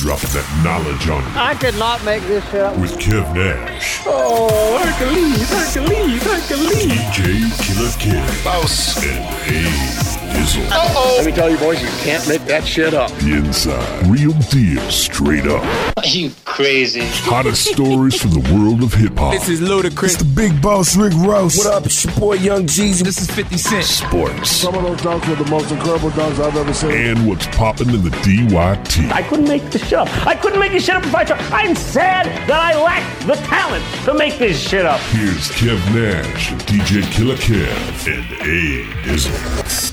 dropping 0.00 0.30
that 0.30 0.48
knowledge 0.64 1.08
on 1.08 1.22
you 1.22 1.38
I 1.38 1.54
could 1.54 1.78
not 1.78 2.02
make 2.04 2.22
this 2.24 2.42
shit 2.50 2.62
up. 2.62 2.76
with 2.78 2.92
Kev 2.98 3.34
Nash, 3.34 4.00
Oh, 4.06 4.78
Hercules, 4.80 5.48
Hercules, 5.50 6.22
Hercules. 6.22 6.86
DJ 6.86 7.50
Killer 7.60 7.92
Kid, 7.98 8.44
Boss. 8.44 8.96
and 9.04 10.19
A 10.30 10.32
Dizzle. 10.32 11.16
Let 11.16 11.26
me 11.26 11.32
tell 11.32 11.50
you, 11.50 11.58
boys, 11.58 11.80
you 11.82 11.88
can't 12.02 12.26
make 12.28 12.42
that 12.46 12.64
shit 12.66 12.94
up. 12.94 13.10
The 13.18 13.34
inside, 13.36 14.06
real 14.06 14.32
deal, 14.50 14.80
straight 14.90 15.46
up. 15.46 15.62
Are 15.96 16.06
you 16.06 16.30
crazy? 16.44 17.00
Hottest 17.28 17.64
stories 17.72 18.20
from 18.20 18.30
the 18.30 18.54
world 18.54 18.82
of 18.82 18.92
hip 18.94 19.16
hop, 19.18 19.32
This 19.32 19.48
is 19.48 19.60
Ludacris. 19.60 20.04
It's 20.04 20.16
the 20.16 20.24
big 20.24 20.60
boss 20.62 20.96
Rick 20.96 21.12
Ross. 21.16 21.56
What 21.58 21.66
up? 21.68 21.86
It's 21.86 22.04
your 22.04 22.14
boy 22.14 22.34
Young 22.34 22.64
Jeezy. 22.64 23.02
This 23.04 23.20
is 23.20 23.30
50 23.30 23.56
Cent. 23.58 23.84
sports, 23.84 24.50
Some 24.50 24.74
of 24.74 24.82
those 24.82 25.00
dunks 25.00 25.28
were 25.28 25.34
the 25.42 25.50
most 25.50 25.70
incredible 25.72 26.10
dunks 26.10 26.38
I've 26.38 26.56
ever 26.56 26.72
seen. 26.72 26.90
and 26.92 27.28
what's 27.28 27.46
popping 27.48 27.90
in 27.90 28.02
the 28.02 28.10
DYT. 28.10 29.10
I 29.12 29.22
couldn't 29.22 29.48
make 29.48 29.64
this 29.70 29.82
shit 29.82 29.98
up. 29.98 30.08
I 30.26 30.34
couldn't 30.34 30.58
make 30.60 30.72
this 30.72 30.84
shit 30.84 30.94
up 30.94 31.04
if 31.04 31.14
I 31.14 31.24
tried. 31.24 31.40
I'm 31.52 31.74
sad 31.74 32.26
that 32.48 32.60
I 32.74 32.80
lack 32.82 33.26
the 33.26 33.34
talent 33.46 33.84
to 34.04 34.14
make 34.14 34.38
this 34.38 34.58
shit 34.60 34.86
up. 34.86 35.00
Here's 35.10 35.48
Kev 35.50 35.78
Nash, 35.94 36.52
DJ 36.66 37.02
Killer 37.12 37.36
Kev, 37.36 38.06
and 38.06 38.32
A 38.42 38.84
Dizzle. 39.08 39.90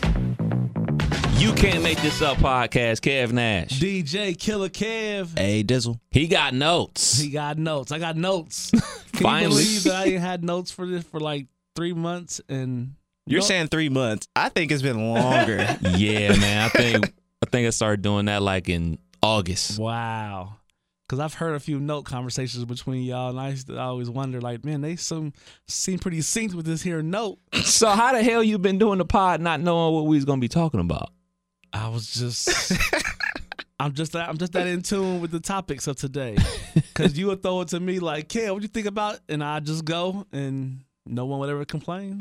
You 1.37 1.53
can't 1.53 1.83
make 1.83 2.01
this 2.01 2.21
up 2.21 2.37
podcast, 2.37 2.99
Kev 3.01 3.31
Nash. 3.31 3.79
DJ 3.79 4.37
Killer 4.37 4.69
Kev. 4.69 5.37
Hey, 5.37 5.63
Dizzle. 5.63 5.99
He 6.09 6.27
got 6.27 6.53
notes. 6.53 7.19
He 7.19 7.29
got 7.29 7.57
notes. 7.59 7.91
I 7.91 7.99
got 7.99 8.17
notes. 8.17 8.71
Can 9.13 9.21
Finally. 9.21 9.61
you 9.63 9.67
believe 9.79 9.83
that 9.83 9.95
I 9.95 10.09
had 10.17 10.43
notes 10.43 10.71
for 10.71 10.85
this 10.87 11.03
for 11.03 11.19
like 11.19 11.45
three 11.75 11.93
months 11.93 12.41
and 12.49 12.95
You're 13.27 13.41
No- 13.41 13.45
saying 13.45 13.67
three 13.67 13.89
months. 13.89 14.27
I 14.35 14.49
think 14.49 14.71
it's 14.71 14.81
been 14.81 15.13
longer. 15.13 15.57
yeah, 15.95 16.35
man. 16.35 16.65
I 16.65 16.69
think 16.69 17.05
I 17.45 17.49
think 17.51 17.67
I 17.67 17.69
started 17.69 18.01
doing 18.01 18.25
that 18.25 18.41
like 18.41 18.67
in 18.67 18.97
August. 19.21 19.77
wow. 19.79 20.53
Cause 21.09 21.19
I've 21.19 21.35
heard 21.35 21.55
a 21.55 21.59
few 21.61 21.79
note 21.79 22.03
conversations 22.03 22.65
between 22.65 23.03
y'all, 23.05 23.29
and 23.29 23.39
I 23.39 23.51
used 23.51 23.67
to 23.67 23.79
always 23.79 24.09
wonder, 24.09 24.41
like, 24.41 24.65
man, 24.65 24.81
they 24.81 24.97
some 24.97 25.31
seem 25.65 25.99
pretty 25.99 26.19
synced 26.19 26.53
with 26.53 26.65
this 26.65 26.81
here 26.81 27.01
note. 27.01 27.37
So 27.63 27.87
how 27.89 28.11
the 28.11 28.21
hell 28.23 28.43
you 28.43 28.57
been 28.59 28.77
doing 28.77 28.97
the 28.97 29.05
pod 29.05 29.39
not 29.39 29.61
knowing 29.61 29.93
what 29.95 30.05
we 30.05 30.17
was 30.17 30.25
gonna 30.25 30.41
be 30.41 30.47
talking 30.49 30.79
about? 30.81 31.11
I 31.73 31.89
was 31.89 32.13
just, 32.13 32.49
I'm 33.79 33.93
just, 33.93 34.13
that, 34.13 34.29
I'm 34.29 34.37
just 34.37 34.53
that 34.53 34.67
in 34.67 34.81
tune 34.81 35.21
with 35.21 35.31
the 35.31 35.39
topics 35.39 35.87
of 35.87 35.95
today. 35.95 36.37
Cause 36.93 37.17
you 37.17 37.27
would 37.27 37.43
throw 37.43 37.61
it 37.61 37.67
to 37.69 37.79
me 37.79 37.99
like, 37.99 38.27
"Ken, 38.29 38.51
what 38.53 38.61
you 38.61 38.67
think 38.67 38.87
about?" 38.87 39.19
And 39.29 39.43
I 39.43 39.59
just 39.59 39.85
go, 39.85 40.25
and 40.31 40.79
no 41.05 41.25
one 41.25 41.39
would 41.39 41.49
ever 41.49 41.65
complain. 41.65 42.17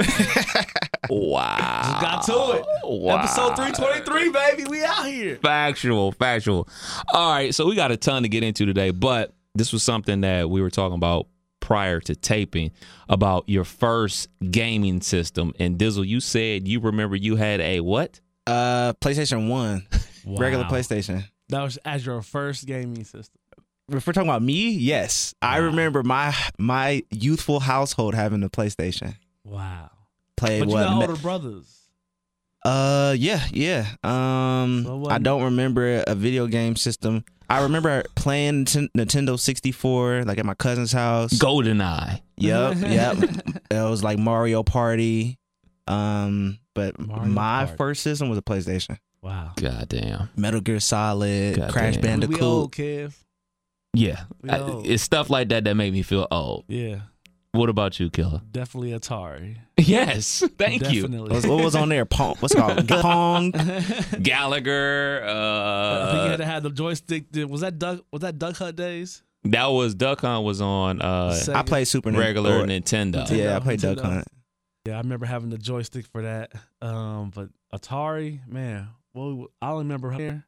Wow. 1.09 1.81
Just 1.83 2.01
got 2.01 2.23
to 2.27 2.59
it. 2.59 2.67
Wow. 2.85 3.17
Episode 3.17 3.57
323, 3.57 4.31
baby. 4.31 4.65
We 4.69 4.85
out 4.85 5.07
here. 5.07 5.37
Factual, 5.37 6.13
factual. 6.13 6.69
All 7.13 7.31
right, 7.31 7.55
so 7.55 7.67
we 7.67 7.75
got 7.75 7.91
a 7.91 7.97
ton 7.97 8.23
to 8.23 8.29
get 8.29 8.43
into 8.43 8.67
today, 8.67 8.91
but 8.91 9.35
this 9.55 9.73
was 9.73 9.83
something 9.83 10.21
that 10.23 10.51
we 10.51 10.61
were 10.61 10.71
talking 10.71 10.97
about 10.97 11.29
prior 11.61 12.01
to 12.01 12.15
taping 12.15 12.71
about 13.09 13.49
your 13.49 13.65
first 13.65 14.29
gaming 14.51 15.01
system. 15.01 15.53
And 15.59 15.79
Dizzle, 15.79 16.07
you 16.07 16.21
said 16.21 16.69
you 16.69 16.81
remember 16.81 17.17
you 17.17 17.37
had 17.37 17.61
a 17.61 17.81
what? 17.81 18.21
Uh, 18.47 18.93
PlayStation 18.95 19.49
1. 19.49 19.87
Regular 20.39 20.65
PlayStation. 20.65 21.25
That 21.49 21.63
was 21.63 21.77
as 21.85 22.05
your 22.05 22.23
first 22.23 22.67
gaming 22.67 23.05
system. 23.05 23.41
If 23.89 24.05
we're 24.07 24.13
talking 24.13 24.29
about 24.29 24.43
me, 24.43 24.71
yes. 24.71 25.33
I 25.41 25.59
remember 25.59 26.03
my 26.03 26.35
my 26.59 27.05
youthful 27.11 27.61
household 27.61 28.15
having 28.17 28.43
a 28.43 28.51
PlayStation. 28.51 29.15
Wow. 29.45 29.91
Played 30.37 30.61
But 30.61 30.69
you 30.69 30.75
what? 30.75 30.83
got 30.83 31.09
older 31.09 31.17
brothers. 31.23 31.73
Uh, 32.65 33.15
yeah, 33.17 33.45
yeah. 33.53 33.87
Um, 34.03 34.83
So 34.85 35.07
I 35.09 35.19
don't 35.19 35.45
remember 35.45 36.03
a 36.05 36.17
video 36.17 36.49
game 36.49 36.75
system. 36.75 37.25
I 37.49 37.63
remember 37.63 38.03
playing 38.17 38.65
Nintendo- 38.65 38.89
Nintendo 38.97 39.39
64, 39.39 40.25
like 40.25 40.39
at 40.39 40.45
my 40.45 40.55
cousin's 40.55 40.91
house. 40.91 41.33
Golden 41.39 41.81
Eye. 41.81 42.23
Yep, 42.39 42.79
yep. 42.79 43.17
it 43.71 43.71
was 43.89 44.03
like 44.03 44.19
Mario 44.19 44.65
Party. 44.65 45.39
Um, 45.89 46.59
but 46.75 46.99
Mario 46.99 47.25
my 47.27 47.65
Party. 47.65 47.77
first 47.77 48.03
system 48.03 48.29
was 48.29 48.39
a 48.39 48.43
PlayStation. 48.43 48.99
Wow. 49.23 49.53
Goddamn. 49.57 50.29
Metal 50.37 50.61
Gear 50.61 50.81
Solid, 50.81 51.57
Goddamn. 51.57 51.73
Crash 51.73 51.95
We 51.97 52.01
We 52.01 52.03
Bandicoot. 52.09 52.43
old, 52.43 52.73
Kev. 52.73 53.15
Yeah. 53.95 54.25
We 54.43 54.51
I- 54.51 54.61
old. 54.61 54.87
it's 54.87 55.03
stuff 55.03 55.31
like 55.31 55.49
that 55.49 55.65
that 55.65 55.75
made 55.75 55.93
me 55.93 56.03
feel 56.03 56.27
old. 56.31 56.65
Yeah. 56.69 57.01
What 57.53 57.71
about 57.71 57.99
you, 57.99 58.11
Killer? 58.11 58.43
Definitely 58.53 58.91
Atari. 58.99 59.57
Yes. 59.79 60.43
Thank 60.59 60.91
you. 60.93 61.03
Definitely. 61.03 61.29
What 61.31 61.37
was, 61.37 61.47
what 61.47 61.65
was 61.65 61.75
on 61.77 61.89
there? 61.91 62.05
Pong. 62.07 62.35
What's 62.41 62.55
it 62.55 62.59
called? 62.59 62.89
Pong. 63.03 63.53
Galaga. 63.53 65.23
I 65.23 66.11
think 66.11 66.25
you 66.25 66.31
had 66.31 66.35
Uh, 66.35 66.37
to 66.39 66.45
have 66.47 66.63
the 66.63 66.71
joystick. 66.71 67.31
Did- 67.31 67.49
Was 67.51 67.61
that 67.61 67.79
Duck? 67.79 68.01
Was 68.13 68.23
that 68.23 68.39
Duck 68.39 68.57
Hunt 68.57 68.77
days? 68.77 69.23
that 69.45 69.67
was 69.67 69.95
Duck 69.95 70.23
Hunt 70.23 70.45
was 70.45 70.61
on 70.61 71.01
uh, 71.01 71.31
Sega. 71.31 71.55
I 71.55 71.63
played 71.63 71.87
Super 71.87 72.11
regular 72.11 72.61
or- 72.61 72.67
Nintendo. 72.67 73.31
Yeah, 73.31 73.57
I 73.57 73.61
played 73.61 73.81
Nintendo. 73.81 73.97
Duck 73.97 74.05
Hunt. 74.05 74.25
Yeah, 74.87 74.95
I 74.95 74.99
remember 74.99 75.27
having 75.27 75.51
the 75.51 75.59
joystick 75.59 76.07
for 76.07 76.23
that. 76.23 76.53
Um, 76.81 77.31
but 77.35 77.49
Atari, 77.75 78.47
man, 78.47 78.89
well, 79.15 79.47
I 79.61 79.69
don't 79.71 79.79
remember 79.79 80.11
here. 80.13 80.45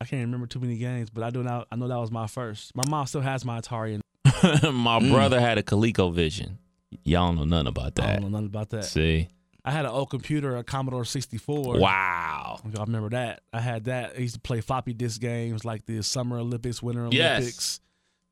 I 0.00 0.04
can't 0.04 0.22
remember 0.26 0.46
too 0.46 0.60
many 0.60 0.76
games, 0.76 1.08
but 1.10 1.24
I 1.24 1.30
do 1.30 1.42
now. 1.42 1.64
I 1.72 1.76
know 1.76 1.88
that 1.88 1.96
was 1.98 2.10
my 2.10 2.26
first. 2.26 2.74
My 2.76 2.82
mom 2.88 3.06
still 3.06 3.22
has 3.22 3.44
my 3.44 3.60
Atari, 3.60 3.94
and 3.94 4.02
My 4.74 4.98
Mm. 5.00 5.10
brother 5.10 5.40
had 5.40 5.56
a 5.58 5.62
ColecoVision. 5.62 6.58
Y'all 7.02 7.32
know 7.32 7.44
nothing 7.44 7.68
about 7.68 7.86
I 7.98 8.02
that. 8.06 8.12
don't 8.14 8.22
know 8.22 8.28
nothing 8.28 8.46
about 8.46 8.70
that. 8.70 8.84
See? 8.84 9.28
I 9.64 9.70
had 9.72 9.84
an 9.84 9.90
old 9.90 10.10
computer, 10.10 10.56
a 10.56 10.62
Commodore 10.62 11.04
64. 11.04 11.78
Wow. 11.78 12.60
I 12.64 12.82
remember 12.84 13.08
that. 13.10 13.40
I 13.52 13.60
had 13.60 13.84
that. 13.84 14.12
I 14.16 14.20
used 14.20 14.34
to 14.34 14.40
play 14.40 14.60
floppy 14.60 14.92
disk 14.92 15.20
games 15.20 15.64
like 15.64 15.86
the 15.86 16.02
Summer 16.02 16.38
Olympics, 16.38 16.80
Winter 16.82 17.00
Olympics. 17.06 17.18
Yes. 17.18 17.80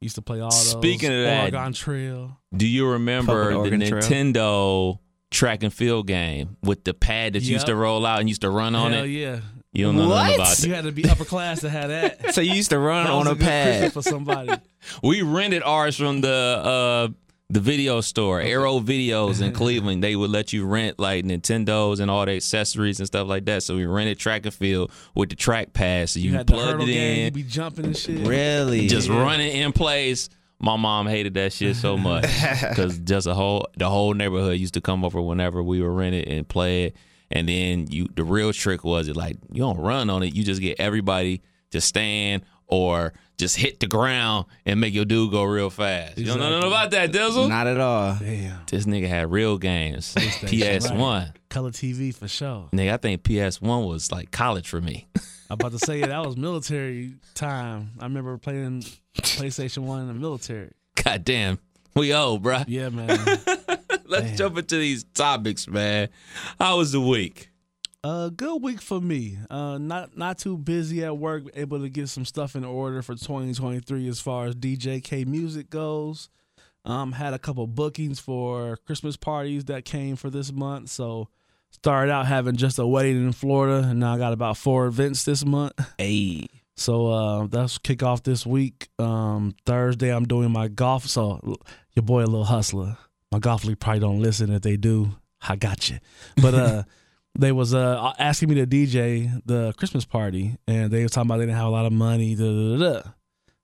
Olympics. 0.04 0.12
Used 0.12 0.14
to 0.16 0.22
play 0.22 0.40
all 0.40 0.50
those. 0.50 0.70
Speaking 0.70 1.10
of 1.12 1.24
that- 1.24 1.42
Oregon 1.54 1.72
Trail. 1.72 2.38
Do 2.56 2.66
you 2.66 2.88
remember 2.88 3.50
the 3.50 3.56
Oregon 3.56 3.80
Trail. 3.80 4.02
Nintendo 4.02 4.98
track 5.30 5.62
and 5.62 5.72
field 5.74 6.06
game 6.06 6.56
with 6.62 6.84
the 6.84 6.94
pad 6.94 7.32
that 7.32 7.42
used 7.42 7.66
to 7.66 7.74
roll 7.74 8.06
out 8.06 8.20
and 8.20 8.28
used 8.28 8.42
to 8.42 8.50
run 8.50 8.74
on 8.74 8.92
Hell 8.92 9.04
it? 9.04 9.08
yeah. 9.08 9.40
You 9.72 9.86
don't 9.86 9.96
know 9.96 10.08
nothing 10.08 10.34
about 10.36 10.62
You 10.64 10.72
it. 10.72 10.76
had 10.76 10.84
to 10.84 10.92
be 10.92 11.08
upper 11.10 11.24
class 11.24 11.62
to 11.62 11.68
have 11.70 11.88
that. 11.88 12.32
So 12.34 12.40
you 12.40 12.52
used 12.54 12.70
to 12.70 12.78
run 12.78 13.04
That 13.06 13.12
on 13.12 13.18
was 13.24 13.28
a 13.28 13.34
good 13.34 13.38
Christmas 13.44 13.80
pad. 13.80 13.92
for 13.92 14.02
somebody. 14.02 14.52
We 15.02 15.22
rented 15.22 15.62
ours 15.64 15.96
from 15.96 16.20
the 16.20 16.28
uh 16.30 17.08
the 17.50 17.60
video 17.60 18.00
store, 18.00 18.40
Arrow 18.40 18.80
Videos 18.80 19.42
in 19.42 19.52
Cleveland. 19.54 20.02
They 20.02 20.16
would 20.16 20.30
let 20.30 20.52
you 20.52 20.64
rent 20.66 20.98
like 20.98 21.24
Nintendos 21.24 22.00
and 22.00 22.10
all 22.10 22.24
the 22.24 22.32
accessories 22.36 23.00
and 23.00 23.06
stuff 23.06 23.28
like 23.28 23.44
that. 23.44 23.62
So 23.62 23.76
we 23.76 23.84
rented 23.86 24.18
track 24.18 24.44
and 24.46 24.54
field 24.54 24.90
with 25.14 25.28
the 25.28 25.36
track 25.36 25.72
pad. 25.72 26.08
So 26.08 26.20
you, 26.20 26.30
You 26.30 26.36
had 26.38 26.46
plugged 26.46 26.70
hurdle 26.72 26.88
it 26.88 26.92
game. 26.92 27.18
in, 27.18 27.24
You 27.26 27.30
be 27.30 27.42
jumping 27.42 27.84
and 27.86 27.96
shit. 27.96 28.26
Really? 28.26 28.86
just 28.88 29.08
running 29.08 29.52
in 29.54 29.72
place. 29.72 30.30
My 30.58 30.76
mom 30.76 31.06
hated 31.06 31.34
that 31.34 31.52
shit 31.52 31.76
so 31.76 31.98
much 31.98 32.22
because 32.68 32.98
just 33.00 33.26
a 33.26 33.34
whole 33.34 33.66
the 33.76 33.90
whole 33.90 34.14
neighborhood 34.14 34.56
used 34.58 34.74
to 34.74 34.80
come 34.80 35.04
over 35.04 35.20
whenever 35.20 35.62
we 35.62 35.82
were 35.82 35.92
rented 35.92 36.26
and 36.28 36.48
play 36.48 36.84
it. 36.84 36.96
And 37.30 37.46
then 37.48 37.88
you 37.90 38.08
the 38.14 38.24
real 38.24 38.52
trick 38.54 38.84
was 38.84 39.08
it 39.08 39.16
like 39.16 39.36
you 39.52 39.60
don't 39.60 39.76
run 39.78 40.08
on 40.08 40.22
it, 40.22 40.34
you 40.34 40.44
just 40.44 40.62
get 40.62 40.80
everybody 40.80 41.42
to 41.72 41.80
stand 41.82 42.42
or 42.66 43.12
just 43.38 43.56
hit 43.56 43.80
the 43.80 43.86
ground 43.86 44.46
and 44.64 44.80
make 44.80 44.94
your 44.94 45.04
dude 45.04 45.30
go 45.30 45.42
real 45.44 45.70
fast. 45.70 46.18
You 46.18 46.26
don't 46.26 46.38
know 46.38 46.50
nothing 46.50 46.68
about 46.68 46.90
that, 46.92 47.12
Dizzle? 47.12 47.48
Not 47.48 47.66
at 47.66 47.80
all. 47.80 48.16
Damn. 48.20 48.60
This 48.70 48.86
nigga 48.86 49.08
had 49.08 49.30
real 49.30 49.58
games. 49.58 50.14
PS 50.14 50.90
One. 50.90 51.32
Color 51.48 51.70
TV 51.70 52.14
for 52.14 52.28
sure. 52.28 52.68
Nigga, 52.72 52.92
I 52.92 52.96
think 52.96 53.22
PS 53.24 53.60
One 53.60 53.84
was 53.84 54.12
like 54.12 54.30
college 54.30 54.68
for 54.68 54.80
me. 54.80 55.08
I'm 55.50 55.54
about 55.54 55.72
to 55.72 55.78
say 55.78 56.00
that 56.00 56.24
was 56.26 56.36
military 56.36 57.14
time. 57.34 57.92
I 58.00 58.04
remember 58.04 58.38
playing 58.38 58.82
PlayStation 59.18 59.78
One 59.78 60.00
in 60.00 60.08
the 60.08 60.14
military. 60.14 60.72
God 61.02 61.24
damn. 61.24 61.58
We 61.94 62.12
old, 62.14 62.42
bruh. 62.42 62.64
Yeah, 62.66 62.88
man. 62.88 63.08
Let's 64.06 64.26
Man. 64.26 64.36
jump 64.36 64.58
into 64.58 64.76
these 64.76 65.04
topics, 65.04 65.68
man. 65.68 66.08
How 66.58 66.78
was 66.78 66.92
the 66.92 67.00
week? 67.00 67.50
A 68.04 68.30
good 68.30 68.62
week 68.62 68.82
for 68.82 69.00
me. 69.00 69.38
Uh, 69.48 69.78
not 69.78 70.14
not 70.14 70.36
too 70.36 70.58
busy 70.58 71.02
at 71.02 71.16
work. 71.16 71.44
Able 71.54 71.80
to 71.80 71.88
get 71.88 72.10
some 72.10 72.26
stuff 72.26 72.54
in 72.54 72.62
order 72.62 73.00
for 73.00 73.14
2023 73.14 74.06
as 74.08 74.20
far 74.20 74.44
as 74.44 74.54
DJK 74.54 75.26
music 75.26 75.70
goes. 75.70 76.28
Um, 76.84 77.12
had 77.12 77.32
a 77.32 77.38
couple 77.38 77.66
bookings 77.66 78.20
for 78.20 78.76
Christmas 78.84 79.16
parties 79.16 79.64
that 79.66 79.86
came 79.86 80.16
for 80.16 80.28
this 80.28 80.52
month. 80.52 80.90
So 80.90 81.28
started 81.70 82.12
out 82.12 82.26
having 82.26 82.56
just 82.56 82.78
a 82.78 82.86
wedding 82.86 83.24
in 83.24 83.32
Florida, 83.32 83.88
and 83.88 84.00
now 84.00 84.12
I 84.12 84.18
got 84.18 84.34
about 84.34 84.58
four 84.58 84.84
events 84.84 85.24
this 85.24 85.42
month. 85.42 85.72
Hey. 85.98 86.46
So 86.76 87.06
uh, 87.06 87.46
that's 87.46 87.78
kick 87.78 88.02
off 88.02 88.22
this 88.24 88.44
week. 88.44 88.88
Um, 88.98 89.54
Thursday 89.64 90.10
I'm 90.10 90.26
doing 90.26 90.50
my 90.50 90.68
golf. 90.68 91.06
So 91.06 91.56
your 91.94 92.02
boy 92.02 92.24
a 92.24 92.26
little 92.26 92.44
hustler. 92.44 92.98
My 93.32 93.38
golf 93.38 93.64
league 93.64 93.78
probably 93.78 94.00
don't 94.00 94.20
listen. 94.20 94.52
If 94.52 94.60
they 94.60 94.76
do, 94.76 95.12
I 95.40 95.56
got 95.56 95.88
you. 95.88 96.00
But 96.42 96.54
uh, 96.54 96.82
they 97.38 97.52
was 97.52 97.74
uh 97.74 98.12
asking 98.18 98.48
me 98.50 98.54
to 98.56 98.66
DJ 98.66 99.42
the 99.44 99.72
Christmas 99.76 100.04
party, 100.04 100.56
and 100.68 100.90
they 100.90 101.02
was 101.02 101.12
talking 101.12 101.28
about 101.28 101.38
they 101.38 101.46
didn't 101.46 101.56
have 101.58 101.66
a 101.66 101.70
lot 101.70 101.86
of 101.86 101.92
money. 101.92 102.34
Da, 102.34 102.44
da, 102.44 102.76
da, 102.78 102.92
da. 103.02 103.10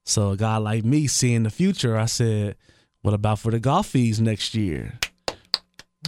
So 0.05 0.31
a 0.31 0.37
guy 0.37 0.57
like 0.57 0.85
me 0.85 1.07
seeing 1.07 1.43
the 1.45 1.51
future, 1.51 1.97
I 1.97 2.07
said, 2.07 2.57
"What 3.03 3.15
about 3.15 3.39
for 3.39 3.51
the 3.51 3.61
golf 3.61 3.87
fees 3.89 4.21
next 4.21 4.55
year?" 4.55 4.99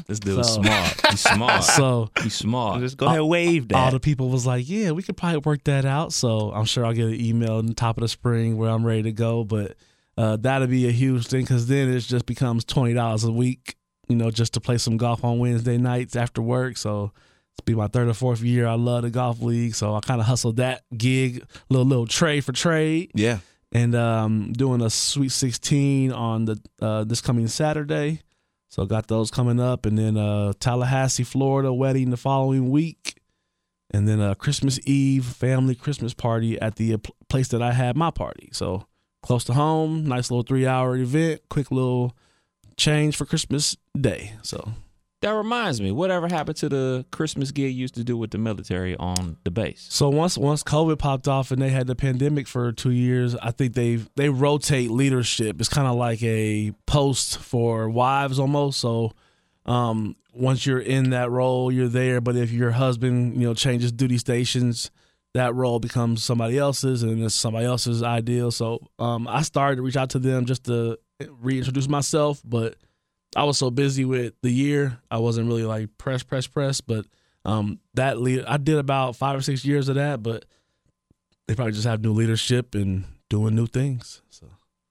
This 0.09 0.19
dude's 0.19 0.49
So- 0.49 0.63
smart. 0.63 1.07
He's 1.11 1.21
smart. 1.35 1.63
So 1.65 2.11
He's 2.23 2.35
smart. 2.35 2.81
Just 2.81 2.97
go 2.97 3.07
ahead 3.07 3.19
and 3.19 3.29
wave 3.29 3.67
all 3.75 3.91
the 3.91 4.01
people 4.01 4.31
was 4.31 4.47
like, 4.47 4.69
"Yeah, 4.69 4.91
we 4.93 5.03
could 5.03 5.17
probably 5.17 5.39
work 5.39 5.65
that 5.65 5.85
out." 5.85 6.13
So 6.13 6.51
I'm 6.53 6.65
sure 6.65 6.85
I'll 6.87 6.95
get 6.95 7.09
an 7.09 7.21
email 7.21 7.59
in 7.59 7.67
the 7.67 7.75
top 7.75 7.97
of 7.99 8.01
the 8.03 8.09
spring 8.09 8.57
where 8.57 8.71
I'm 8.71 8.85
ready 8.85 9.03
to 9.05 9.13
go. 9.13 9.45
But 9.45 9.77
uh, 10.17 10.37
that'll 10.37 10.67
be 10.69 10.89
a 10.89 10.93
huge 10.93 11.27
thing 11.29 11.43
because 11.43 11.67
then 11.69 11.89
it 11.91 12.01
just 12.01 12.27
becomes 12.27 12.65
twenty 12.65 12.95
dollars 12.95 13.23
a 13.25 13.31
week, 13.33 13.77
you 14.09 14.17
know, 14.17 14.31
just 14.31 14.55
to 14.55 14.61
play 14.61 14.79
some 14.79 14.97
golf 14.97 15.23
on 15.25 15.39
Wednesday 15.39 15.77
nights 15.77 16.17
after 16.17 16.41
work. 16.43 16.77
So 16.79 17.13
it's 17.55 17.65
be 17.65 17.75
my 17.75 17.87
third 17.87 18.09
or 18.09 18.15
fourth 18.15 18.41
year. 18.41 18.67
I 18.67 18.75
love 18.75 19.03
the 19.03 19.11
golf 19.11 19.43
league, 19.43 19.75
so 19.75 19.95
I 19.95 20.01
kind 20.01 20.21
of 20.21 20.27
hustled 20.27 20.57
that 20.57 20.83
gig, 20.97 21.45
little 21.69 21.87
little 21.87 22.07
trade 22.07 22.45
for 22.45 22.53
trade, 22.53 23.11
yeah. 23.15 23.39
and 23.73 23.95
um, 23.95 24.53
doing 24.53 24.81
a 24.81 24.91
Sweet 24.91 25.31
16 25.31 26.13
on 26.13 26.47
the 26.47 26.61
uh, 26.81 27.05
this 27.05 27.21
coming 27.21 27.49
Saturday. 27.49 28.21
So 28.69 28.87
got 28.87 29.09
those 29.09 29.31
coming 29.31 29.61
up, 29.61 29.85
and 29.85 29.99
then 29.99 30.17
uh, 30.17 30.55
Tallahassee, 30.59 31.25
Florida 31.25 31.73
wedding 31.75 32.09
the 32.09 32.17
following 32.17 32.71
week, 32.71 33.21
and 33.91 34.09
then 34.09 34.19
a 34.19 34.35
Christmas 34.35 34.81
Eve 34.87 35.27
family 35.27 35.75
Christmas 35.75 36.15
party 36.15 36.59
at 36.59 36.77
the 36.77 36.95
uh, 36.95 36.99
place 37.29 37.49
that 37.49 37.61
I 37.61 37.73
had 37.73 37.97
my 37.97 38.11
party. 38.11 38.49
So 38.53 38.87
close 39.23 39.45
to 39.45 39.53
home, 39.53 40.07
nice 40.07 40.31
little 40.31 40.43
three 40.43 40.67
hour 40.67 40.97
event, 40.97 41.43
quick 41.51 41.71
little 41.71 42.17
change 42.79 43.15
for 43.15 43.27
Christmas 43.27 43.77
Day. 43.95 44.33
So 44.43 44.73
that 45.23 45.31
reminds 45.31 45.81
me. 45.81 45.93
Whatever 45.93 46.29
happened 46.29 46.57
to 46.59 46.69
the 46.69 47.07
Christmas 47.13 47.53
gig 47.53 47.75
used 47.75 47.95
to 47.95 48.05
do 48.05 48.17
with 48.17 48.33
the 48.33 48.39
military 48.39 48.97
on 48.97 49.37
the 49.45 49.51
base? 49.51 49.87
So 49.89 50.09
once 50.09 50.37
once 50.37 50.63
COVID 50.63 50.99
popped 50.99 51.29
off 51.29 51.51
and 51.51 51.63
they 51.63 51.71
had 51.71 51.87
the 51.87 51.95
pandemic 51.95 52.47
for 52.47 52.73
two 52.73 52.91
years, 52.91 53.35
I 53.37 53.53
think 53.53 53.75
they 53.75 54.01
they 54.17 54.29
rotate 54.29 54.91
leadership. 54.91 55.61
It's 55.61 55.69
kind 55.69 55.87
of 55.87 55.97
like 55.97 56.23
a 56.23 56.73
post 56.87 57.39
for 57.39 57.89
wives 57.89 58.39
almost. 58.39 58.81
So 58.81 59.13
um, 59.65 60.17
once 60.35 60.67
you're 60.67 60.81
in 60.81 61.11
that 61.11 61.31
role, 61.31 61.71
you're 61.71 61.89
there. 61.89 62.21
But 62.21 62.37
if 62.37 62.51
your 62.51 62.73
husband 62.73 63.41
you 63.41 63.47
know 63.47 63.55
changes 63.55 63.93
duty 63.93 64.19
stations, 64.19 64.91
that 65.35 65.55
role 65.55 65.79
becomes 65.79 66.25
somebody 66.25 66.59
else's, 66.59 67.05
and 67.05 67.23
it's 67.23 67.35
somebody 67.35 67.65
else's 67.65 68.03
ideal. 68.03 68.51
So 68.51 68.81
um, 68.99 69.29
I 69.29 69.43
started 69.43 69.77
to 69.77 69.83
reach 69.83 69.97
out 69.97 70.11
to 70.11 70.19
them 70.19 70.47
just 70.47 70.65
to 70.65 70.99
reintroduce 71.41 71.89
myself, 71.89 72.43
but 72.45 72.75
I 73.35 73.45
was 73.45 73.59
so 73.59 73.71
busy 73.71 74.05
with 74.05 74.35
the 74.43 74.51
year, 74.51 74.99
I 75.11 75.19
wasn't 75.19 75.49
really 75.49 75.65
like 75.65 75.97
press, 75.99 76.23
press, 76.23 76.47
press. 76.47 76.81
But 76.81 77.07
um, 77.45 77.81
that 77.95 78.21
lead, 78.21 78.45
I 78.45 78.57
did 78.59 78.77
about 78.79 79.17
five 79.17 79.39
or 79.39 79.43
six 79.43 79.65
years 79.65 79.89
of 79.89 79.95
that, 79.97 80.23
but 80.23 80.45
they 81.49 81.55
probably 81.55 81.73
just 81.73 81.87
have 81.87 82.03
new 82.03 82.13
leadership 82.13 82.75
and 82.75 83.05
doing 83.31 83.55
new 83.55 83.67
things. 83.67 84.23
So 84.31 84.47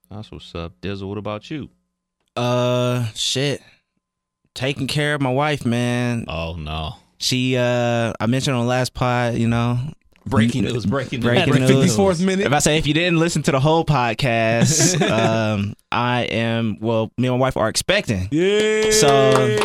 That's 0.09 0.31
what's 0.31 0.53
up, 0.55 0.81
Dizzle. 0.81 1.07
What 1.07 1.17
about 1.17 1.49
you? 1.51 1.69
Uh, 2.35 3.05
shit. 3.13 3.61
Taking 4.53 4.87
care 4.87 5.13
of 5.15 5.21
my 5.21 5.31
wife, 5.31 5.65
man. 5.65 6.25
Oh 6.27 6.55
no, 6.55 6.95
She, 7.19 7.55
uh, 7.55 8.11
I 8.19 8.25
mentioned 8.25 8.55
on 8.57 8.63
the 8.65 8.69
last 8.69 8.93
pod, 8.93 9.35
you 9.35 9.47
know, 9.47 9.77
breaking 10.25 10.63
news! 10.65 10.85
Breaking 10.85 11.19
news! 11.19 11.25
Breaking 11.29 11.53
At 11.53 11.67
the 11.67 11.73
news. 11.73 11.95
54th 11.97 12.25
minute. 12.25 12.45
If 12.45 12.53
I 12.53 12.59
say 12.59 12.77
if 12.77 12.87
you 12.87 12.93
didn't 12.93 13.19
listen 13.19 13.41
to 13.43 13.51
the 13.51 13.59
whole 13.59 13.83
podcast, 13.85 15.01
um, 15.09 15.73
I 15.91 16.23
am 16.23 16.77
well. 16.79 17.11
Me 17.17 17.27
and 17.27 17.35
my 17.37 17.39
wife 17.41 17.57
are 17.57 17.69
expecting. 17.69 18.27
yeah. 18.31 18.91
So, 18.91 19.57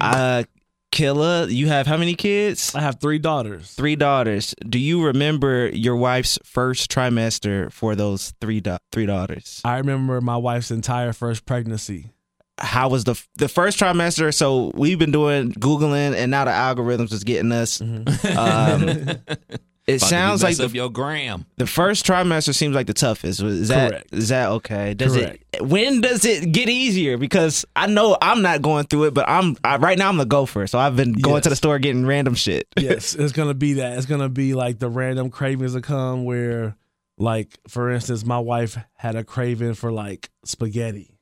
Uh, 0.00 0.44
Killa, 0.90 1.46
you 1.48 1.66
have 1.68 1.86
how 1.86 1.96
many 1.96 2.14
kids? 2.14 2.74
I 2.74 2.80
have 2.80 2.98
three 3.00 3.18
daughters. 3.18 3.72
Three 3.74 3.94
daughters. 3.94 4.54
Do 4.66 4.78
you 4.78 5.04
remember 5.04 5.68
your 5.68 5.96
wife's 5.96 6.38
first 6.44 6.90
trimester 6.90 7.70
for 7.72 7.94
those 7.94 8.32
three 8.40 8.60
da- 8.60 8.78
three 8.90 9.06
daughters? 9.06 9.60
I 9.64 9.78
remember 9.78 10.20
my 10.20 10.36
wife's 10.36 10.70
entire 10.70 11.12
first 11.12 11.44
pregnancy. 11.46 12.10
How 12.58 12.88
was 12.88 13.04
the 13.04 13.20
the 13.36 13.48
first 13.48 13.78
trimester? 13.78 14.34
So 14.34 14.72
we've 14.74 14.98
been 14.98 15.12
doing 15.12 15.52
googling, 15.52 16.14
and 16.14 16.30
now 16.30 16.44
the 16.44 16.50
algorithms 16.50 17.12
is 17.12 17.24
getting 17.24 17.52
us. 17.52 17.80
Um, 17.80 18.08
it 19.86 20.00
sounds 20.00 20.42
like 20.42 20.60
up 20.60 20.70
the, 20.70 20.76
your 20.76 20.90
gram. 20.90 21.46
the 21.56 21.66
first 21.66 22.04
trimester 22.06 22.54
seems 22.54 22.74
like 22.74 22.86
the 22.86 22.94
toughest. 22.94 23.40
Is 23.40 23.68
that 23.68 23.90
Correct. 23.90 24.12
is 24.12 24.28
that 24.28 24.50
okay? 24.50 24.94
Does 24.94 25.16
Correct. 25.16 25.42
it? 25.54 25.62
When 25.62 26.00
does 26.02 26.24
it 26.24 26.52
get 26.52 26.68
easier? 26.68 27.16
Because 27.16 27.64
I 27.74 27.86
know 27.86 28.16
I'm 28.20 28.42
not 28.42 28.60
going 28.60 28.84
through 28.84 29.04
it, 29.04 29.14
but 29.14 29.28
I'm 29.28 29.56
I, 29.64 29.76
right 29.76 29.96
now 29.98 30.08
I'm 30.08 30.18
the 30.18 30.26
gopher, 30.26 30.66
so 30.66 30.78
I've 30.78 30.96
been 30.96 31.12
going 31.12 31.42
to 31.42 31.48
the 31.48 31.56
store 31.56 31.78
getting 31.78 32.04
random 32.04 32.34
shit. 32.34 32.68
yes, 32.76 33.14
it's 33.14 33.32
gonna 33.32 33.54
be 33.54 33.74
that. 33.74 33.96
It's 33.96 34.06
gonna 34.06 34.28
be 34.28 34.54
like 34.54 34.78
the 34.78 34.90
random 34.90 35.30
cravings 35.30 35.72
that 35.72 35.84
come 35.84 36.24
where, 36.24 36.76
like, 37.16 37.58
for 37.66 37.90
instance, 37.90 38.24
my 38.24 38.38
wife 38.38 38.76
had 38.94 39.16
a 39.16 39.24
craving 39.24 39.74
for 39.74 39.90
like 39.90 40.28
spaghetti. 40.44 41.17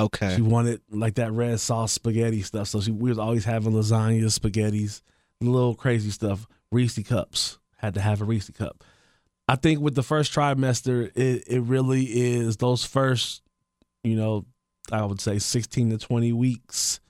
Okay. 0.00 0.36
She 0.36 0.42
wanted 0.42 0.80
like 0.90 1.14
that 1.16 1.32
red 1.32 1.60
sauce 1.60 1.92
spaghetti 1.92 2.42
stuff. 2.42 2.68
So 2.68 2.80
she 2.80 2.90
we 2.90 3.10
was 3.10 3.18
always 3.18 3.44
having 3.44 3.72
lasagna, 3.72 4.24
spaghettis, 4.24 5.02
little 5.40 5.74
crazy 5.74 6.10
stuff. 6.10 6.46
Reese 6.72 6.98
cups. 7.06 7.58
Had 7.76 7.94
to 7.94 8.00
have 8.00 8.20
a 8.20 8.24
Reese 8.24 8.50
cup. 8.50 8.84
I 9.48 9.56
think 9.56 9.80
with 9.80 9.94
the 9.94 10.02
first 10.02 10.32
trimester, 10.32 11.10
it, 11.16 11.44
it 11.46 11.60
really 11.62 12.04
is 12.04 12.58
those 12.58 12.84
first, 12.84 13.42
you 14.04 14.14
know, 14.14 14.44
I 14.92 15.04
would 15.04 15.20
say 15.20 15.38
sixteen 15.38 15.90
to 15.90 15.98
twenty 15.98 16.32
weeks. 16.32 17.00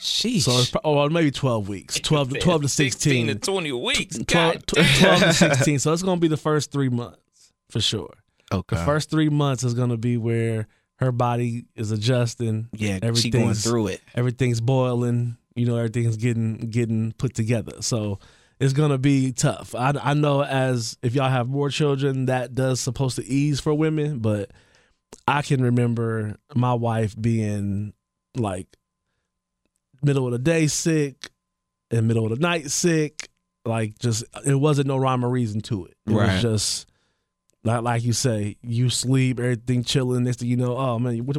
Sheesh. 0.00 0.42
So 0.42 0.58
it's 0.58 0.72
oh 0.84 1.08
maybe 1.08 1.30
twelve 1.30 1.68
weeks. 1.68 1.98
Twelve 2.00 2.30
to 2.30 2.38
twelve 2.38 2.62
to 2.62 2.68
sixteen. 2.68 3.26
to 3.26 3.34
twenty 3.34 3.72
weeks. 3.72 4.16
12, 4.16 4.26
God 4.26 4.66
12 4.66 5.20
to 5.20 5.32
16. 5.32 5.78
So 5.78 5.92
it's 5.92 6.02
going 6.02 6.18
to 6.18 6.20
be 6.20 6.28
the 6.28 6.36
first 6.36 6.70
three 6.70 6.90
months 6.90 7.52
for 7.70 7.80
sure. 7.80 8.14
okay. 8.52 8.76
The 8.76 8.84
first 8.84 9.10
three 9.10 9.30
months 9.30 9.64
is 9.64 9.74
going 9.74 9.90
to 9.90 9.96
be 9.96 10.16
where 10.16 10.66
her 10.98 11.12
body 11.12 11.64
is 11.74 11.90
adjusting. 11.90 12.68
yeah, 12.72 12.98
she 13.14 13.30
going 13.30 13.54
through 13.54 13.88
it. 13.88 14.00
Everything's 14.14 14.60
boiling. 14.60 15.36
You 15.56 15.66
know, 15.66 15.76
everything's 15.76 16.16
getting 16.16 16.56
getting 16.70 17.12
put 17.12 17.34
together. 17.34 17.80
So 17.82 18.18
it's 18.60 18.72
going 18.72 18.90
to 18.90 18.98
be 18.98 19.32
tough. 19.32 19.74
I, 19.74 19.92
I 20.00 20.14
know 20.14 20.42
as 20.44 20.96
if 21.02 21.14
y'all 21.14 21.28
have 21.28 21.48
more 21.48 21.70
children, 21.70 22.26
that 22.26 22.54
does 22.54 22.80
supposed 22.80 23.16
to 23.16 23.24
ease 23.26 23.60
for 23.60 23.74
women, 23.74 24.18
but 24.20 24.50
I 25.28 25.42
can 25.42 25.62
remember 25.62 26.36
my 26.54 26.74
wife 26.74 27.14
being 27.20 27.92
like 28.36 28.66
middle 30.02 30.26
of 30.26 30.32
the 30.32 30.38
day 30.38 30.66
sick 30.66 31.30
and 31.90 32.06
middle 32.08 32.24
of 32.30 32.38
the 32.38 32.42
night 32.42 32.70
sick. 32.70 33.28
Like 33.64 33.98
just 33.98 34.24
it 34.44 34.54
wasn't 34.54 34.88
no 34.88 34.96
rhyme 34.98 35.24
or 35.24 35.28
reason 35.30 35.60
to 35.62 35.86
it. 35.86 35.94
It 36.06 36.12
Right. 36.12 36.34
was 36.34 36.42
just 36.42 36.86
like 37.64 37.82
like 37.82 38.04
you 38.04 38.12
say, 38.12 38.56
you 38.62 38.90
sleep, 38.90 39.40
everything 39.40 39.82
chilling. 39.84 40.24
Next 40.24 40.40
thing 40.40 40.48
you 40.48 40.56
know, 40.56 40.76
oh 40.76 40.98
man, 40.98 41.18
what, 41.26 41.38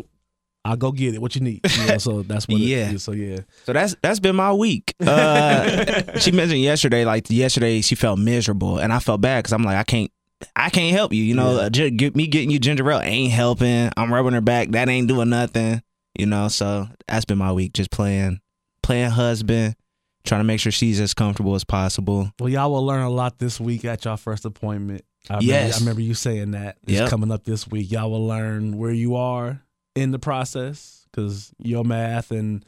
I'll 0.63 0.75
go 0.75 0.91
get 0.91 1.13
it. 1.13 1.21
What 1.21 1.35
you 1.35 1.41
need? 1.41 1.61
You 1.77 1.85
know, 1.87 1.97
so 1.99 2.21
that's 2.23 2.47
what. 2.47 2.59
Yeah. 2.59 2.89
It 2.89 2.95
is. 2.95 3.03
So 3.03 3.11
yeah. 3.11 3.41
So 3.65 3.73
that's 3.73 3.95
that's 4.01 4.19
been 4.19 4.35
my 4.35 4.51
week. 4.51 4.95
Uh, 5.05 6.17
she 6.19 6.31
mentioned 6.31 6.61
yesterday, 6.61 7.05
like 7.05 7.29
yesterday, 7.29 7.81
she 7.81 7.95
felt 7.95 8.19
miserable, 8.19 8.79
and 8.79 8.91
I 8.91 8.99
felt 8.99 9.21
bad 9.21 9.43
because 9.43 9.53
I'm 9.53 9.63
like, 9.63 9.77
I 9.77 9.83
can't, 9.83 10.11
I 10.55 10.69
can't 10.71 10.95
help 10.95 11.13
you. 11.13 11.21
You 11.23 11.35
know, 11.35 11.55
Yeah. 11.55 11.85
uh, 11.85 11.89
get, 11.95 12.15
me 12.15 12.27
getting 12.27 12.49
you 12.49 12.59
ginger 12.59 12.89
ale 12.89 13.01
ain't 13.01 13.31
helping. 13.31 13.91
I'm 13.95 14.11
rubbing 14.13 14.33
her 14.33 14.41
back. 14.41 14.69
That 14.71 14.89
ain't 14.89 15.07
doing 15.07 15.29
nothing. 15.29 15.81
You 16.17 16.25
know, 16.25 16.47
so 16.47 16.87
that's 17.07 17.25
been 17.25 17.37
my 17.37 17.51
week, 17.51 17.73
just 17.73 17.91
playing, 17.91 18.39
playing 18.81 19.09
husband, 19.11 19.75
trying 20.23 20.39
to 20.39 20.45
make 20.45 20.61
sure 20.61 20.71
she's 20.71 20.99
as 21.01 21.13
comfortable 21.13 21.55
as 21.55 21.65
possible. 21.65 22.31
Well, 22.39 22.47
y'all 22.49 22.71
will 22.71 22.85
learn 22.85 23.01
a 23.03 23.09
lot 23.09 23.37
this 23.37 23.59
week 23.59 23.83
at 23.85 24.05
y'all 24.05 24.15
first 24.17 24.45
appointment. 24.45 25.03
I 25.29 25.39
Yes. 25.39 25.45
remember, 25.45 25.75
I 25.75 25.79
remember 25.79 26.01
you 26.01 26.13
saying 26.13 26.51
that. 26.51 26.77
It's 26.83 26.93
Yep. 26.93 27.09
coming 27.09 27.31
up 27.31 27.43
this 27.43 27.67
week. 27.67 27.91
Y'all 27.91 28.11
will 28.11 28.25
learn 28.27 28.77
where 28.77 28.91
you 28.91 29.15
are 29.15 29.61
in 29.95 30.11
the 30.11 30.19
process 30.19 31.05
because 31.11 31.51
your 31.59 31.83
math 31.83 32.31
and 32.31 32.63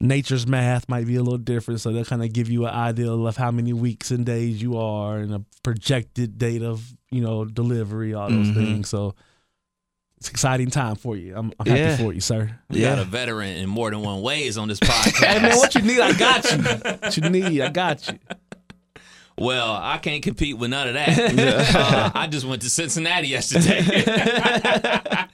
nature's 0.00 0.46
math 0.46 0.88
might 0.88 1.06
be 1.06 1.16
a 1.16 1.22
little 1.22 1.38
different. 1.38 1.80
So 1.80 1.92
they'll 1.92 2.04
kind 2.04 2.22
of 2.22 2.32
give 2.32 2.48
you 2.48 2.66
an 2.66 2.74
idea 2.74 3.10
of 3.10 3.36
how 3.36 3.50
many 3.50 3.72
weeks 3.72 4.10
and 4.10 4.24
days 4.24 4.62
you 4.62 4.76
are 4.76 5.18
and 5.18 5.34
a 5.34 5.42
projected 5.64 6.38
date 6.38 6.62
of, 6.62 6.96
you 7.10 7.20
know, 7.20 7.44
delivery, 7.44 8.14
all 8.14 8.28
those 8.30 8.48
Mhm. 8.48 8.54
things. 8.54 8.88
So 8.88 9.14
it's 10.18 10.28
exciting 10.28 10.70
time 10.70 10.94
for 10.96 11.16
you. 11.16 11.34
I'm, 11.36 11.52
I'm 11.58 11.66
happy 11.66 11.80
Yeah. 11.80 11.96
for 11.96 12.12
you, 12.12 12.20
sir. 12.20 12.50
We 12.70 12.80
got 12.80 12.98
a 12.98 13.04
veteran 13.04 13.56
in 13.56 13.68
more 13.68 13.90
than 13.90 14.00
one 14.02 14.20
ways 14.22 14.56
on 14.58 14.68
this 14.68 14.78
podcast. 14.80 15.24
Hey, 15.24 15.40
man, 15.42 15.56
what 15.56 15.74
you 15.74 15.82
need, 15.82 16.00
I 16.00 16.12
got 16.12 16.44
you. 16.50 16.58
What 16.58 17.16
you 17.16 17.30
need, 17.30 17.60
I 17.60 17.70
got 17.70 18.06
you. 18.08 18.18
Well, 19.38 19.72
I 19.72 19.98
can't 19.98 20.22
compete 20.22 20.58
with 20.58 20.70
none 20.70 20.88
of 20.88 20.94
that. 20.94 21.68
Uh, 21.78 22.10
I 22.14 22.26
just 22.26 22.44
went 22.44 22.62
to 22.62 22.70
Cincinnati 22.70 23.28
yesterday. 23.28 23.82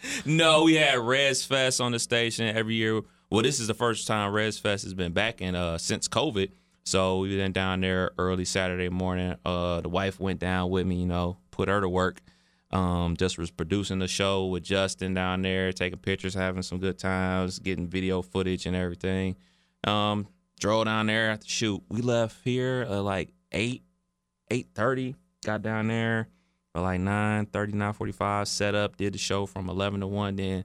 no, 0.27 0.65
we 0.65 0.75
had 0.75 0.99
Res 0.99 1.45
Fest 1.45 1.81
on 1.81 1.93
the 1.93 1.99
station 1.99 2.55
every 2.55 2.75
year. 2.75 3.01
Well, 3.31 3.43
this 3.43 3.61
is 3.61 3.67
the 3.67 3.75
first 3.75 4.07
time 4.07 4.33
Res 4.33 4.59
Fest 4.59 4.85
has 4.85 4.95
been 4.95 5.13
back 5.13 5.41
in 5.41 5.55
uh, 5.55 5.79
since 5.79 6.07
COVID. 6.09 6.51
So 6.85 7.21
we 7.21 7.35
been 7.37 7.53
down 7.53 7.81
there 7.81 8.11
early 8.19 8.45
Saturday 8.45 8.91
morning. 8.91 9.37
Uh, 9.45 9.81
the 9.81 9.89
wife 9.89 10.21
went 10.21 10.41
down 10.41 10.71
with 10.71 10.87
me, 10.87 10.97
you 10.97 11.07
know, 11.07 11.39
put 11.51 11.69
her 11.69 11.81
to 11.81 11.89
work. 11.89 12.21
Um, 12.71 13.17
just 13.17 13.39
was 13.39 13.51
producing 13.51 14.01
the 14.01 14.09
show 14.09 14.47
with 14.47 14.65
Justin 14.65 15.15
down 15.15 15.43
there, 15.43 15.73
taking 15.73 15.99
pictures, 15.99 16.35
having 16.35 16.63
some 16.63 16.79
good 16.79 16.99
times, 16.99 17.59
getting 17.59 17.87
video 17.87 18.21
footage 18.21 18.67
and 18.67 18.77
everything. 18.77 19.37
Um, 19.85 20.27
drove 20.61 20.85
down 20.85 21.07
there 21.07 21.31
at 21.31 21.41
the 21.41 21.49
shoot. 21.49 21.83
We 21.89 22.03
left 22.03 22.39
here 22.45 22.87
at 22.89 22.99
like 22.99 23.31
eight 23.53 23.83
eight 24.51 24.69
thirty. 24.75 25.15
Got 25.45 25.63
down 25.63 25.89
there 25.89 26.29
at 26.75 26.81
like 26.81 27.01
9 27.01 27.47
945, 27.53 28.49
set 28.49 28.75
up, 28.75 28.97
did 28.97 29.13
the 29.15 29.19
show 29.19 29.45
from 29.47 29.69
eleven 29.69 30.01
to 30.01 30.07
one, 30.07 30.37
then 30.37 30.65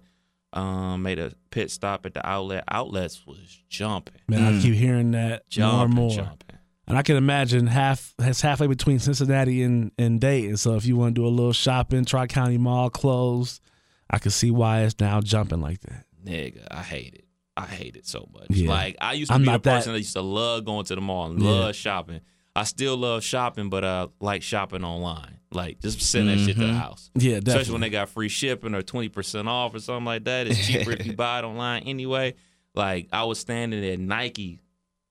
Um, 0.54 1.04
made 1.04 1.20
a 1.20 1.34
pit 1.52 1.70
stop 1.70 2.06
at 2.06 2.14
the 2.14 2.26
outlet. 2.28 2.64
Outlets 2.72 3.26
was 3.28 3.62
jumping, 3.70 4.16
Man, 4.28 4.56
I 4.56 4.62
keep 4.62 4.74
hearing 4.74 5.12
that 5.12 5.30
more 5.32 5.42
jumping, 5.50 5.82
and 5.86 5.94
more. 5.94 6.10
jumping. 6.12 6.58
And 6.88 6.98
I 6.98 7.04
can 7.04 7.18
imagine 7.18 7.68
half 7.68 8.16
it's 8.20 8.42
halfway 8.42 8.66
between 8.68 8.98
Cincinnati 9.00 9.62
and, 9.62 9.92
and 10.00 10.20
Dayton. 10.20 10.58
So 10.58 10.76
if 10.76 10.86
you 10.88 10.96
want 10.96 11.14
to 11.14 11.22
do 11.22 11.28
a 11.28 11.30
little 11.30 11.54
shopping, 11.54 12.04
Tri 12.06 12.26
County 12.26 12.58
Mall 12.58 12.90
closed, 12.90 13.62
I 14.10 14.18
can 14.18 14.32
see 14.32 14.50
why 14.50 14.82
it's 14.84 15.00
now 15.00 15.22
jumping 15.22 15.62
like 15.62 15.82
that. 15.82 16.06
Nigga, 16.26 16.66
I 16.72 16.82
hate 16.82 17.14
it. 17.14 17.26
I 17.56 17.66
hate 17.68 17.96
it 17.96 18.08
so 18.08 18.28
much. 18.34 18.48
Yeah. 18.50 18.70
Like 18.70 18.96
I 19.02 19.14
used 19.14 19.30
to 19.30 19.36
I'm 19.36 19.42
be 19.44 19.50
a 19.50 19.52
not 19.52 19.64
that- 19.64 19.76
person 19.76 19.92
that 19.94 20.00
used 20.00 20.14
to 20.14 20.22
love 20.22 20.66
going 20.66 20.86
to 20.86 20.96
the 20.96 21.02
mall 21.02 21.28
and 21.30 21.40
Yeah. 21.42 21.50
love 21.50 21.76
shopping. 21.76 22.22
I 22.56 22.64
still 22.64 22.98
love 22.98 23.24
shopping, 23.24 23.70
but 23.70 23.86
I 23.86 24.08
like 24.20 24.42
shopping 24.42 24.84
online. 24.84 25.38
Like 25.52 25.80
just 25.80 26.02
send 26.02 26.30
that 26.30 26.38
shit 26.38 26.58
to 26.58 26.68
the 26.68 26.74
house. 26.74 27.10
Yeah, 27.16 27.38
Especially 27.38 27.72
when 27.72 27.82
they 27.82 27.90
got 27.90 28.10
free 28.10 28.30
shipping 28.30 28.76
or 28.76 28.82
twenty 28.82 29.10
percent 29.10 29.48
off 29.48 29.74
or 29.74 29.80
something 29.80 30.06
like 30.06 30.26
that. 30.26 30.48
It's 30.48 30.68
cheaper 30.68 30.92
if 30.92 31.06
you 31.06 31.14
buy 31.16 31.40
it 31.40 31.44
online 31.46 31.84
anyway. 31.84 32.36
Like 32.76 33.08
I 33.12 33.24
was 33.24 33.40
standing 33.40 33.84
at 33.84 34.00
Nike. 34.00 34.62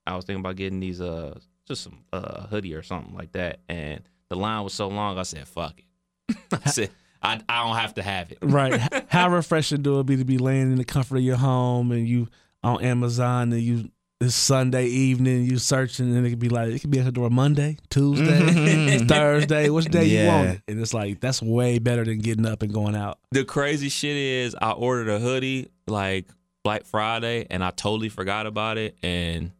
I 0.07 0.14
was 0.14 0.25
thinking 0.25 0.40
about 0.40 0.57
getting 0.57 0.80
these 0.80 1.00
uh 1.00 1.38
just 1.66 1.83
some 1.83 2.04
uh 2.12 2.47
hoodie 2.47 2.75
or 2.75 2.83
something 2.83 3.14
like 3.14 3.33
that. 3.33 3.61
And 3.68 4.02
the 4.28 4.37
line 4.37 4.62
was 4.62 4.75
so 4.75 4.88
long 4.88 5.18
I 5.18 5.23
said, 5.25 5.49
fuck 5.49 5.75
it. 5.78 6.37
I 6.64 6.71
said, 6.71 6.90
I, 7.21 7.40
I 7.49 7.64
don't 7.64 7.76
have 7.76 7.95
to 7.95 8.02
have 8.02 8.30
it. 8.30 8.38
right. 8.42 8.80
How 9.09 9.28
refreshing 9.35 9.83
do 9.83 9.99
it 9.99 10.07
be 10.07 10.16
to 10.16 10.25
be 10.25 10.38
laying 10.38 10.71
in 10.71 10.76
the 10.76 10.85
comfort 10.85 11.16
of 11.16 11.23
your 11.23 11.37
home 11.37 11.90
and 11.90 12.07
you 12.07 12.28
on 12.62 12.83
Amazon 12.83 13.52
and 13.52 13.62
you 13.62 13.90
it's 14.21 14.35
Sunday 14.35 14.87
evening, 14.87 15.45
you 15.45 15.59
searching 15.59 16.15
and 16.17 16.27
it 16.27 16.31
could 16.31 16.39
be 16.39 16.49
like 16.49 16.69
it 16.69 16.81
could 16.81 16.91
be 16.91 16.99
at 16.99 17.05
the 17.05 17.13
door 17.13 17.31
Monday, 17.31 17.77
Tuesday, 17.89 18.41
mm-hmm. 18.41 19.07
Thursday, 19.09 19.71
which 19.71 19.87
day 19.87 20.05
you 20.05 20.27
want 20.27 20.49
it. 20.49 20.63
And 20.67 20.81
it's 20.81 20.93
like 20.93 21.21
that's 21.21 21.41
way 21.41 21.79
better 21.79 22.05
than 22.05 22.19
getting 22.19 22.47
up 22.47 22.63
and 22.63 22.73
going 22.73 22.97
out. 22.97 23.19
The 23.31 23.45
crazy 23.45 23.89
shit 23.89 24.17
is 24.17 24.57
I 24.61 24.73
ordered 24.73 25.09
a 25.09 25.21
hoodie 25.21 25.71
like 25.87 26.29
Black 26.65 26.85
Friday 26.85 27.47
and 27.49 27.63
I 27.63 27.71
totally 27.71 28.09
forgot 28.09 28.47
about 28.47 28.77
it 28.77 28.97
and 29.03 29.53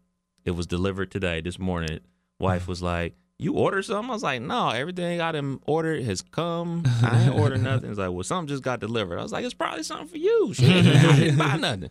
it 0.45 0.53
was 0.53 0.67
delivered 0.67 1.13
today 1.13 1.41
this 1.41 1.59
morning. 1.59 2.01
Wife 2.41 2.67
was 2.67 2.83
like, 2.83 3.15
"You 3.39 3.55
ordered 3.55 3.85
something?" 3.85 4.11
I 4.11 4.15
was 4.15 4.23
like, 4.23 4.41
"No, 4.43 4.71
everything 4.71 5.21
I 5.21 5.33
done 5.33 5.61
ordered 5.67 6.03
has 6.05 6.23
come. 6.23 6.85
I 7.03 7.25
ain't 7.25 7.35
ordered 7.35 7.63
nothing." 7.63 7.91
It's 7.91 7.99
like, 7.99 8.11
"Well, 8.11 8.23
something 8.23 8.49
just 8.49 8.63
got 8.63 8.81
delivered." 8.81 9.19
I 9.19 9.23
was 9.23 9.33
like, 9.33 9.45
"It's 9.45 9.55
probably 9.55 9.83
something 9.83 10.09
for 10.09 10.17
you." 10.17 10.55
Shit, 10.55 10.87
I 10.87 11.17
didn't 11.17 11.37
buy 11.37 11.57
nothing. 11.57 11.91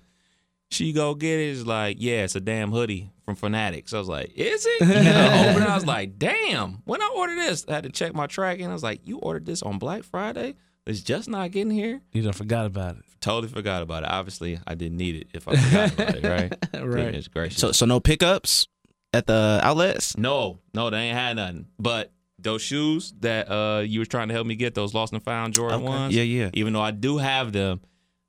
She 0.70 0.92
go 0.94 1.16
get 1.16 1.40
it. 1.40 1.52
It's 1.52 1.66
like, 1.66 1.98
yeah, 2.00 2.24
it's 2.24 2.36
a 2.36 2.42
damn 2.42 2.72
hoodie 2.72 3.12
from 3.26 3.36
Fanatics. 3.36 3.94
I 3.94 4.00
was 4.00 4.10
like, 4.10 4.32
is 4.36 4.66
it? 4.70 4.82
I 4.84 5.50
opened 5.50 5.64
it. 5.64 5.70
I 5.70 5.76
was 5.76 5.86
like, 5.86 6.20
damn. 6.20 6.82
When 6.86 7.02
I 7.02 7.10
ordered 7.16 7.38
this, 7.38 7.66
I 7.70 7.74
had 7.76 7.84
to 7.86 7.90
check 7.90 8.14
my 8.14 8.28
tracking. 8.28 8.68
I 8.70 8.74
was 8.74 8.84
like, 8.84 9.02
you 9.08 9.18
ordered 9.20 9.46
this 9.46 9.62
on 9.64 9.80
Black 9.80 10.04
Friday? 10.04 10.56
It's 10.86 11.02
just 11.02 11.30
not 11.30 11.52
getting 11.52 11.72
here. 11.72 12.02
You 12.12 12.22
done 12.22 12.34
forgot 12.34 12.66
about 12.66 12.98
it. 12.98 13.04
Totally 13.22 13.48
forgot 13.52 13.82
about 13.82 14.04
it. 14.04 14.10
Obviously, 14.10 14.60
I 14.68 14.76
didn't 14.76 14.98
need 14.98 15.16
it 15.16 15.28
if 15.34 15.48
I 15.48 15.56
forgot 15.56 15.94
about 15.94 16.16
it, 16.16 16.24
right? 16.74 16.82
Right. 16.82 17.06
Goodness 17.06 17.28
gracious. 17.28 17.60
So 17.60 17.72
so 17.74 17.86
no 17.86 18.00
pickups 18.00 18.68
at 19.14 19.26
the 19.28 19.60
outlets. 19.64 20.18
no, 20.18 20.60
no, 20.74 20.90
they 20.90 20.98
ain't 20.98 21.18
had 21.18 21.36
nothing. 21.36 21.68
But 21.80 22.12
those 22.40 22.62
shoes 22.62 23.14
that 23.20 23.50
uh 23.52 23.80
you 23.82 24.00
was 24.00 24.08
trying 24.08 24.30
to 24.30 24.34
help 24.34 24.48
me 24.48 24.56
get, 24.56 24.76
those 24.76 24.94
lost 24.94 25.12
and 25.12 25.22
found 25.24 25.56
Jordan 25.56 25.80
Okay. 25.82 25.88
ones. 25.90 26.16
Yeah, 26.16 26.24
yeah. 26.24 26.50
Even 26.54 26.72
though 26.74 26.82
I 26.82 26.92
do 26.92 27.18
have 27.18 27.52
them, 27.52 27.82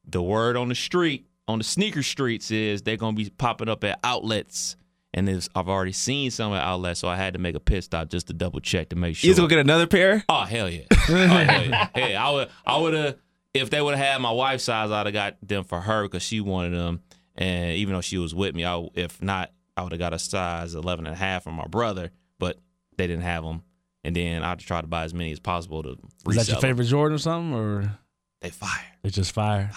the 0.04 0.22
word 0.22 0.56
on 0.56 0.68
the 0.68 0.74
street, 0.74 1.26
on 1.48 1.58
the 1.58 1.64
sneaker 1.64 2.02
streets 2.02 2.50
is 2.50 2.82
they're 2.82 2.96
gonna 2.96 3.16
be 3.16 3.30
popping 3.30 3.68
up 3.68 3.82
at 3.84 3.98
outlets. 4.04 4.76
And 5.14 5.26
there's, 5.26 5.48
I've 5.54 5.70
already 5.70 5.92
seen 5.92 6.30
some 6.30 6.52
at 6.52 6.62
outlets, 6.62 7.00
so 7.00 7.08
I 7.08 7.16
had 7.16 7.32
to 7.32 7.38
make 7.38 7.54
a 7.54 7.60
pit 7.60 7.82
stop 7.82 8.10
just 8.10 8.26
to 8.26 8.34
double 8.34 8.60
check 8.60 8.90
to 8.90 8.96
make 8.96 9.16
sure. 9.16 9.28
You 9.30 9.34
gonna 9.34 9.48
get 9.48 9.58
another 9.58 9.86
pair. 9.86 10.22
Oh 10.28 10.42
hell 10.42 10.68
yeah! 10.68 10.82
Oh, 10.92 11.14
hell 11.16 11.64
yeah. 11.66 11.88
Hey, 11.94 12.14
I 12.14 12.30
would, 12.30 12.48
I 12.66 12.76
would 12.76 12.92
have, 12.94 13.16
if 13.54 13.70
they 13.70 13.80
would 13.80 13.96
have 13.96 14.06
had 14.06 14.20
my 14.20 14.30
wife's 14.30 14.64
size, 14.64 14.90
I'd 14.90 15.06
have 15.06 15.12
got 15.14 15.36
them 15.42 15.64
for 15.64 15.80
her 15.80 16.02
because 16.04 16.22
she 16.22 16.42
wanted 16.42 16.74
them, 16.76 17.00
and 17.34 17.72
even 17.78 17.94
though 17.94 18.02
she 18.02 18.18
was 18.18 18.34
with 18.34 18.54
me, 18.54 18.66
I, 18.66 18.86
if 18.94 19.20
not, 19.22 19.50
I 19.78 19.82
would 19.82 19.92
have 19.92 19.98
got 19.98 20.12
a 20.12 20.18
size 20.18 20.74
11 20.74 21.06
and 21.06 21.14
a 21.14 21.18
half 21.18 21.42
from 21.44 21.54
my 21.54 21.66
brother, 21.66 22.10
but 22.38 22.58
they 22.98 23.06
didn't 23.06 23.22
have 23.22 23.42
them, 23.44 23.62
and 24.04 24.14
then 24.14 24.42
I'd 24.42 24.58
try 24.58 24.82
to 24.82 24.86
buy 24.86 25.04
as 25.04 25.14
many 25.14 25.32
as 25.32 25.40
possible 25.40 25.82
to 25.84 25.96
Is 26.28 26.36
that 26.36 26.48
your 26.48 26.60
favorite 26.60 26.84
Jordan 26.84 27.14
or 27.16 27.18
something, 27.18 27.54
or 27.58 27.98
They 28.42 28.50
fire. 28.50 28.84
it's 29.02 29.16
just 29.16 29.32
fire? 29.32 29.70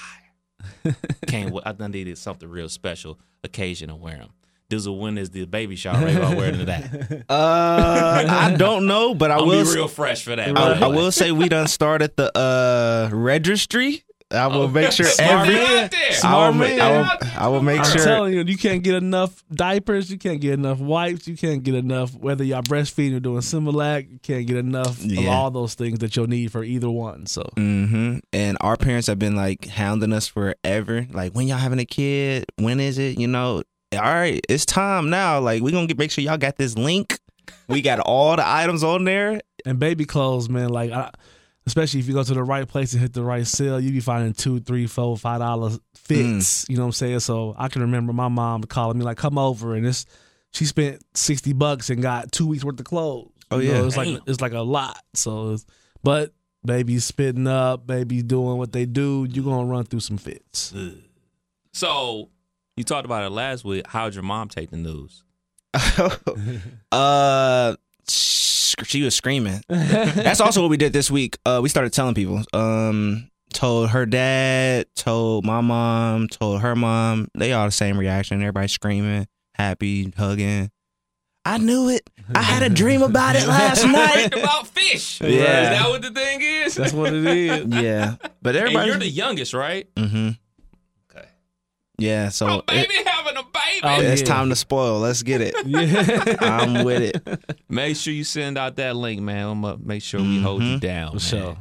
Can't. 1.28 1.56
I 1.66 1.72
done 1.74 1.92
needed 1.92 2.18
something 2.18 2.50
real 2.50 2.70
special 2.70 3.20
occasion 3.44 3.90
to 3.90 3.96
wear 3.96 4.18
them. 4.18 4.30
This 4.70 4.86
will 4.88 5.00
win 5.00 5.18
is 5.18 5.30
the 5.32 5.46
baby 5.46 5.76
shower. 5.76 6.00
Maybe 6.00 6.22
I'll 6.22 6.36
wear 6.36 6.52
them 6.52 6.60
to 6.60 6.66
that. 6.66 7.26
Uh, 7.30 8.26
I 8.30 8.56
don't 8.58 8.86
know, 8.88 9.14
but 9.14 9.30
I 9.30 9.36
I'll 9.36 9.46
will. 9.46 9.66
be 9.66 9.72
real 9.76 9.88
fresh 9.90 10.24
for 10.24 10.34
that. 10.36 10.58
I, 10.58 10.86
I 10.86 10.88
will 10.88 11.12
say 11.12 11.32
we 11.34 11.50
done 11.50 11.68
started 11.68 12.16
the 12.16 12.36
uh 12.38 13.10
registry. 13.12 14.04
I 14.32 14.48
will 14.48 14.68
make 14.70 14.92
sure 14.92 15.06
Smart 15.06 15.48
every. 15.48 15.56
man 15.56 15.84
out. 15.86 15.94
I 15.94 16.08
will, 16.08 16.14
Smart 16.14 16.56
man 16.56 16.80
I 16.82 16.92
will, 16.92 17.04
out 17.06 17.20
there. 17.20 17.34
I 17.38 17.48
will 17.48 17.62
make 17.62 17.80
I'm 17.80 17.86
sure. 17.86 18.04
telling 18.04 18.34
you, 18.34 18.44
you 18.44 18.58
can't 18.58 18.84
get 18.84 18.96
enough 18.96 19.44
diapers. 19.54 20.10
You 20.12 20.18
can't 20.18 20.40
get 20.42 20.54
enough 20.54 20.80
wipes. 20.80 21.28
You 21.28 21.36
can't 21.38 21.64
get 21.64 21.76
enough. 21.76 22.14
Whether 22.16 22.44
y'all 22.44 22.62
breastfeeding 22.62 23.16
or 23.18 23.20
doing 23.20 23.42
Similac, 23.42 24.12
you 24.12 24.20
can't 24.24 24.46
get 24.48 24.58
enough 24.58 25.04
of 25.04 25.28
all 25.28 25.52
those 25.52 25.74
things 25.74 26.00
that 26.00 26.16
you'll 26.16 26.28
need 26.28 26.52
for 26.52 26.64
either 26.64 26.90
one. 26.90 27.26
So 27.26 27.44
hmm 27.56 28.20
And 28.34 28.58
our 28.62 28.78
parents 28.78 29.08
have 29.08 29.20
been 29.20 29.36
like 29.36 29.68
hounding 29.68 30.14
us 30.14 30.28
forever. 30.28 31.08
Like, 31.12 31.34
when 31.34 31.48
y'all 31.48 31.58
having 31.58 31.80
a 31.80 31.86
kid? 31.86 32.46
When 32.58 32.80
is 32.80 32.98
it? 32.98 33.20
You 33.20 33.28
know, 33.28 33.64
all 33.94 34.02
right, 34.02 34.40
it's 34.48 34.66
time 34.66 35.10
now. 35.10 35.40
Like, 35.40 35.62
we 35.62 35.72
gonna 35.72 35.88
get 35.88 35.98
make 35.98 36.12
sure 36.12 36.24
y'all 36.24 36.38
got 36.38 36.58
this 36.58 36.78
link. 36.78 37.20
We 37.68 37.82
got 37.82 38.00
all 38.00 38.36
the 38.36 38.48
items 38.48 38.84
on 38.84 39.04
there. 39.04 39.42
and 39.66 39.78
baby 39.80 40.06
clothes, 40.06 40.48
man. 40.50 40.70
Like, 40.70 40.92
I, 40.92 41.12
especially 41.68 42.00
if 42.00 42.08
you 42.08 42.14
go 42.14 42.24
to 42.24 42.34
the 42.34 42.44
right 42.44 42.68
place 42.68 42.94
and 42.94 43.02
hit 43.02 43.14
the 43.14 43.24
right 43.24 43.46
sale, 43.46 43.80
you 43.80 43.92
be 43.92 44.00
finding 44.00 44.34
two, 44.34 44.60
three, 44.60 44.88
four, 44.88 45.18
five 45.18 45.40
dollar 45.40 45.72
fits. 45.96 46.66
You 46.70 46.76
know 46.78 46.84
what 46.84 46.88
I'm 46.88 46.92
saying? 46.94 47.20
So 47.22 47.56
I 47.58 47.68
can 47.68 47.82
remember 47.82 48.14
my 48.14 48.28
mom 48.28 48.64
calling 48.64 48.98
me 48.98 49.06
like, 49.06 49.18
"Come 49.18 49.38
over," 49.38 49.76
and 49.76 49.86
it's 49.86 50.06
she 50.54 50.66
spent 50.66 51.02
sixty 51.14 51.54
bucks 51.54 51.90
and 51.90 52.02
got 52.02 52.32
two 52.32 52.48
weeks 52.48 52.64
worth 52.64 52.80
of 52.80 52.86
clothes. 52.86 53.32
Oh, 53.52 53.60
You 53.60 53.74
know, 53.74 53.82
yeah. 53.82 53.86
it's 53.88 53.98
like 53.98 54.20
it's 54.28 54.42
like 54.42 54.54
a 54.54 54.62
lot. 54.62 55.02
So, 55.14 55.58
but 56.04 56.34
baby's 56.66 57.06
spitting 57.06 57.48
up, 57.48 57.86
baby 57.88 58.22
doing 58.22 58.58
what 58.58 58.72
they 58.72 58.86
do. 58.86 59.28
you're 59.30 59.44
gonna 59.46 59.66
run 59.66 59.84
through 59.86 60.00
some 60.02 60.18
fits. 60.18 60.74
So 61.74 62.30
you 62.78 62.84
talked 62.84 63.06
about 63.06 63.24
it 63.24 63.30
last 63.32 63.64
week. 63.66 63.88
How'd 63.88 64.14
your 64.14 64.24
mom 64.24 64.48
take 64.50 64.72
the 64.72 64.78
news? 64.78 65.24
uh, 66.92 67.76
sh- 68.72 68.86
she 68.88 69.04
was 69.04 69.16
screaming. 69.16 69.62
That's 69.70 70.40
also 70.42 70.62
what 70.62 70.70
we 70.70 70.78
did 70.78 70.94
this 70.94 71.10
week. 71.12 71.38
Uh, 71.46 71.60
we 71.62 71.70
started 71.70 71.94
telling 71.94 72.16
people. 72.16 72.42
Um, 72.54 73.30
told 73.54 73.90
her 73.90 74.06
dad, 74.06 74.86
told 74.96 75.46
my 75.46 75.62
mom, 75.62 76.28
told 76.28 76.62
her 76.62 76.76
mom. 76.76 77.28
They 77.38 77.54
all 77.54 77.66
the 77.66 77.72
same 77.72 77.98
reaction. 77.98 78.42
Everybody 78.42 78.68
screaming, 78.68 79.28
happy, 79.56 80.12
hugging. 80.18 80.72
I 81.44 81.58
knew 81.58 81.90
it. 81.90 82.08
I 82.36 82.42
had 82.44 82.62
a 82.62 82.70
dream 82.70 83.02
about 83.02 83.36
it 83.36 83.48
last 83.48 83.84
night. 83.88 84.28
about 84.38 84.68
fish. 84.68 85.20
Yeah. 85.22 85.28
Is 85.74 85.80
that 85.80 85.90
what 85.90 86.02
the 86.04 86.12
thing 86.12 86.40
is? 86.42 86.76
That's 86.76 86.94
what 86.94 87.14
it 87.14 87.26
is. 87.26 87.66
Yeah, 87.68 88.16
but 88.42 88.56
and 88.56 88.66
everybody. 88.68 88.88
you're 88.90 89.00
the 89.00 89.08
youngest, 89.10 89.54
right? 89.54 89.88
hmm 89.98 90.30
Okay. 90.30 90.38
Yeah, 92.02 92.30
so 92.30 92.48
Oh, 92.48 92.62
it- 92.70 93.08
having 93.08 93.38
a 93.38 93.44
baby. 93.44 93.82
Oh, 93.84 94.02
it's 94.02 94.22
yeah. 94.22 94.28
time 94.28 94.50
to 94.50 94.56
spoil. 94.56 95.00
Let's 95.00 95.24
get 95.24 95.42
it. 95.42 95.56
Yeah, 95.66 96.38
I'm 96.42 96.84
with 96.84 97.02
it. 97.16 97.56
Make 97.70 97.96
sure 97.96 98.14
you 98.14 98.24
send 98.24 98.58
out 98.58 98.76
that 98.78 98.96
link, 98.96 99.22
man. 99.22 99.48
I'm 99.48 99.62
gonna 99.62 99.78
make 99.82 100.02
sure 100.04 100.20
we 100.20 100.42
hold 100.42 100.62
you 100.64 100.70
mm-hmm. 100.72 100.80
down. 100.80 101.08
for 101.20 101.36
man. 101.36 101.46
sure. 101.46 101.58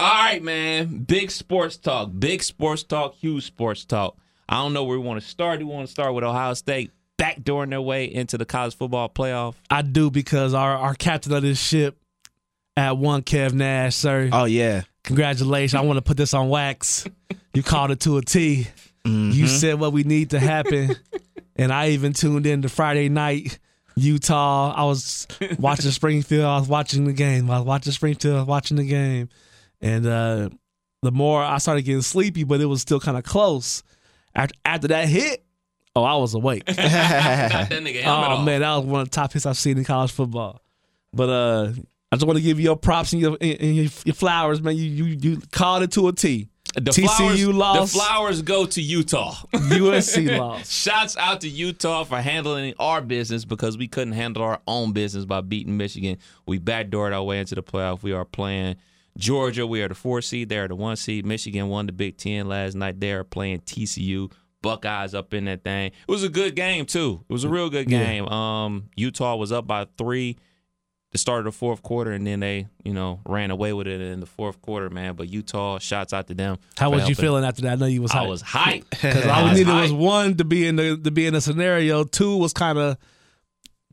All 0.00 0.08
right, 0.24 0.42
man. 0.42 0.98
Big 1.04 1.30
sports 1.30 1.76
talk. 1.76 2.10
Big 2.18 2.42
sports 2.42 2.82
talk. 2.82 3.14
Huge 3.14 3.44
sports 3.44 3.84
talk. 3.84 4.16
I 4.48 4.56
don't 4.56 4.72
know 4.72 4.84
where 4.84 4.98
we 4.98 5.04
want 5.04 5.20
to 5.20 5.26
start. 5.28 5.58
Do 5.58 5.66
we 5.66 5.72
want 5.74 5.86
to 5.86 5.92
start 5.92 6.14
with 6.14 6.24
Ohio 6.24 6.54
State 6.54 6.90
backdooring 7.18 7.70
their 7.70 7.80
way 7.82 8.04
into 8.04 8.38
the 8.38 8.44
college 8.44 8.76
football 8.76 9.08
playoff? 9.08 9.54
I 9.70 9.82
do 9.82 10.10
because 10.10 10.54
our 10.54 10.76
our 10.76 10.94
captain 10.94 11.32
of 11.32 11.42
this 11.42 11.60
ship 11.60 11.98
at 12.76 12.96
one, 12.96 13.22
Kev 13.22 13.52
Nash, 13.52 13.96
sir. 13.96 14.30
Oh 14.32 14.44
yeah. 14.44 14.82
Congratulations. 15.04 15.74
I 15.74 15.84
want 15.84 15.96
to 15.96 16.02
put 16.02 16.16
this 16.16 16.34
on 16.34 16.48
wax. 16.48 17.06
You 17.54 17.62
called 17.62 17.90
it 17.90 18.00
to 18.00 18.18
a 18.18 18.22
T. 18.22 18.68
You 19.08 19.46
said 19.46 19.80
what 19.80 19.92
we 19.92 20.04
need 20.04 20.30
to 20.30 20.40
happen. 20.40 20.96
and 21.56 21.72
I 21.72 21.90
even 21.90 22.12
tuned 22.12 22.46
in 22.46 22.62
to 22.62 22.68
Friday 22.68 23.08
night, 23.08 23.58
Utah. 23.96 24.72
I 24.74 24.84
was 24.84 25.26
watching 25.58 25.90
Springfield. 25.90 26.44
I 26.44 26.58
was 26.58 26.68
watching 26.68 27.04
the 27.04 27.12
game. 27.12 27.50
I 27.50 27.58
was 27.58 27.66
watching 27.66 27.92
Springfield. 27.92 28.36
I 28.36 28.38
was 28.40 28.48
watching 28.48 28.76
the 28.76 28.86
game. 28.86 29.28
And 29.80 30.06
uh, 30.06 30.50
the 31.02 31.12
more 31.12 31.42
I 31.42 31.58
started 31.58 31.82
getting 31.82 32.02
sleepy, 32.02 32.44
but 32.44 32.60
it 32.60 32.66
was 32.66 32.80
still 32.80 33.00
kind 33.00 33.16
of 33.16 33.24
close. 33.24 33.82
After, 34.34 34.54
after 34.64 34.88
that 34.88 35.08
hit, 35.08 35.44
oh, 35.96 36.02
I 36.02 36.16
was 36.16 36.34
awake. 36.34 36.64
Got 36.66 36.76
that 36.76 37.70
nigga 37.70 38.02
Oh 38.04 38.42
man, 38.42 38.60
that 38.60 38.76
was 38.76 38.84
one 38.84 39.00
of 39.02 39.10
the 39.10 39.14
top 39.14 39.32
hits 39.32 39.46
I've 39.46 39.56
seen 39.56 39.78
in 39.78 39.84
college 39.84 40.12
football. 40.12 40.62
But 41.12 41.28
uh, 41.28 41.72
I 42.12 42.16
just 42.16 42.26
want 42.26 42.36
to 42.36 42.42
give 42.42 42.58
you 42.58 42.64
your 42.64 42.76
props 42.76 43.12
and 43.12 43.20
your 43.20 43.36
and 43.40 43.76
your, 43.76 43.90
your 44.04 44.14
flowers, 44.14 44.60
man. 44.60 44.76
You 44.76 44.84
you 44.84 45.04
you 45.04 45.42
called 45.52 45.82
it 45.82 45.92
to 45.92 46.08
a 46.08 46.12
T. 46.12 46.48
The 46.84 46.90
TCU 46.90 47.06
flowers, 47.06 47.46
lost. 47.48 47.92
The 47.92 47.98
flowers 47.98 48.42
go 48.42 48.66
to 48.66 48.80
Utah. 48.82 49.34
USC 49.52 50.38
lost. 50.38 50.70
Shouts 50.72 51.16
out 51.16 51.40
to 51.42 51.48
Utah 51.48 52.04
for 52.04 52.20
handling 52.20 52.74
our 52.78 53.00
business 53.00 53.44
because 53.44 53.76
we 53.78 53.88
couldn't 53.88 54.14
handle 54.14 54.42
our 54.42 54.60
own 54.66 54.92
business 54.92 55.24
by 55.24 55.40
beating 55.40 55.76
Michigan. 55.76 56.18
We 56.46 56.58
backdoored 56.58 57.12
our 57.14 57.22
way 57.22 57.40
into 57.40 57.54
the 57.54 57.62
playoff. 57.62 58.02
We 58.02 58.12
are 58.12 58.24
playing 58.24 58.76
Georgia, 59.16 59.66
we 59.66 59.82
are 59.82 59.88
the 59.88 59.96
four 59.96 60.22
seed. 60.22 60.48
They 60.48 60.58
are 60.58 60.68
the 60.68 60.76
one 60.76 60.94
seed. 60.96 61.26
Michigan 61.26 61.68
won 61.68 61.86
the 61.86 61.92
Big 61.92 62.16
Ten 62.18 62.46
last 62.48 62.74
night. 62.76 63.00
They 63.00 63.10
are 63.12 63.24
playing 63.24 63.60
TCU. 63.62 64.30
Buckeyes 64.62 65.14
up 65.14 65.34
in 65.34 65.44
that 65.46 65.62
thing. 65.64 65.86
It 65.86 66.08
was 66.10 66.22
a 66.24 66.28
good 66.28 66.54
game 66.56 66.84
too. 66.84 67.24
It 67.28 67.32
was 67.32 67.44
a 67.44 67.48
real 67.48 67.70
good 67.70 67.90
Yeah. 67.90 68.04
game. 68.04 68.26
Um, 68.28 68.90
Utah 68.96 69.36
was 69.36 69.50
up 69.52 69.66
by 69.66 69.86
three 69.96 70.36
the 71.10 71.18
start 71.18 71.40
of 71.40 71.44
the 71.46 71.52
fourth 71.52 71.82
quarter, 71.82 72.12
and 72.12 72.26
then 72.26 72.40
they, 72.40 72.68
you 72.84 72.92
know, 72.92 73.20
ran 73.24 73.50
away 73.50 73.72
with 73.72 73.86
it 73.86 74.00
in 74.00 74.20
the 74.20 74.26
fourth 74.26 74.60
quarter, 74.60 74.90
man. 74.90 75.14
But 75.14 75.28
Utah, 75.28 75.78
shouts 75.78 76.12
out 76.12 76.26
to 76.26 76.34
them. 76.34 76.58
How 76.76 76.90
was 76.90 77.08
you 77.08 77.14
feeling 77.14 77.44
after 77.44 77.62
that? 77.62 77.72
I 77.72 77.74
know 77.76 77.86
you 77.86 78.02
was 78.02 78.12
I 78.12 78.18
hyped. 78.18 78.28
was 78.28 78.42
hyped. 78.42 78.84
Because 78.90 79.26
all 79.26 79.30
I 79.30 79.42
we 79.42 79.48
was 79.50 79.58
needed 79.58 79.74
was 79.74 79.92
one 79.92 80.36
to 80.36 80.44
be 80.44 80.66
in 80.66 80.76
the 80.76 80.98
to 81.02 81.10
be 81.10 81.26
in 81.26 81.34
a 81.34 81.40
scenario. 81.40 82.04
Two 82.04 82.36
was 82.36 82.52
kind 82.52 82.78
of 82.78 82.98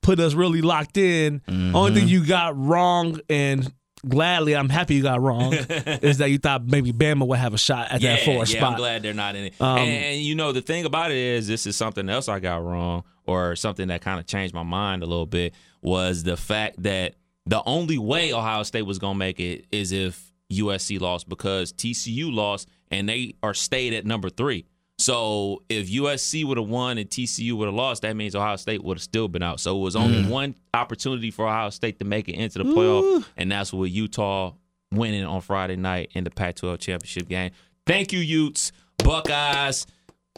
put 0.02 0.20
us 0.20 0.34
really 0.34 0.62
locked 0.62 0.98
in. 0.98 1.42
Only 1.48 2.00
thing 2.00 2.08
you 2.08 2.26
got 2.26 2.58
wrong, 2.58 3.20
and 3.30 3.72
gladly 4.08 4.56
I'm 4.56 4.70
happy 4.70 4.96
you 4.96 5.04
got 5.04 5.22
wrong, 5.22 5.54
is 6.02 6.20
that 6.20 6.30
you 6.30 6.38
thought 6.38 6.66
maybe 6.66 6.92
Bama 6.92 7.28
would 7.28 7.40
have 7.40 7.54
a 7.54 7.58
shot 7.58 7.92
at 7.92 8.02
that 8.02 8.22
four 8.22 8.36
yeah, 8.36 8.44
spot. 8.44 8.74
I'm 8.74 8.78
glad 8.78 9.02
they're 9.02 9.14
not 9.14 9.36
in 9.36 9.46
it. 9.46 9.54
Um, 9.60 9.80
and, 9.80 9.90
and, 9.90 10.22
you 10.22 10.36
know, 10.36 10.52
the 10.52 10.62
thing 10.62 10.86
about 10.86 11.12
it 11.12 11.18
is, 11.18 11.48
this 11.48 11.66
is 11.66 11.76
something 11.76 12.08
else 12.10 12.30
I 12.30 12.40
got 12.40 12.64
wrong, 12.64 13.04
or 13.26 13.56
something 13.56 13.88
that 13.88 14.02
kind 14.02 14.20
of 14.20 14.28
changed 14.28 14.54
my 14.54 14.64
mind 14.64 15.02
a 15.02 15.06
little 15.06 15.26
bit, 15.26 15.54
was 15.86 16.24
the 16.24 16.36
fact 16.36 16.82
that 16.84 17.16
the 17.46 17.62
only 17.66 17.98
way 17.98 18.34
Ohio 18.34 18.64
State 18.64 18.84
was 18.84 19.00
gonna 19.00 19.18
make 19.18 19.40
it 19.40 19.66
is 19.72 19.92
if 19.92 20.32
USC 20.52 21.00
lost 21.00 21.30
because 21.30 21.74
TCU 21.74 22.34
lost 22.34 22.68
and 22.92 23.08
they 23.08 23.36
are 23.44 23.54
stayed 23.54 23.94
at 23.94 24.06
number 24.06 24.30
three. 24.30 24.66
So 24.98 25.64
if 25.68 25.90
USC 25.90 26.46
would 26.46 26.58
have 26.58 26.70
won 26.70 26.98
and 26.98 27.10
TCU 27.10 27.54
would 27.54 27.66
have 27.66 27.76
lost, 27.76 28.04
that 28.04 28.16
means 28.16 28.36
Ohio 28.36 28.56
State 28.56 28.84
would 28.84 28.98
have 28.98 29.04
still 29.04 29.28
been 29.28 29.44
out. 29.44 29.60
So 29.60 29.78
it 29.78 29.82
was 29.82 29.96
only 29.96 30.24
mm. 30.24 30.30
one 30.30 30.56
opportunity 30.74 31.32
for 31.32 31.46
Ohio 31.46 31.70
State 31.70 32.00
to 32.00 32.06
make 32.06 32.30
it 32.30 32.34
into 32.34 32.60
the 32.60 32.64
playoff, 32.64 33.26
and 33.36 33.52
that's 33.52 33.74
with 33.74 33.92
Utah 33.92 34.54
winning 34.92 35.26
on 35.26 35.42
Friday 35.42 35.76
night 35.76 36.12
in 36.14 36.24
the 36.24 36.30
Pac-12 36.30 36.80
championship 36.80 37.28
game. 37.28 37.52
Thank 37.86 38.14
you, 38.14 38.20
Utes, 38.20 38.72
Buckeyes. 39.00 39.86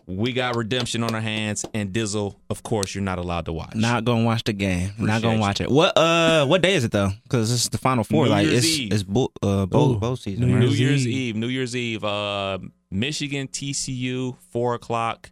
We 0.10 0.32
got 0.32 0.56
redemption 0.56 1.04
on 1.04 1.14
our 1.14 1.20
hands, 1.22 1.66
and 1.74 1.92
Dizzle, 1.92 2.36
of 2.50 2.64
course, 2.64 2.96
you're 2.96 3.04
not 3.04 3.20
allowed 3.20 3.46
to 3.46 3.54
watch. 3.54 3.76
Not 3.76 4.06
gonna 4.06 4.24
watch 4.24 4.44
the 4.46 4.54
game. 4.54 4.92
Not 4.98 5.22
gonna 5.22 5.36
you. 5.36 5.42
watch 5.42 5.60
it. 5.60 5.70
What 5.70 5.98
uh 5.98 6.46
what 6.46 6.62
day 6.62 6.76
is 6.76 6.86
it 6.86 6.92
though? 6.94 7.10
Because 7.24 7.50
this 7.50 7.64
is 7.64 7.70
the 7.70 7.78
final 7.78 8.06
four. 8.06 8.24
New 8.26 8.32
like 8.32 8.46
Year's 8.48 8.64
it's 8.66 8.80
Eve. 8.80 8.94
it's 8.94 9.04
bowl 9.04 9.34
uh 9.44 9.66
bowl, 9.66 9.92
Ooh, 9.96 10.00
bowl 10.00 10.16
season. 10.16 10.48
New 10.48 10.54
right? 10.54 10.60
New 10.62 10.68
Year's 10.68 10.80
Year's 10.80 11.08
Eve. 11.08 11.14
Eve. 11.14 11.36
New 11.36 11.48
Year's 11.48 11.76
Eve. 11.76 12.04
Uh, 12.06 12.58
Michigan, 12.90 13.50
TCU, 13.50 14.38
four 14.50 14.76
o'clock, 14.76 15.30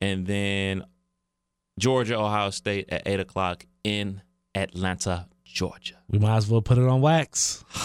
and 0.00 0.26
then 0.28 0.84
Georgia, 1.78 2.16
Ohio 2.16 2.50
State 2.50 2.88
at 2.90 3.02
eight 3.06 3.18
o'clock 3.18 3.66
in 3.82 4.22
Atlanta, 4.54 5.26
Georgia. 5.44 5.96
We 6.08 6.20
might 6.20 6.36
as 6.36 6.48
well 6.48 6.62
put 6.62 6.78
it 6.78 6.86
on 6.86 7.00
wax. 7.00 7.64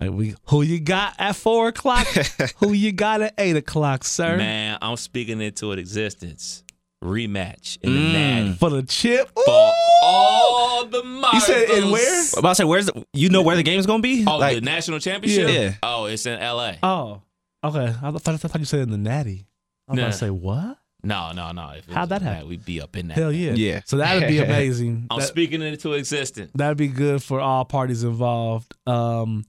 Who, 0.00 0.04
like 0.06 0.14
we, 0.14 0.34
who 0.46 0.62
you 0.62 0.80
got 0.80 1.14
at 1.18 1.36
four 1.36 1.68
o'clock? 1.68 2.06
who 2.58 2.72
you 2.72 2.92
got 2.92 3.22
at 3.22 3.34
eight 3.38 3.56
o'clock, 3.56 4.04
sir? 4.04 4.36
Man, 4.36 4.78
I'm 4.82 4.96
speaking 4.96 5.40
into 5.40 5.72
an 5.72 5.78
existence. 5.78 6.62
Rematch 7.02 7.76
in 7.82 7.92
the 7.92 7.98
Mm. 8.00 8.12
Natty 8.12 8.52
For 8.54 8.70
the 8.70 8.82
chip. 8.82 9.30
for 9.44 9.72
all 10.02 10.86
the 10.86 11.02
marbles. 11.04 11.34
You 11.34 11.40
said 11.40 11.70
in 11.70 11.90
where? 11.90 12.22
I'm 12.32 12.38
about 12.38 12.48
to 12.50 12.54
say 12.54 12.64
where's 12.64 12.86
the, 12.86 13.04
you 13.12 13.28
know 13.28 13.42
where 13.42 13.56
the 13.56 13.62
game's 13.62 13.84
gonna 13.86 14.02
be? 14.02 14.24
Oh, 14.26 14.38
like 14.38 14.54
the 14.56 14.60
national 14.62 15.00
championship. 15.00 15.50
Yeah. 15.50 15.74
Oh, 15.82 16.06
it's 16.06 16.24
in 16.24 16.38
L.A. 16.38 16.78
Oh, 16.82 17.20
okay. 17.62 17.92
I 18.02 18.10
thought, 18.10 18.28
I 18.28 18.36
thought 18.38 18.58
you 18.58 18.64
said 18.64 18.80
in 18.80 18.90
the 18.90 18.96
natty. 18.98 19.46
I 19.86 19.92
was 19.92 19.96
Nah. 19.98 20.02
about 20.04 20.12
to 20.12 20.18
say 20.18 20.30
what? 20.30 20.78
No, 21.02 21.32
no, 21.32 21.52
no. 21.52 21.72
If 21.76 21.86
How'd 21.92 22.08
that 22.08 22.22
in 22.22 22.26
happen? 22.28 22.48
We'd 22.48 22.64
be 22.64 22.80
up 22.80 22.96
in 22.96 23.08
that. 23.08 23.18
Hell 23.18 23.30
yeah. 23.30 23.52
Yeah. 23.52 23.80
So 23.84 23.98
that'd 23.98 24.26
be 24.26 24.38
amazing. 24.42 25.06
I'm 25.10 25.20
That- 25.20 25.26
speaking 25.28 25.60
it 25.60 25.74
into 25.74 25.92
existence. 25.92 26.52
that'd 26.54 26.78
be 26.78 26.88
good 26.88 27.22
for 27.22 27.38
all 27.40 27.66
parties 27.66 28.02
involved. 28.02 28.74
Um, 28.86 29.44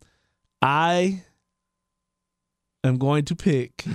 I 0.66 1.22
am 2.84 2.98
going 2.98 3.26
to 3.26 3.36
pick 3.36 3.78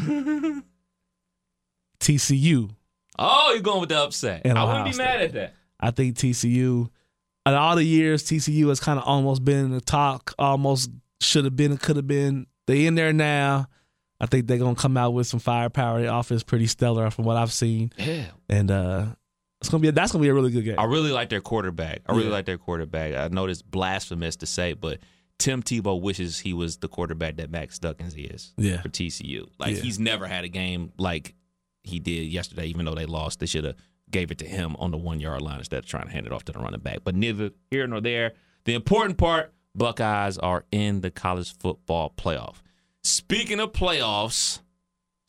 TCU. 2.00 2.70
Oh, 3.18 3.50
you're 3.52 3.62
going 3.62 3.80
with 3.80 3.88
the 3.90 3.98
upset. 3.98 4.42
I 4.46 4.64
wouldn't 4.64 4.84
be 4.86 4.92
State. 4.92 5.04
mad 5.04 5.20
at 5.20 5.32
that. 5.34 5.54
I 5.78 5.90
think 5.90 6.16
TCU, 6.16 6.88
in 7.46 7.54
all 7.54 7.76
the 7.76 7.84
years, 7.84 8.22
TCU 8.24 8.68
has 8.68 8.80
kind 8.80 8.98
of 8.98 9.04
almost 9.06 9.44
been 9.44 9.64
in 9.66 9.70
the 9.72 9.80
talk, 9.80 10.34
almost 10.38 10.90
should 11.20 11.44
have 11.44 11.56
been, 11.56 11.76
could 11.76 11.96
have 11.96 12.06
been. 12.06 12.46
They 12.66 12.86
in 12.86 12.94
there 12.94 13.12
now. 13.12 13.66
I 14.20 14.26
think 14.26 14.46
they're 14.46 14.58
gonna 14.58 14.74
come 14.74 14.96
out 14.98 15.12
with 15.14 15.26
some 15.26 15.40
firepower. 15.40 16.02
The 16.02 16.14
offense 16.14 16.42
pretty 16.42 16.66
stellar 16.66 17.10
from 17.10 17.24
what 17.24 17.36
I've 17.38 17.52
seen, 17.52 17.90
Yeah. 17.96 18.26
and 18.50 18.70
uh, 18.70 19.06
it's 19.62 19.70
gonna 19.70 19.80
be 19.80 19.90
that's 19.90 20.12
gonna 20.12 20.20
be 20.22 20.28
a 20.28 20.34
really 20.34 20.50
good 20.50 20.64
game. 20.64 20.78
I 20.78 20.84
really 20.84 21.10
like 21.10 21.30
their 21.30 21.40
quarterback. 21.40 22.02
I 22.06 22.12
really 22.12 22.26
Yeah. 22.26 22.32
like 22.32 22.44
their 22.44 22.58
quarterback. 22.58 23.14
I 23.14 23.28
know 23.28 23.46
it's 23.46 23.62
blasphemous 23.62 24.36
to 24.36 24.46
say, 24.46 24.74
but 24.74 24.98
Tim 25.40 25.62
Tebow 25.62 26.00
wishes 26.00 26.38
he 26.38 26.52
was 26.52 26.76
the 26.76 26.86
quarterback 26.88 27.36
that 27.36 27.50
Max 27.50 27.78
Duggan 27.80 28.06
is 28.16 28.52
Yeah. 28.56 28.80
for 28.80 28.88
TCU. 28.88 29.48
Like 29.58 29.74
Yeah. 29.76 29.82
he's 29.82 29.98
never 29.98 30.26
had 30.28 30.44
a 30.44 30.48
game 30.48 30.92
like 30.98 31.34
he 31.82 31.98
did 31.98 32.28
yesterday. 32.28 32.66
Even 32.66 32.84
though 32.84 32.94
they 32.94 33.06
lost, 33.06 33.40
they 33.40 33.46
should 33.46 33.64
have 33.64 33.76
gave 34.10 34.30
it 34.30 34.38
to 34.38 34.46
him 34.46 34.76
on 34.76 34.90
the 34.90 34.98
one 34.98 35.18
yard 35.18 35.40
line 35.42 35.58
instead 35.58 35.78
of 35.80 35.86
trying 35.86 36.06
to 36.06 36.12
hand 36.12 36.26
it 36.26 36.32
off 36.32 36.44
to 36.44 36.52
the 36.52 36.58
running 36.58 36.80
back. 36.80 36.98
But 37.04 37.14
neither 37.16 37.50
here 37.70 37.86
nor 37.86 38.00
there. 38.00 38.34
The 38.64 38.74
important 38.74 39.16
part: 39.18 39.52
Buckeyes 39.74 40.36
are 40.38 40.64
in 40.70 41.00
the 41.00 41.10
college 41.10 41.56
football 41.58 42.12
playoff. 42.16 42.56
Speaking 43.02 43.58
of 43.60 43.72
playoffs. 43.72 44.60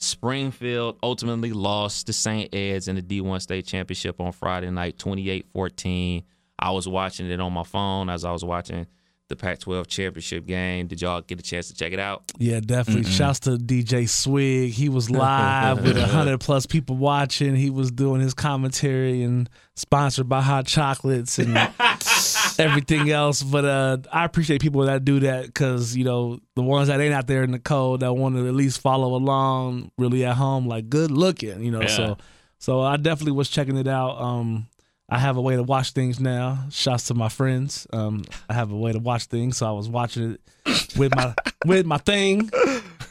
Springfield 0.03 0.97
ultimately 1.03 1.51
lost 1.53 2.07
to 2.07 2.13
St. 2.13 2.53
Ed's 2.55 2.87
in 2.87 2.95
the 2.95 3.03
D1 3.03 3.39
state 3.39 3.67
championship 3.67 4.19
on 4.19 4.31
Friday 4.31 4.71
night, 4.71 4.97
28 4.97 5.45
14. 5.53 6.23
I 6.57 6.71
was 6.71 6.87
watching 6.87 7.29
it 7.29 7.39
on 7.39 7.53
my 7.53 7.61
phone 7.63 8.09
as 8.09 8.25
I 8.25 8.31
was 8.31 8.43
watching 8.43 8.87
the 9.31 9.35
Pac 9.35 9.59
12 9.59 9.87
championship 9.87 10.45
game. 10.45 10.85
Did 10.87 11.01
y'all 11.01 11.21
get 11.21 11.39
a 11.39 11.41
chance 11.43 11.67
to 11.69 11.73
check 11.73 11.91
it 11.93 11.99
out? 11.99 12.23
Yeah, 12.37 12.59
definitely. 12.59 13.09
Shouts 13.09 13.39
to 13.41 13.51
DJ 13.57 14.07
Swig. 14.07 14.71
He 14.71 14.87
was 14.89 15.09
live 15.09 15.83
with 15.83 15.97
a 15.97 16.05
hundred 16.07 16.39
plus 16.39 16.65
people 16.67 16.97
watching. 16.97 17.55
He 17.55 17.69
was 17.69 17.91
doing 17.91 18.21
his 18.21 18.33
commentary 18.35 19.23
and 19.23 19.49
sponsored 19.75 20.29
by 20.29 20.41
hot 20.41 20.67
chocolates 20.67 21.39
and 21.39 21.57
everything 22.59 23.09
else. 23.09 23.41
But 23.41 23.65
uh, 23.65 23.97
I 24.11 24.25
appreciate 24.25 24.61
people 24.61 24.81
that 24.85 25.05
do 25.05 25.21
that 25.21 25.45
because 25.47 25.95
you 25.95 26.03
know 26.03 26.39
the 26.55 26.61
ones 26.61 26.87
that 26.89 26.99
ain't 26.99 27.13
out 27.13 27.27
there 27.27 27.43
in 27.43 27.51
the 27.51 27.59
cold 27.59 28.01
that 28.01 28.13
want 28.13 28.35
to 28.35 28.47
at 28.47 28.53
least 28.53 28.81
follow 28.81 29.15
along, 29.15 29.91
really 29.97 30.25
at 30.25 30.35
home, 30.35 30.67
like 30.67 30.89
good 30.89 31.11
looking. 31.11 31.63
You 31.63 31.71
know, 31.71 31.81
Yeah. 31.81 31.87
so 31.87 32.17
so 32.59 32.81
I 32.81 32.97
definitely 32.97 33.31
was 33.33 33.49
checking 33.49 33.77
it 33.77 33.87
out. 33.87 34.21
Um, 34.21 34.67
I 35.13 35.19
have 35.19 35.35
a 35.35 35.41
way 35.41 35.57
to 35.57 35.63
watch 35.63 35.91
things 35.91 36.21
now. 36.21 36.67
Shouts 36.71 37.07
to 37.07 37.13
my 37.13 37.27
friends. 37.27 37.85
Um, 37.91 38.23
I 38.49 38.53
have 38.53 38.71
a 38.71 38.77
way 38.77 38.93
to 38.93 38.99
watch 38.99 39.25
things, 39.25 39.57
so 39.57 39.67
I 39.67 39.71
was 39.71 39.89
watching 39.89 40.37
it 40.65 40.95
with 40.97 41.13
my 41.13 41.35
with 41.65 41.85
my 41.85 41.97
thing 41.97 42.49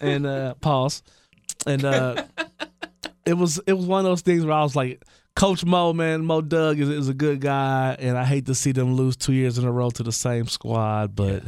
and 0.00 0.26
uh 0.26 0.54
pause. 0.54 1.02
And 1.66 1.84
uh 1.84 2.24
it 3.26 3.34
was 3.34 3.60
it 3.66 3.74
was 3.74 3.84
one 3.84 3.98
of 3.98 4.04
those 4.04 4.22
things 4.22 4.46
where 4.46 4.54
I 4.54 4.62
was 4.62 4.74
like, 4.74 5.04
Coach 5.36 5.62
Mo, 5.62 5.92
man, 5.92 6.24
Mo 6.24 6.40
Doug 6.40 6.80
is, 6.80 6.88
is 6.88 7.08
a 7.10 7.14
good 7.14 7.42
guy, 7.42 7.96
and 7.98 8.16
I 8.16 8.24
hate 8.24 8.46
to 8.46 8.54
see 8.54 8.72
them 8.72 8.94
lose 8.94 9.16
two 9.16 9.34
years 9.34 9.58
in 9.58 9.66
a 9.66 9.70
row 9.70 9.90
to 9.90 10.02
the 10.02 10.10
same 10.10 10.46
squad, 10.46 11.14
but 11.14 11.42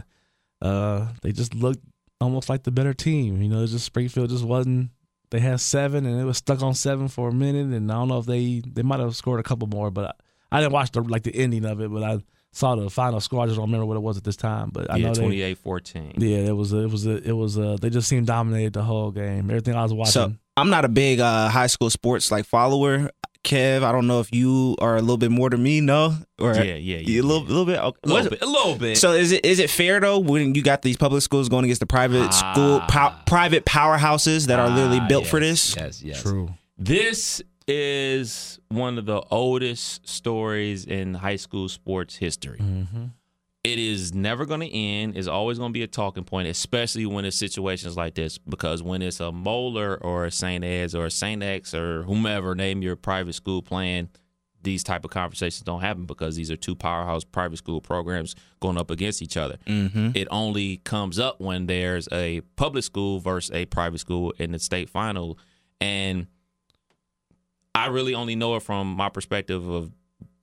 uh 0.60 1.08
they 1.22 1.32
just 1.32 1.54
looked 1.54 1.82
almost 2.20 2.50
like 2.50 2.64
the 2.64 2.70
better 2.70 2.92
team. 2.92 3.40
You 3.40 3.48
know, 3.48 3.66
just 3.66 3.86
Springfield 3.86 4.28
just 4.28 4.44
wasn't 4.44 4.90
they 5.30 5.40
had 5.40 5.60
seven 5.60 6.04
and 6.04 6.20
it 6.20 6.24
was 6.24 6.36
stuck 6.36 6.60
on 6.60 6.74
seven 6.74 7.08
for 7.08 7.30
a 7.30 7.32
minute 7.32 7.74
and 7.74 7.90
I 7.90 7.94
don't 7.94 8.08
know 8.08 8.18
if 8.18 8.26
they 8.26 8.60
they 8.66 8.82
might 8.82 9.00
have 9.00 9.16
scored 9.16 9.40
a 9.40 9.42
couple 9.42 9.66
more, 9.66 9.90
but 9.90 10.14
I, 10.52 10.58
I 10.58 10.60
didn't 10.60 10.72
watch 10.72 10.90
the 10.92 11.00
like 11.02 11.22
the 11.22 11.34
ending 11.34 11.64
of 11.64 11.80
it, 11.80 11.90
but 11.92 12.02
I 12.02 12.18
saw 12.52 12.74
the 12.76 12.90
final 12.90 13.20
score. 13.20 13.42
I 13.42 13.46
just 13.46 13.56
don't 13.56 13.66
remember 13.66 13.86
what 13.86 13.96
it 13.96 14.00
was 14.02 14.16
at 14.18 14.24
this 14.24 14.36
time. 14.36 14.70
But 14.72 14.90
I 14.90 14.96
yeah, 14.96 15.08
know 15.08 15.14
28 15.14 15.58
14. 15.58 16.12
yeah, 16.18 16.36
it 16.38 16.52
was 16.56 16.72
a, 16.72 16.78
it 16.78 16.90
was 16.90 17.06
a, 17.06 17.16
it 17.28 17.32
was 17.32 17.56
a, 17.56 17.76
they 17.80 17.88
just 17.90 18.08
seemed 18.08 18.26
dominated 18.26 18.74
the 18.74 18.82
whole 18.82 19.10
game. 19.10 19.50
Everything 19.50 19.74
I 19.74 19.82
was 19.82 19.94
watching. 19.94 20.12
So 20.12 20.32
I'm 20.56 20.68
not 20.70 20.84
a 20.84 20.88
big 20.88 21.18
uh, 21.20 21.48
high 21.48 21.66
school 21.68 21.90
sports 21.90 22.30
like 22.30 22.44
follower. 22.44 23.10
Kev, 23.44 23.82
I 23.82 23.90
don't 23.90 24.06
know 24.06 24.20
if 24.20 24.32
you 24.32 24.76
are 24.80 24.94
a 24.96 25.00
little 25.00 25.16
bit 25.16 25.32
more 25.32 25.50
to 25.50 25.56
me, 25.56 25.80
no? 25.80 26.14
Or 26.38 26.54
Yeah, 26.54 26.62
yeah, 26.62 26.98
yeah, 26.98 27.20
a 27.20 27.24
little, 27.24 27.42
yeah. 27.42 27.48
little 27.48 27.64
bit. 27.66 27.78
Okay. 27.80 27.98
A 28.04 28.06
little 28.08 28.30
bit. 28.30 28.42
A 28.42 28.46
little 28.46 28.76
bit. 28.76 28.98
So 28.98 29.12
is 29.14 29.32
it 29.32 29.44
is 29.44 29.58
it 29.58 29.68
fair 29.68 29.98
though 29.98 30.20
when 30.20 30.54
you 30.54 30.62
got 30.62 30.82
these 30.82 30.96
public 30.96 31.22
schools 31.22 31.48
going 31.48 31.64
against 31.64 31.80
the 31.80 31.86
private 31.86 32.32
school 32.32 32.78
Ah. 32.82 32.86
pow, 32.88 33.14
private 33.26 33.64
powerhouses 33.64 34.46
that 34.46 34.60
are 34.60 34.68
literally 34.68 35.00
Ah, 35.00 35.08
built 35.08 35.22
yes, 35.24 35.30
for 35.32 35.40
this? 35.40 35.74
Yes, 35.76 36.02
yes. 36.04 36.22
True. 36.22 36.50
This 36.78 37.42
is 37.66 38.58
one 38.68 38.98
of 38.98 39.06
the 39.06 39.22
oldest 39.30 40.08
stories 40.08 40.84
in 40.84 41.14
high 41.14 41.36
school 41.36 41.68
sports 41.68 42.16
history. 42.16 42.58
Mm-hmm. 42.58 43.04
It 43.64 43.78
is 43.78 44.12
never 44.12 44.44
going 44.44 44.60
to 44.60 44.74
end. 44.74 45.16
It's 45.16 45.28
always 45.28 45.58
going 45.58 45.70
to 45.70 45.72
be 45.72 45.84
a 45.84 45.86
talking 45.86 46.24
point, 46.24 46.48
especially 46.48 47.06
when 47.06 47.24
it's 47.24 47.36
situations 47.36 47.96
like 47.96 48.14
this. 48.14 48.36
Because 48.36 48.82
when 48.82 49.02
it's 49.02 49.20
a 49.20 49.30
Moeller 49.30 49.96
or 50.02 50.24
a 50.24 50.32
St. 50.32 50.64
Ed's 50.64 50.96
or 50.96 51.06
a 51.06 51.10
St. 51.10 51.42
X 51.42 51.72
or 51.72 52.02
whomever, 52.02 52.56
name 52.56 52.82
your 52.82 52.96
private 52.96 53.34
school 53.34 53.62
playing, 53.62 54.08
these 54.62 54.82
type 54.82 55.04
of 55.04 55.10
conversations 55.10 55.62
don't 55.62 55.80
happen 55.80 56.06
because 56.06 56.34
these 56.34 56.50
are 56.50 56.56
two 56.56 56.74
powerhouse 56.74 57.24
private 57.24 57.58
school 57.58 57.80
programs 57.80 58.34
going 58.60 58.78
up 58.78 58.90
against 58.90 59.22
each 59.22 59.36
other. 59.36 59.58
Mm-hmm. 59.66 60.10
It 60.14 60.26
only 60.30 60.78
comes 60.78 61.18
up 61.20 61.40
when 61.40 61.66
there's 61.66 62.08
a 62.10 62.40
public 62.56 62.82
school 62.84 63.20
versus 63.20 63.54
a 63.54 63.66
private 63.66 63.98
school 63.98 64.32
in 64.38 64.52
the 64.52 64.58
state 64.58 64.88
final. 64.88 65.38
And 65.80 66.26
I 67.74 67.86
really 67.86 68.14
only 68.14 68.36
know 68.36 68.56
it 68.56 68.60
from 68.62 68.88
my 68.94 69.08
perspective 69.08 69.66
of 69.68 69.92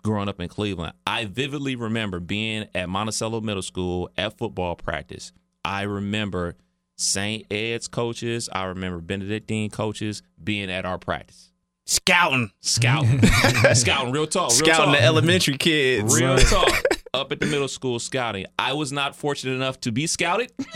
growing 0.03 0.29
up 0.29 0.39
in 0.39 0.49
Cleveland. 0.49 0.93
I 1.05 1.25
vividly 1.25 1.75
remember 1.75 2.19
being 2.19 2.67
at 2.73 2.89
Monticello 2.89 3.41
Middle 3.41 3.61
School 3.61 4.09
at 4.17 4.37
football 4.37 4.75
practice 4.75 5.31
I 5.63 5.83
remember 5.83 6.55
St. 6.97 7.45
Ed's 7.51 7.87
coaches, 7.87 8.49
I 8.51 8.65
remember 8.65 8.99
Benedictine 8.99 9.69
coaches 9.69 10.21
being 10.43 10.71
at 10.71 10.85
our 10.85 10.97
practice. 10.97 11.51
Scouting. 11.85 12.51
Scouting. 12.61 13.21
scouting, 13.73 14.11
real 14.11 14.27
talk. 14.27 14.49
Real 14.49 14.57
Scouting 14.57 14.85
talk. 14.85 14.97
the 14.97 15.03
elementary 15.03 15.57
kids. 15.57 16.19
Real 16.19 16.37
talk. 16.37 16.69
Up 17.13 17.31
at 17.31 17.39
the 17.39 17.47
middle 17.47 17.67
school 17.67 17.97
scouting. 17.97 18.45
I 18.59 18.73
was 18.73 18.91
not 18.91 19.15
fortunate 19.15 19.53
enough 19.53 19.79
to 19.81 19.91
be 19.91 20.05
scouted. 20.05 20.51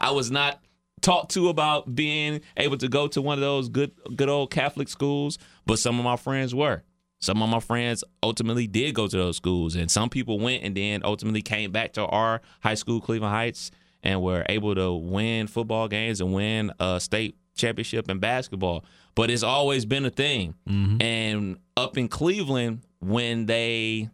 I 0.00 0.10
was 0.10 0.30
not 0.30 0.62
talked 1.00 1.32
to 1.32 1.48
about 1.48 1.94
being 1.94 2.40
able 2.56 2.76
to 2.78 2.88
go 2.88 3.08
to 3.08 3.22
one 3.22 3.38
of 3.38 3.42
those 3.42 3.68
good 3.68 3.92
good 4.16 4.28
old 4.28 4.50
Catholic 4.50 4.88
schools, 4.88 5.38
but 5.66 5.78
some 5.78 5.98
of 5.98 6.04
my 6.04 6.16
friends 6.16 6.54
were. 6.54 6.82
Some 7.20 7.42
of 7.42 7.48
my 7.48 7.58
friends 7.60 8.04
ultimately 8.22 8.68
did 8.68 8.94
go 8.94 9.08
to 9.08 9.16
those 9.16 9.36
schools, 9.36 9.74
and 9.74 9.90
some 9.90 10.08
people 10.08 10.38
went 10.38 10.62
and 10.62 10.76
then 10.76 11.02
ultimately 11.04 11.42
came 11.42 11.72
back 11.72 11.94
to 11.94 12.06
our 12.06 12.40
high 12.60 12.74
school, 12.74 13.00
Cleveland 13.00 13.34
Heights, 13.34 13.72
and 14.04 14.22
were 14.22 14.44
able 14.48 14.74
to 14.76 14.94
win 14.94 15.48
football 15.48 15.88
games 15.88 16.20
and 16.20 16.32
win 16.32 16.72
a 16.78 17.00
state 17.00 17.36
championship 17.56 18.08
in 18.08 18.20
basketball. 18.20 18.84
But 19.16 19.30
it's 19.30 19.42
always 19.42 19.84
been 19.84 20.06
a 20.06 20.10
thing. 20.10 20.54
Mm-hmm. 20.68 21.02
And 21.02 21.58
up 21.76 21.98
in 21.98 22.06
Cleveland, 22.06 22.82
when 23.00 23.46
they 23.46 24.10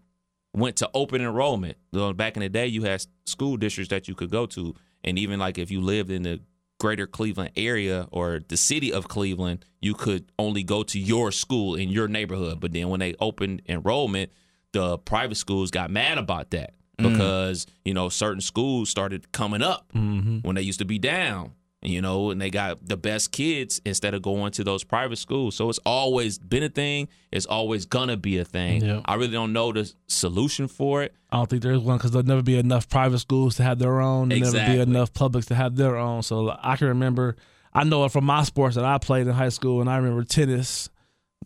went 0.54 0.76
to 0.76 0.88
open 0.94 1.20
enrollment, 1.20 1.76
back 2.16 2.36
in 2.36 2.40
the 2.40 2.48
day, 2.48 2.68
you 2.68 2.84
had 2.84 3.04
school 3.26 3.58
districts 3.58 3.90
that 3.90 4.08
you 4.08 4.14
could 4.14 4.30
go 4.30 4.46
to, 4.46 4.74
and 5.02 5.18
even 5.18 5.38
like 5.38 5.58
if 5.58 5.70
you 5.70 5.82
lived 5.82 6.10
in 6.10 6.22
the 6.22 6.40
greater 6.78 7.06
Cleveland 7.06 7.52
area 7.56 8.08
or 8.10 8.40
the 8.48 8.56
city 8.56 8.92
of 8.92 9.08
Cleveland, 9.08 9.64
you 9.80 9.94
could 9.94 10.30
only 10.38 10.62
go 10.62 10.82
to 10.82 10.98
your 10.98 11.32
school 11.32 11.74
in 11.74 11.88
your 11.88 12.08
neighborhood. 12.08 12.60
But 12.60 12.72
then 12.72 12.88
when 12.88 13.00
they 13.00 13.14
opened 13.20 13.62
enrollment, 13.68 14.32
the 14.72 14.98
private 14.98 15.36
schools 15.36 15.70
got 15.70 15.90
mad 15.90 16.18
about 16.18 16.50
that 16.50 16.74
mm. 16.98 17.12
because 17.12 17.66
you 17.84 17.94
know 17.94 18.08
certain 18.08 18.40
schools 18.40 18.90
started 18.90 19.32
coming 19.32 19.62
up 19.62 19.92
mm-hmm. 19.94 20.38
when 20.38 20.56
they 20.56 20.62
used 20.62 20.80
to 20.80 20.84
be 20.84 20.98
down. 20.98 21.52
You 21.86 22.00
know, 22.00 22.30
and 22.30 22.40
they 22.40 22.48
got 22.48 22.88
the 22.88 22.96
best 22.96 23.30
kids 23.30 23.78
instead 23.84 24.14
of 24.14 24.22
going 24.22 24.52
to 24.52 24.64
those 24.64 24.82
private 24.84 25.16
schools. 25.16 25.54
So 25.54 25.68
it's 25.68 25.80
always 25.84 26.38
been 26.38 26.62
a 26.62 26.70
thing. 26.70 27.08
It's 27.30 27.44
always 27.44 27.84
gonna 27.84 28.16
be 28.16 28.38
a 28.38 28.44
thing. 28.44 28.82
Yeah. 28.82 29.02
I 29.04 29.16
really 29.16 29.32
don't 29.32 29.52
know 29.52 29.70
the 29.70 29.92
solution 30.06 30.66
for 30.66 31.02
it. 31.02 31.14
I 31.30 31.36
don't 31.36 31.50
think 31.50 31.62
there's 31.62 31.80
one 31.80 31.98
because 31.98 32.12
there'll 32.12 32.26
never 32.26 32.42
be 32.42 32.58
enough 32.58 32.88
private 32.88 33.18
schools 33.18 33.56
to 33.56 33.64
have 33.64 33.78
their 33.78 34.00
own. 34.00 34.30
There'll 34.30 34.50
never 34.50 34.72
be 34.72 34.80
enough 34.80 35.12
publics 35.12 35.46
to 35.48 35.54
have 35.54 35.76
their 35.76 35.96
own. 35.96 36.22
So 36.22 36.56
I 36.58 36.76
can 36.76 36.88
remember, 36.88 37.36
I 37.74 37.84
know 37.84 38.06
it 38.06 38.12
from 38.12 38.24
my 38.24 38.44
sports 38.44 38.76
that 38.76 38.84
I 38.86 38.96
played 38.96 39.26
in 39.26 39.34
high 39.34 39.50
school, 39.50 39.82
and 39.82 39.90
I 39.90 39.96
remember 39.96 40.24
tennis. 40.24 40.88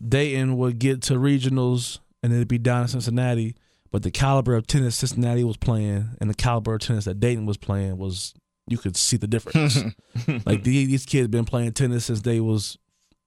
Dayton 0.01 0.57
would 0.57 0.79
get 0.79 1.01
to 1.03 1.15
regionals, 1.15 1.99
and 2.23 2.31
it'd 2.31 2.47
be 2.47 2.57
down 2.57 2.83
in 2.83 2.87
Cincinnati. 2.87 3.55
But 3.91 4.03
the 4.03 4.11
caliber 4.11 4.55
of 4.55 4.67
tennis 4.67 4.95
Cincinnati 4.95 5.43
was 5.43 5.57
playing, 5.57 6.11
and 6.21 6.29
the 6.29 6.35
caliber 6.35 6.75
of 6.75 6.81
tennis 6.81 7.05
that 7.05 7.19
Dayton 7.19 7.45
was 7.45 7.57
playing 7.57 7.97
was 7.97 8.33
you 8.69 8.77
could 8.77 8.95
see 8.95 9.17
the 9.17 9.27
difference. 9.27 9.83
like 10.45 10.63
these, 10.63 11.05
kids 11.05 11.27
been 11.27 11.45
playing 11.45 11.73
tennis 11.73 12.05
since 12.05 12.21
they 12.21 12.39
was, 12.39 12.77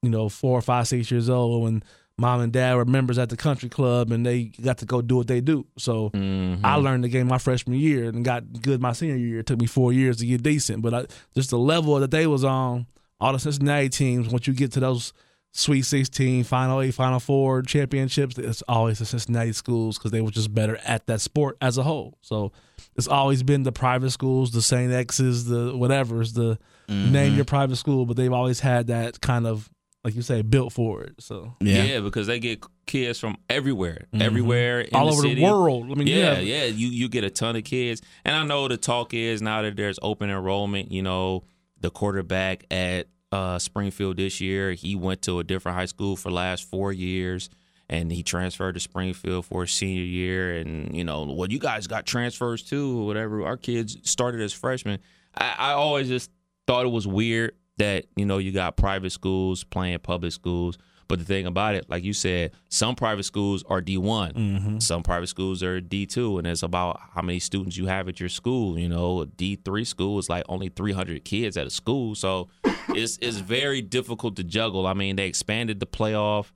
you 0.02 0.10
know, 0.10 0.28
four, 0.28 0.60
five, 0.62 0.88
six 0.88 1.10
years 1.10 1.28
old. 1.28 1.62
When 1.62 1.82
mom 2.18 2.40
and 2.40 2.52
dad 2.52 2.76
were 2.76 2.84
members 2.84 3.18
at 3.18 3.28
the 3.28 3.36
country 3.36 3.68
club, 3.68 4.12
and 4.12 4.24
they 4.24 4.44
got 4.44 4.78
to 4.78 4.86
go 4.86 5.02
do 5.02 5.16
what 5.16 5.26
they 5.26 5.40
do. 5.40 5.66
So 5.78 6.10
Mm-hmm. 6.10 6.64
I 6.64 6.76
learned 6.76 7.04
the 7.04 7.08
game 7.08 7.26
my 7.26 7.38
freshman 7.38 7.78
year 7.78 8.04
and 8.04 8.24
got 8.24 8.62
good 8.62 8.80
my 8.80 8.92
senior 8.92 9.16
year. 9.16 9.40
It 9.40 9.46
took 9.46 9.60
me 9.60 9.66
four 9.66 9.92
years 9.92 10.18
to 10.18 10.26
get 10.26 10.42
decent, 10.42 10.82
but 10.82 10.94
I, 10.94 11.06
just 11.34 11.50
the 11.50 11.58
level 11.58 11.98
that 12.00 12.10
they 12.10 12.26
was 12.26 12.44
on, 12.44 12.86
all 13.20 13.32
the 13.32 13.38
Cincinnati 13.38 13.88
teams. 13.88 14.28
Once 14.28 14.46
you 14.46 14.52
get 14.54 14.72
to 14.72 14.80
those 14.80 15.12
Sweet 15.52 15.82
Sixteen, 15.82 16.44
Final 16.44 16.80
Eight, 16.80 16.94
Final 16.94 17.20
Four 17.20 17.62
championships, 17.62 18.38
it's 18.38 18.62
always 18.68 18.98
the 18.98 19.04
Cincinnati 19.04 19.52
schools 19.52 19.98
because 19.98 20.10
they 20.10 20.20
were 20.20 20.30
just 20.30 20.52
better 20.54 20.78
at 20.84 21.06
that 21.06 21.20
sport 21.20 21.56
as 21.60 21.78
a 21.78 21.82
whole. 21.82 22.18
So 22.22 22.52
it's 22.96 23.08
always 23.08 23.42
been 23.42 23.62
the 23.62 23.72
private 23.72 24.10
schools, 24.10 24.50
the 24.52 24.62
Saint 24.62 24.92
X's, 24.92 25.46
the 25.46 25.76
whatever's 25.76 26.32
the 26.34 26.58
name 26.88 27.34
your 27.36 27.44
private 27.44 27.76
school, 27.76 28.04
but 28.06 28.16
they've 28.16 28.32
always 28.32 28.60
had 28.60 28.88
that 28.88 29.20
kind 29.20 29.46
of 29.46 29.70
like 30.04 30.14
you 30.16 30.22
say 30.22 30.42
built 30.42 30.72
for 30.72 31.02
it. 31.04 31.14
So 31.20 31.54
Yeah. 31.60 32.00
because 32.00 32.26
they 32.26 32.40
get 32.40 32.64
kids 32.86 33.20
from 33.20 33.36
everywhere, 33.48 34.08
everywhere 34.12 34.80
in 34.80 34.86
Mm-hmm. 34.88 34.96
all 34.96 35.06
the 35.06 35.12
over 35.12 35.22
city. 35.22 35.34
the 35.36 35.42
world. 35.42 35.84
I 35.90 35.94
mean, 35.94 36.06
you 36.08 36.16
yeah, 36.16 36.38
yeah. 36.40 36.64
You 36.64 36.88
you 36.88 37.08
get 37.08 37.22
a 37.24 37.30
ton 37.30 37.54
of 37.56 37.64
kids, 37.64 38.02
and 38.24 38.34
I 38.36 38.44
know 38.44 38.66
the 38.68 38.76
talk 38.76 39.14
is 39.14 39.40
now 39.40 39.62
that 39.62 39.76
there's 39.76 39.98
open 40.02 40.28
enrollment. 40.28 40.90
You 40.90 41.02
know, 41.02 41.44
the 41.80 41.90
quarterback 41.90 42.64
at 42.70 43.06
uh, 43.30 43.58
Springfield 43.58 44.16
this 44.18 44.40
year, 44.40 44.72
he 44.72 44.94
went 44.96 45.22
to 45.22 45.38
a 45.38 45.44
different 45.44 45.78
high 45.78 45.86
school 45.86 46.16
for 46.16 46.30
last 46.30 46.68
four 46.68 46.92
years, 46.92 47.48
and 47.92 48.10
he 48.10 48.22
transferred 48.22 48.72
to 48.72 48.80
Springfield 48.80 49.44
for 49.44 49.60
his 49.60 49.72
senior 49.72 50.02
year. 50.02 50.56
And 50.56 50.96
you 50.96 51.04
know, 51.04 51.24
well, 51.24 51.50
you 51.50 51.58
guys 51.58 51.86
got 51.86 52.06
transfers 52.06 52.62
too, 52.62 53.00
or 53.00 53.06
whatever. 53.06 53.44
Our 53.44 53.58
kids 53.58 53.98
started 54.02 54.40
as 54.40 54.52
freshmen. 54.52 54.98
I, 55.36 55.54
I 55.58 55.72
always 55.72 56.08
just 56.08 56.30
thought 56.66 56.86
it 56.86 56.88
was 56.88 57.06
weird 57.06 57.54
that 57.76 58.06
you 58.16 58.24
know 58.24 58.38
you 58.38 58.50
got 58.50 58.76
private 58.76 59.12
schools 59.12 59.62
playing 59.62 59.98
public 60.00 60.32
schools. 60.32 60.78
But 61.08 61.18
the 61.18 61.26
thing 61.26 61.44
about 61.44 61.74
it, 61.74 61.90
like 61.90 62.04
you 62.04 62.14
said, 62.14 62.52
some 62.70 62.94
private 62.94 63.24
schools 63.24 63.62
are 63.68 63.82
D 63.82 63.98
one, 63.98 64.32
mm-hmm. 64.32 64.78
some 64.78 65.02
private 65.02 65.26
schools 65.26 65.62
are 65.62 65.78
D 65.78 66.06
two, 66.06 66.38
and 66.38 66.46
it's 66.46 66.62
about 66.62 66.98
how 67.14 67.20
many 67.20 67.40
students 67.40 67.76
you 67.76 67.86
have 67.86 68.08
at 68.08 68.18
your 68.18 68.30
school. 68.30 68.78
You 68.78 68.88
know, 68.88 69.20
a 69.20 69.26
D 69.26 69.56
three 69.56 69.84
school 69.84 70.18
is 70.18 70.30
like 70.30 70.44
only 70.48 70.70
three 70.70 70.92
hundred 70.92 71.22
kids 71.26 71.58
at 71.58 71.66
a 71.66 71.70
school, 71.70 72.14
so 72.14 72.48
it's 72.88 73.18
it's 73.20 73.36
very 73.36 73.82
difficult 73.82 74.36
to 74.36 74.44
juggle. 74.44 74.86
I 74.86 74.94
mean, 74.94 75.16
they 75.16 75.26
expanded 75.26 75.80
the 75.80 75.86
playoff. 75.86 76.52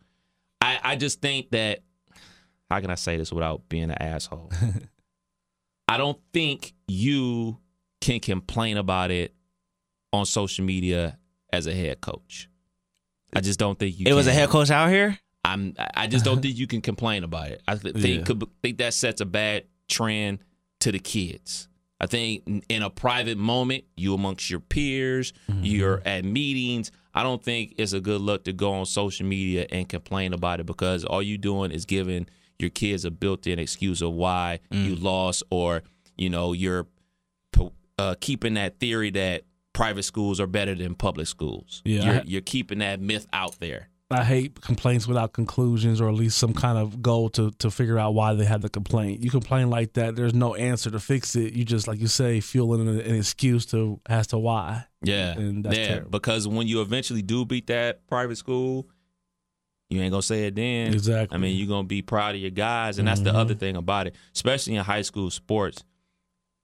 I 0.61 0.79
I 0.83 0.97
just 0.97 1.21
think 1.21 1.51
that 1.51 1.81
how 2.71 2.81
can 2.81 2.91
I 2.91 2.97
say 2.97 3.17
this 3.17 3.33
without 3.33 3.69
being 3.69 3.85
an 3.85 4.03
asshole? 4.03 4.51
I 5.89 5.99
don't 5.99 6.19
think 6.33 6.75
you 6.89 7.59
can 8.01 8.21
complain 8.21 8.77
about 8.77 9.11
it 9.11 9.35
on 10.13 10.27
social 10.27 10.65
media 10.65 11.19
as 11.53 11.67
a 11.67 11.75
head 11.75 12.01
coach. 12.01 12.49
I 13.35 13.41
just 13.41 13.59
don't 13.59 13.79
think 13.79 13.99
you. 13.99 14.07
It 14.09 14.15
was 14.15 14.27
a 14.27 14.31
can. 14.31 14.41
head 14.41 14.49
coach 14.49 14.71
out 14.71 14.91
here. 14.91 15.19
I'm. 15.45 15.75
I 15.95 16.07
just 16.07 16.25
don't 16.25 16.41
think 16.43 16.57
you 16.57 16.67
can 16.67 16.81
complain 16.81 17.25
about 17.25 17.51
it. 17.51 17.63
I 17.69 17.77
th- 17.77 17.95
think 17.95 18.27
could, 18.27 18.45
think 18.63 18.79
that 18.79 18.95
sets 18.95 19.21
a 19.21 19.27
bad 19.27 19.65
trend 19.89 20.41
to 20.81 20.93
the 20.93 20.99
kids. 20.99 21.69
I 22.01 22.07
think 22.07 22.43
in- 22.47 22.63
in 22.69 22.83
a 22.83 22.91
private 22.91 23.39
moment, 23.39 23.85
you 23.97 24.15
amongst 24.15 24.51
your 24.51 24.61
peers, 24.61 25.33
mm-hmm. 25.49 25.65
you're 25.65 26.03
at 26.05 26.25
meetings. 26.25 26.91
I 27.17 27.23
don't 27.23 27.43
think 27.43 27.75
it's 27.79 27.95
a 27.95 28.01
good 28.01 28.21
look 28.21 28.45
to 28.45 28.53
go 28.53 28.75
on 28.75 28.85
social 28.85 29.27
media 29.27 29.67
and 29.73 29.89
complain 29.89 30.35
about 30.35 30.61
it 30.61 30.67
because 30.67 31.03
all 31.03 31.23
you're 31.23 31.39
doing 31.39 31.71
is 31.73 31.87
giving 31.87 32.29
your 32.59 32.71
kids 32.71 33.07
a 33.07 33.11
built-in 33.11 33.59
excuse 33.59 34.03
of 34.03 34.13
why 34.13 34.61
you 34.71 34.95
lost, 34.97 35.43
or 35.51 35.83
you 36.17 36.29
know 36.29 36.53
you're 36.53 36.87
uh, 37.99 38.15
keeping 38.21 38.55
that 38.55 38.79
theory 38.79 39.11
that 39.11 39.45
private 39.73 40.03
schools 40.03 40.41
are 40.41 40.47
better 40.47 40.75
than 40.75 40.95
public 40.95 41.27
schools. 41.27 41.83
Yeah, 41.85 42.05
you're, 42.05 42.23
you're 42.25 42.41
keeping 42.43 42.79
that 42.81 43.01
myth 43.01 43.27
out 43.33 43.59
there. 43.61 43.89
I 44.09 44.23
hate 44.23 44.61
complaints 44.61 45.09
without 45.09 45.33
conclusions 45.33 46.01
or 46.01 46.09
at 46.09 46.15
least 46.15 46.39
some 46.39 46.55
kind 46.55 46.79
of 46.79 47.03
goal 47.03 47.29
to 47.31 47.51
to 47.59 47.71
figure 47.71 47.99
out 47.99 48.15
why 48.15 48.35
they 48.35 48.45
had 48.45 48.63
the 48.63 48.69
complaint. 48.69 49.23
You 49.23 49.31
complain 49.31 49.69
like 49.69 49.95
that, 49.95 50.15
there's 50.15 50.35
no 50.35 50.55
answer 50.55 50.91
to 50.93 51.01
fix 51.01 51.35
it. 51.35 51.55
You 51.55 51.65
just 51.65 51.89
like 51.89 51.99
you 51.99 52.07
say, 52.07 52.41
fueling 52.41 52.87
an, 52.87 53.01
an 53.01 53.15
excuse 53.17 53.67
to 53.67 54.01
as 54.07 54.29
to 54.29 54.39
why. 54.39 54.87
Yeah, 55.03 55.33
And 55.33 55.65
that's 55.65 55.77
yeah. 55.77 55.89
terrible. 55.89 56.11
Because 56.11 56.47
when 56.47 56.69
you 56.69 56.83
eventually 56.83 57.23
do 57.23 57.45
beat 57.45 57.67
that 57.67 58.07
private 58.07 58.39
school, 58.39 58.89
you 59.91 60.01
ain't 60.01 60.13
gonna 60.13 60.23
say 60.23 60.47
it 60.47 60.55
then. 60.55 60.93
Exactly. 60.93 61.35
I 61.35 61.39
mean, 61.39 61.57
you're 61.57 61.69
gonna 61.69 61.85
be 61.85 62.03
proud 62.03 62.37
of 62.37 62.41
your 62.41 62.51
guys, 62.51 62.99
and 62.99 63.09
that's 63.09 63.21
the 63.21 63.31
mm-hmm. 63.31 63.39
other 63.39 63.55
thing 63.55 63.77
about 63.77 64.07
it, 64.07 64.15
especially 64.35 64.77
in 64.77 64.85
high 64.85 65.03
school 65.03 65.31
sports. 65.31 65.83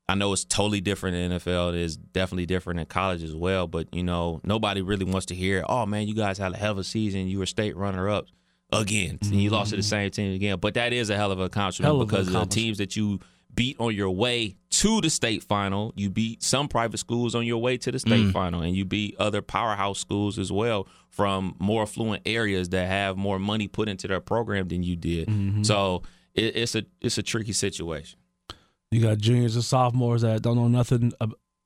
I 0.08 0.14
know 0.14 0.32
it's 0.32 0.44
totally 0.44 0.80
different 0.80 1.16
in 1.16 1.32
NFL. 1.32 1.70
It 1.70 1.80
is 1.80 1.96
definitely 1.96 2.46
different 2.46 2.80
in 2.80 2.86
college 2.86 3.22
as 3.22 3.34
well. 3.34 3.66
But 3.66 3.94
you 3.94 4.02
know, 4.02 4.40
nobody 4.44 4.82
really 4.82 5.04
wants 5.04 5.26
to 5.26 5.34
hear, 5.34 5.64
"Oh 5.68 5.86
man, 5.86 6.06
you 6.06 6.14
guys 6.14 6.38
had 6.38 6.52
a 6.52 6.56
hell 6.56 6.72
of 6.72 6.78
a 6.78 6.84
season. 6.84 7.28
You 7.28 7.38
were 7.38 7.46
state 7.46 7.76
runner 7.76 8.08
up 8.08 8.26
again, 8.72 9.18
and 9.22 9.34
you 9.34 9.50
lost 9.50 9.70
to 9.70 9.76
the 9.76 9.82
mm-hmm. 9.82 9.88
same 9.88 10.10
team 10.10 10.34
again." 10.34 10.58
But 10.58 10.74
that 10.74 10.92
is 10.92 11.10
a 11.10 11.16
hell 11.16 11.30
of 11.30 11.38
an 11.38 11.46
accomplishment 11.46 11.86
Hell 11.86 12.00
of 12.00 12.02
an 12.02 12.06
because 12.08 12.32
the 12.32 12.46
teams 12.46 12.78
that 12.78 12.96
you 12.96 13.20
beat 13.54 13.76
on 13.78 13.94
your 13.94 14.10
way 14.10 14.56
to 14.70 15.00
the 15.00 15.10
state 15.10 15.42
final, 15.44 15.92
you 15.94 16.10
beat 16.10 16.42
some 16.42 16.68
private 16.68 16.98
schools 16.98 17.34
on 17.34 17.44
your 17.44 17.58
way 17.58 17.76
to 17.76 17.92
the 17.92 17.98
state 17.98 18.26
mm. 18.26 18.32
final, 18.32 18.62
and 18.62 18.74
you 18.74 18.84
beat 18.84 19.14
other 19.18 19.42
powerhouse 19.42 19.98
schools 19.98 20.38
as 20.38 20.50
well 20.50 20.88
from 21.10 21.54
more 21.58 21.82
affluent 21.82 22.22
areas 22.26 22.70
that 22.70 22.88
have 22.88 23.16
more 23.16 23.38
money 23.38 23.68
put 23.68 23.88
into 23.88 24.08
their 24.08 24.20
program 24.20 24.68
than 24.68 24.82
you 24.82 24.96
did. 24.96 25.28
Mm-hmm. 25.28 25.62
So 25.62 26.02
it, 26.34 26.56
it's 26.56 26.74
a 26.74 26.84
it's 27.00 27.18
a 27.18 27.22
tricky 27.22 27.52
situation. 27.52 28.18
You 28.92 29.00
got 29.00 29.18
juniors 29.18 29.54
and 29.56 29.64
sophomores 29.64 30.22
that 30.22 30.42
don't 30.42 30.56
know 30.56 30.68
nothing 30.68 31.12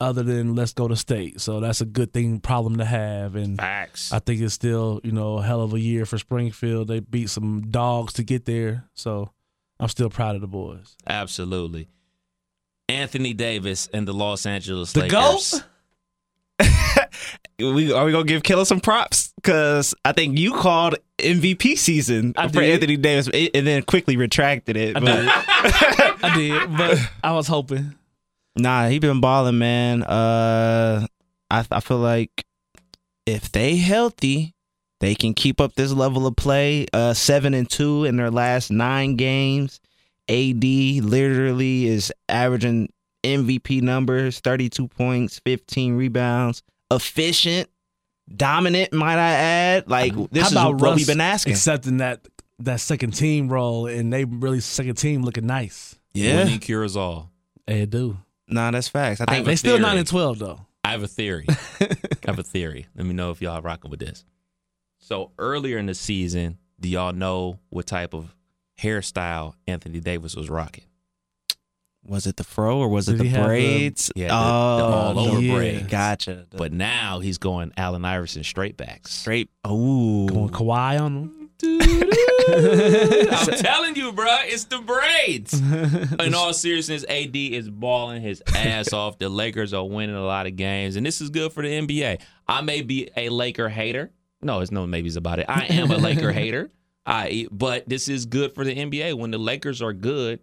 other 0.01 0.23
than 0.23 0.55
let's 0.55 0.73
go 0.73 0.87
to 0.87 0.95
state. 0.95 1.41
So 1.41 1.61
that's 1.61 1.81
a 1.81 1.85
good 1.85 2.13
thing 2.13 2.41
problem 2.41 2.77
to 2.79 2.85
have 2.85 3.35
and 3.35 3.59
Facts. 3.59 4.13
I 4.13 4.21
think 4.21 4.41
it's 4.41 4.55
still, 4.55 5.01
you 5.03 5.13
know, 5.13 5.39
a 5.39 5.43
hell 5.43 5.61
of 5.61 5.75
a 5.75 5.81
year 5.81 6.07
for 6.07 6.19
Springfield. 6.19 6.89
They 6.89 7.01
beat 7.01 7.31
some 7.31 7.71
dogs 7.71 8.13
to 8.15 8.23
get 8.23 8.45
there. 8.45 8.85
So 8.95 9.33
I'm 9.81 9.89
still 9.89 10.09
proud 10.09 10.37
of 10.37 10.41
the 10.41 10.47
boys. 10.47 10.97
Absolutely. 11.07 11.89
Anthony 12.89 13.35
Davis 13.35 13.89
and 13.93 14.07
the 14.07 14.15
Los 14.15 14.47
Angeles 14.47 14.93
The 14.93 15.01
Lakers. 15.01 15.53
GOAT? 15.53 15.65
We 17.59 17.91
are 17.91 18.05
we 18.05 18.13
gonna 18.13 18.25
give 18.25 18.43
Killer 18.43 18.67
some 18.67 18.81
props 18.81 19.33
because 19.37 19.95
I 20.05 20.13
think 20.13 20.39
you 20.39 20.53
called 20.53 20.97
MVP 21.19 21.79
season 21.79 22.35
I 22.37 22.49
for 22.49 22.61
did. 22.61 22.75
Anthony 22.75 22.99
Davis 22.99 23.29
and 23.29 23.67
then 23.67 23.83
quickly 23.83 24.19
retracted 24.19 24.77
it. 24.77 24.95
I 24.95 25.01
but 25.01 25.07
did. 25.07 25.29
I 26.23 26.35
did, 26.37 26.77
but 26.77 26.99
I 27.25 27.33
was 27.33 27.47
hoping. 27.47 27.95
Nah, 28.57 28.89
he 28.89 28.99
been 28.99 29.23
balling, 29.23 29.59
man. 29.59 30.03
Uh, 30.03 31.07
I 31.51 31.65
I 31.71 31.81
feel 31.81 31.97
like 31.99 32.45
if 33.25 33.51
they 33.53 33.77
healthy, 33.77 34.55
they 35.01 35.15
can 35.15 35.33
keep 35.33 35.59
up 35.59 35.75
this 35.77 35.93
level 35.93 36.27
of 36.27 36.37
play. 36.37 36.87
Uh, 36.93 37.15
seven 37.15 37.55
and 37.55 37.71
two 37.71 38.05
in 38.05 38.17
their 38.17 38.31
last 38.31 38.71
nine 38.71 39.17
games. 39.17 39.81
AD 40.29 40.63
literally 40.63 41.87
is 41.87 42.13
averaging 42.29 42.91
MVP 43.27 43.83
numbers: 43.83 44.41
thirty-two 44.41 44.89
points, 44.89 45.41
fifteen 45.45 45.97
rebounds, 45.97 46.63
efficient, 46.91 47.69
dominant. 48.35 48.93
Might 48.93 49.19
I 49.19 49.31
add? 49.33 49.89
Like 49.91 50.13
uh, 50.15 50.27
this 50.31 50.43
How 50.43 50.47
is 50.47 50.53
about 50.53 50.73
what 50.75 50.83
Russ 50.83 50.97
we've 50.97 51.07
been 51.07 51.21
asking. 51.21 51.53
accepting 51.53 51.97
that 51.99 52.27
that 52.61 52.81
second 52.81 53.13
team 53.13 53.49
role, 53.49 53.87
and 53.87 54.13
they 54.13 54.25
really 54.25 54.61
second 54.61 54.95
team 54.97 55.23
looking 55.23 55.47
nice. 55.47 55.99
yeah, 56.15 56.37
Winning 56.45 56.59
cures 56.61 56.97
all. 56.97 57.31
They 57.67 57.85
do. 57.87 58.17
nah, 58.49 58.71
that's 58.71 58.89
facts. 58.89 59.21
I 59.21 59.25
I 59.25 59.27
think 59.27 59.37
have 59.39 59.47
a 59.47 59.51
They 59.51 59.57
still 59.57 59.79
nine 59.79 59.99
and 59.99 60.07
twelve 60.07 60.39
though. 60.39 60.61
I 60.85 60.93
have 60.93 61.03
a 61.03 61.09
theory. 61.09 61.47
I 61.81 61.89
have 62.27 62.39
a 62.39 62.43
theory. 62.45 62.87
Let 62.95 63.07
me 63.07 63.13
know 63.13 63.31
if 63.33 63.43
y'all 63.43 63.61
rocking 63.61 63.91
with 63.91 64.01
this. 64.01 64.25
So 64.99 65.33
earlier 65.39 65.79
in 65.79 65.87
the 65.87 65.95
season, 65.95 66.59
do 66.81 66.89
y'all 66.89 67.13
know 67.13 67.59
what 67.71 67.87
type 67.87 68.15
of 68.15 68.35
hairstyle 68.81 69.55
Anthony 69.67 70.01
Davis 70.01 70.35
was 70.37 70.49
rocking? 70.49 70.85
Was 72.09 72.27
it 72.27 72.37
the 72.37 72.45
fro 72.45 72.79
or 72.79 72.89
was 72.89 73.09
it 73.09 73.19
the 73.19 73.25
he 73.25 73.31
have 73.31 73.43
the- 73.43 73.47
braids? 73.49 74.11
Yeah, 74.17 74.29
the- 74.29 74.35
the 74.35 74.35
oh, 74.35 74.93
all 74.97 75.19
over 75.19 75.41
yeah. 75.41 75.55
braids. 75.55 75.87
Gotcha. 75.89 76.47
The 76.51 76.57
But 76.57 76.73
now 76.73 77.21
he's 77.21 77.39
going 77.39 77.73
Allen 77.77 78.05
Iverson 78.05 78.45
straight 78.45 78.77
backs. 78.77 79.13
straight. 79.13 79.51
Ooh, 79.67 80.27
Going 80.27 80.49
Kawhi 80.51 81.01
on 81.01 81.15
them. 81.15 81.33
I'm 82.49 83.47
telling 83.59 83.97
you, 83.97 84.13
bro, 84.13 84.27
it's 84.43 84.65
the 84.65 84.79
braids. 84.79 85.59
In 86.21 86.35
all 86.35 86.53
seriousness, 86.53 87.05
AD 87.09 87.35
is 87.35 87.69
balling 87.71 88.23
his 88.23 88.43
ass 88.55 88.93
off. 88.93 89.19
The 89.19 89.29
Lakers 89.29 89.73
are 89.73 89.85
winning 89.85 90.17
a 90.17 90.25
lot 90.25 90.47
of 90.47 90.57
games, 90.57 90.97
and 90.97 91.05
this 91.07 91.21
is 91.21 91.31
good 91.31 91.53
for 91.53 91.63
the 91.63 91.69
NBA. 91.71 92.21
I 92.47 92.61
may 92.61 92.83
be 92.83 93.09
a 93.17 93.29
Laker 93.31 93.69
hater. 93.69 94.11
No, 94.43 94.61
it's 94.61 94.71
no 94.71 94.87
maybes 94.87 95.17
about 95.17 95.39
it. 95.39 95.47
I 95.49 95.65
am 95.67 95.91
a 95.91 95.97
Laker 95.97 96.31
hater. 96.31 96.71
I 97.07 97.47
but 97.51 97.89
this 97.89 98.09
is 98.09 98.27
good 98.27 98.55
for 98.55 98.65
the 98.65 98.75
NBA. 98.75 99.15
When 99.19 99.31
the 99.31 99.39
Lakers 99.39 99.81
are 99.81 99.93
good, 99.93 100.41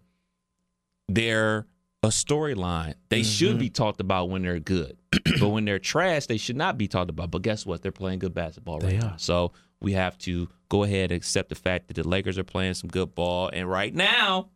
they're 1.07 1.65
a 2.03 2.07
storyline. 2.07 2.95
They 3.09 3.23
should 3.23 3.57
be 3.57 3.67
mm-hmm. 3.67 3.73
talked 3.73 4.01
about 4.01 4.29
when 4.29 4.41
they're 4.41 4.59
good. 4.59 4.97
but 5.39 5.49
when 5.49 5.65
they're 5.65 5.79
trash, 5.79 6.25
they 6.25 6.37
should 6.37 6.57
not 6.57 6.77
be 6.77 6.87
talked 6.87 7.09
about. 7.09 7.31
But 7.31 7.41
guess 7.41 7.65
what? 7.65 7.81
They're 7.81 7.91
playing 7.91 8.19
good 8.19 8.33
basketball 8.33 8.79
right 8.79 8.91
They 8.91 8.97
now. 8.97 9.07
are. 9.09 9.17
So 9.17 9.53
we 9.81 9.93
have 9.93 10.17
to 10.19 10.49
go 10.69 10.83
ahead 10.83 11.11
and 11.11 11.17
accept 11.17 11.49
the 11.49 11.55
fact 11.55 11.87
that 11.87 11.95
the 11.95 12.07
Lakers 12.07 12.37
are 12.37 12.43
playing 12.43 12.73
some 12.73 12.89
good 12.89 13.15
ball. 13.15 13.49
And 13.51 13.69
right 13.69 13.93
now, 13.93 14.49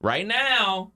right 0.00 0.26
now, 0.26 0.92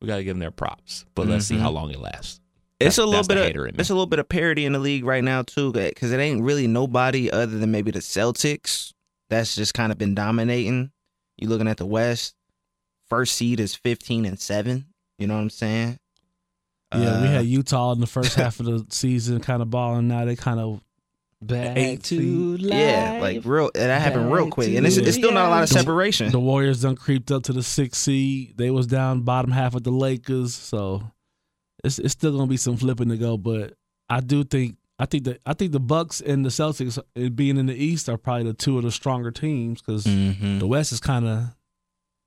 we 0.00 0.08
got 0.08 0.16
to 0.16 0.24
give 0.24 0.34
them 0.34 0.40
their 0.40 0.50
props. 0.50 1.04
But 1.14 1.26
let's 1.26 1.46
see 1.46 1.58
how 1.58 1.66
mm-hmm. 1.66 1.74
long 1.74 1.90
it 1.90 2.00
lasts. 2.00 2.40
it's 2.80 2.98
a 2.98 3.06
little 3.06 3.26
bit 3.26 3.56
of 3.56 3.66
it's 3.78 3.90
a 3.90 3.94
little 3.94 4.06
bit 4.06 4.20
of 4.20 4.28
parity 4.28 4.64
in 4.64 4.72
the 4.72 4.78
league 4.78 5.04
right 5.04 5.24
now 5.24 5.42
too, 5.42 5.72
because 5.72 6.12
it 6.12 6.18
ain't 6.18 6.42
really 6.42 6.66
nobody 6.66 7.30
other 7.30 7.58
than 7.58 7.70
maybe 7.70 7.90
the 7.90 7.98
Celtics 7.98 8.92
that's 9.28 9.54
just 9.54 9.74
kind 9.74 9.92
of 9.92 9.98
been 9.98 10.14
dominating. 10.14 10.90
You 11.36 11.48
looking 11.48 11.68
at 11.68 11.76
the 11.76 11.86
West, 11.86 12.34
first 13.10 13.34
seed 13.36 13.60
is 13.60 13.74
fifteen 13.74 14.24
and 14.24 14.38
seven. 14.38 14.86
You 15.18 15.26
know 15.26 15.34
what 15.34 15.40
I'm 15.42 15.50
saying? 15.50 15.98
Yeah, 16.94 17.20
we 17.20 17.26
Uh, 17.28 17.30
had 17.32 17.46
Utah 17.46 17.92
in 17.92 18.00
the 18.00 18.06
first 18.06 18.34
half 18.34 18.60
of 18.60 18.66
the 18.66 18.86
season, 18.90 19.40
kind 19.40 19.60
of 19.62 19.70
balling. 19.70 20.08
Now 20.08 20.24
they 20.24 20.36
kind 20.36 20.58
of 20.60 20.80
back 21.42 21.76
eight 21.76 22.06
seed. 22.06 22.60
yeah, 22.60 23.18
like 23.20 23.44
real. 23.44 23.66
And 23.74 23.90
That 23.90 24.00
happened 24.00 24.32
real 24.32 24.48
quick, 24.50 24.74
and 24.74 24.86
it's, 24.86 24.96
it's 24.96 25.16
still 25.16 25.32
not 25.32 25.46
a 25.46 25.50
lot 25.50 25.62
of 25.62 25.68
separation. 25.68 26.30
The 26.30 26.40
Warriors 26.40 26.82
done 26.82 26.96
creeped 26.96 27.30
up 27.30 27.42
to 27.44 27.52
the 27.52 27.62
sixth 27.62 28.00
seed. 28.00 28.56
They 28.56 28.70
was 28.70 28.86
down 28.86 29.22
bottom 29.22 29.50
half 29.50 29.74
of 29.74 29.82
the 29.84 29.90
Lakers, 29.90 30.54
so 30.54 31.02
it's 31.84 31.98
it's 31.98 32.12
still 32.12 32.32
gonna 32.32 32.46
be 32.46 32.56
some 32.56 32.76
flipping 32.76 33.08
to 33.10 33.16
go. 33.16 33.36
But 33.36 33.74
I 34.08 34.20
do 34.20 34.42
think 34.44 34.76
I 34.98 35.04
think 35.06 35.24
that 35.24 35.40
I 35.44 35.52
think 35.52 35.72
the 35.72 35.80
Bucks 35.80 36.20
and 36.20 36.44
the 36.44 36.48
Celtics 36.48 36.98
uh, 36.98 37.28
being 37.28 37.58
in 37.58 37.66
the 37.66 37.74
East 37.74 38.08
are 38.08 38.16
probably 38.16 38.44
the 38.44 38.54
two 38.54 38.78
of 38.78 38.84
the 38.84 38.90
stronger 38.90 39.30
teams 39.30 39.82
because 39.82 40.04
Mhm. 40.04 40.58
the 40.58 40.66
West 40.66 40.90
is 40.92 41.00
kind 41.00 41.26
of 41.26 41.44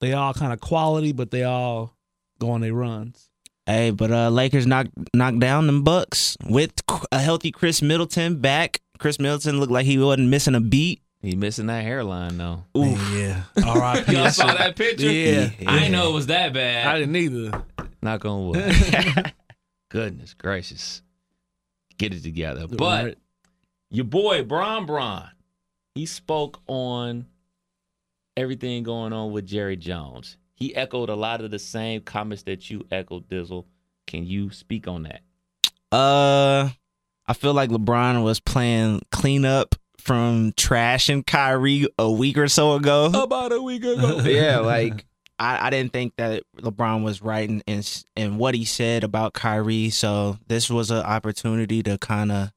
they 0.02 0.14
all 0.14 0.34
kind 0.34 0.52
of 0.52 0.60
quality, 0.60 1.14
but 1.14 1.32
they 1.32 1.44
all 1.44 1.96
go 2.40 2.52
on 2.52 2.62
their 2.62 2.74
runs. 2.74 3.30
Hey, 3.66 3.92
but 3.92 4.12
uh, 4.12 4.30
Lakers 4.30 4.66
knocked 4.68 4.90
knocked 5.16 5.40
down 5.40 5.68
them 5.68 5.84
Bucks 5.84 6.36
with 6.50 6.74
a 7.12 7.20
healthy 7.20 7.52
Khris 7.52 7.82
Middleton 7.82 8.38
back. 8.42 8.82
Khris 9.00 9.20
Middleton 9.20 9.60
looked 9.60 9.72
like 9.72 9.86
he 9.86 9.98
wasn't 9.98 10.28
missing 10.30 10.56
a 10.56 10.60
beat. 10.60 11.02
He 11.22 11.36
missing 11.36 11.68
that 11.68 11.84
hairline 11.84 12.38
though. 12.40 12.64
Oof. 12.76 13.00
Yeah, 13.14 13.44
all 13.66 13.76
right. 13.80 14.06
Y'all 14.10 14.32
saw 14.32 14.48
that 14.54 14.76
picture? 14.76 15.10
Yeah. 15.12 15.52
I 15.68 15.78
didn't 15.80 15.92
know 15.92 16.10
it 16.10 16.14
was 16.14 16.28
that 16.28 16.52
bad. 16.54 16.88
I 16.88 17.00
didn't 17.00 17.16
either. 17.16 17.64
Knock 18.02 18.26
on 18.26 18.48
wood. 18.48 18.74
Goodness 19.90 20.34
gracious. 20.34 21.04
Get 21.98 22.14
it 22.16 22.24
together. 22.24 22.68
But 22.68 23.04
Right. 23.06 23.18
your 23.92 24.06
boy 24.06 24.44
Bron 24.44 24.88
Bron, 24.88 25.30
he 25.94 26.08
spoke 26.08 26.62
on 26.66 27.28
everything 28.38 28.84
going 28.84 29.14
on 29.14 29.32
with 29.32 29.46
Jerry 29.46 29.78
Jones. 29.78 30.38
He 30.54 30.76
echoed 30.76 31.10
a 31.10 31.16
lot 31.16 31.42
of 31.42 31.52
the 31.52 31.60
same 31.60 32.02
comments 32.02 32.44
that 32.44 32.70
you 32.70 32.86
echoed, 32.92 33.28
Dizzle. 33.28 33.66
Can 34.08 34.26
you 34.26 34.52
speak 34.52 34.88
on 34.88 35.04
that? 35.04 35.22
Uh, 35.92 36.70
I 37.28 37.34
feel 37.34 37.54
like 37.54 37.70
LeBron 37.70 38.24
was 38.24 38.40
playing 38.40 39.02
cleanup 39.12 39.76
from 39.98 40.52
trashing 40.54 41.26
Kyrie 41.26 41.88
a 41.98 42.12
week 42.12 42.38
or 42.38 42.48
so 42.48 42.74
ago. 42.74 43.06
About 43.14 43.52
a 43.52 43.62
week 43.62 43.84
ago. 43.84 44.20
yeah, 44.26 44.60
like 44.60 45.06
I, 45.40 45.68
I 45.68 45.70
didn't 45.70 45.94
think 45.94 46.16
that 46.18 46.44
LeBron 46.58 47.04
was 47.04 47.22
right 47.22 47.50
in, 47.50 47.62
in 47.66 47.84
in 48.16 48.38
what 48.38 48.54
he 48.56 48.66
said 48.66 49.04
about 49.04 49.34
Kyrie. 49.34 49.90
So 49.90 50.38
this 50.48 50.70
was 50.70 50.92
an 50.92 51.04
opportunity 51.04 51.82
to 51.84 51.98
kind 51.98 52.32
of 52.32 52.52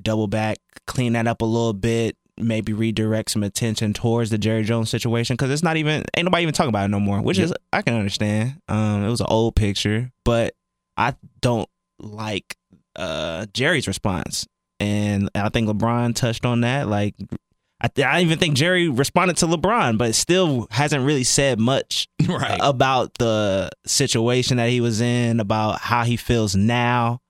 double 0.00 0.28
back, 0.28 0.58
clean 0.86 1.12
that 1.12 1.26
up 1.26 1.42
a 1.42 1.44
little 1.46 1.72
bit, 1.72 2.16
maybe 2.38 2.72
redirect 2.72 3.30
some 3.30 3.42
attention 3.42 3.92
towards 3.92 4.30
the 4.30 4.38
Jerry 4.38 4.64
Jones 4.64 4.90
situation 4.90 5.34
because 5.34 5.50
it's 5.50 5.62
not 5.62 5.76
even 5.76 6.04
ain't 6.16 6.24
nobody 6.24 6.42
even 6.42 6.54
talking 6.54 6.70
about 6.70 6.86
it 6.86 6.88
no 6.88 7.00
more. 7.00 7.20
Which 7.20 7.38
is 7.38 7.52
I 7.72 7.82
can 7.82 7.94
understand. 7.94 8.60
Um, 8.68 9.04
it 9.04 9.08
was 9.10 9.20
an 9.20 9.26
old 9.28 9.56
picture, 9.56 10.10
but 10.24 10.54
I 10.96 11.14
don't 11.40 11.68
like 11.98 12.56
uh 12.96 13.46
Jerry's 13.52 13.86
response, 13.86 14.46
and 14.80 15.30
I 15.34 15.48
think 15.48 15.68
LeBron 15.68 16.14
touched 16.14 16.46
on 16.46 16.62
that. 16.62 16.88
Like 16.88 17.14
I, 17.82 17.88
th- 17.88 18.06
I 18.06 18.20
even 18.20 18.38
think 18.38 18.54
Jerry 18.54 18.88
responded 18.88 19.36
to 19.38 19.46
LeBron, 19.46 19.98
but 19.98 20.14
still 20.14 20.68
hasn't 20.70 21.04
really 21.04 21.24
said 21.24 21.58
much 21.58 22.06
right. 22.28 22.60
about 22.62 23.14
the 23.18 23.70
situation 23.86 24.58
that 24.58 24.70
he 24.70 24.80
was 24.80 25.00
in, 25.00 25.40
about 25.40 25.80
how 25.80 26.04
he 26.04 26.16
feels 26.16 26.54
now. 26.54 27.20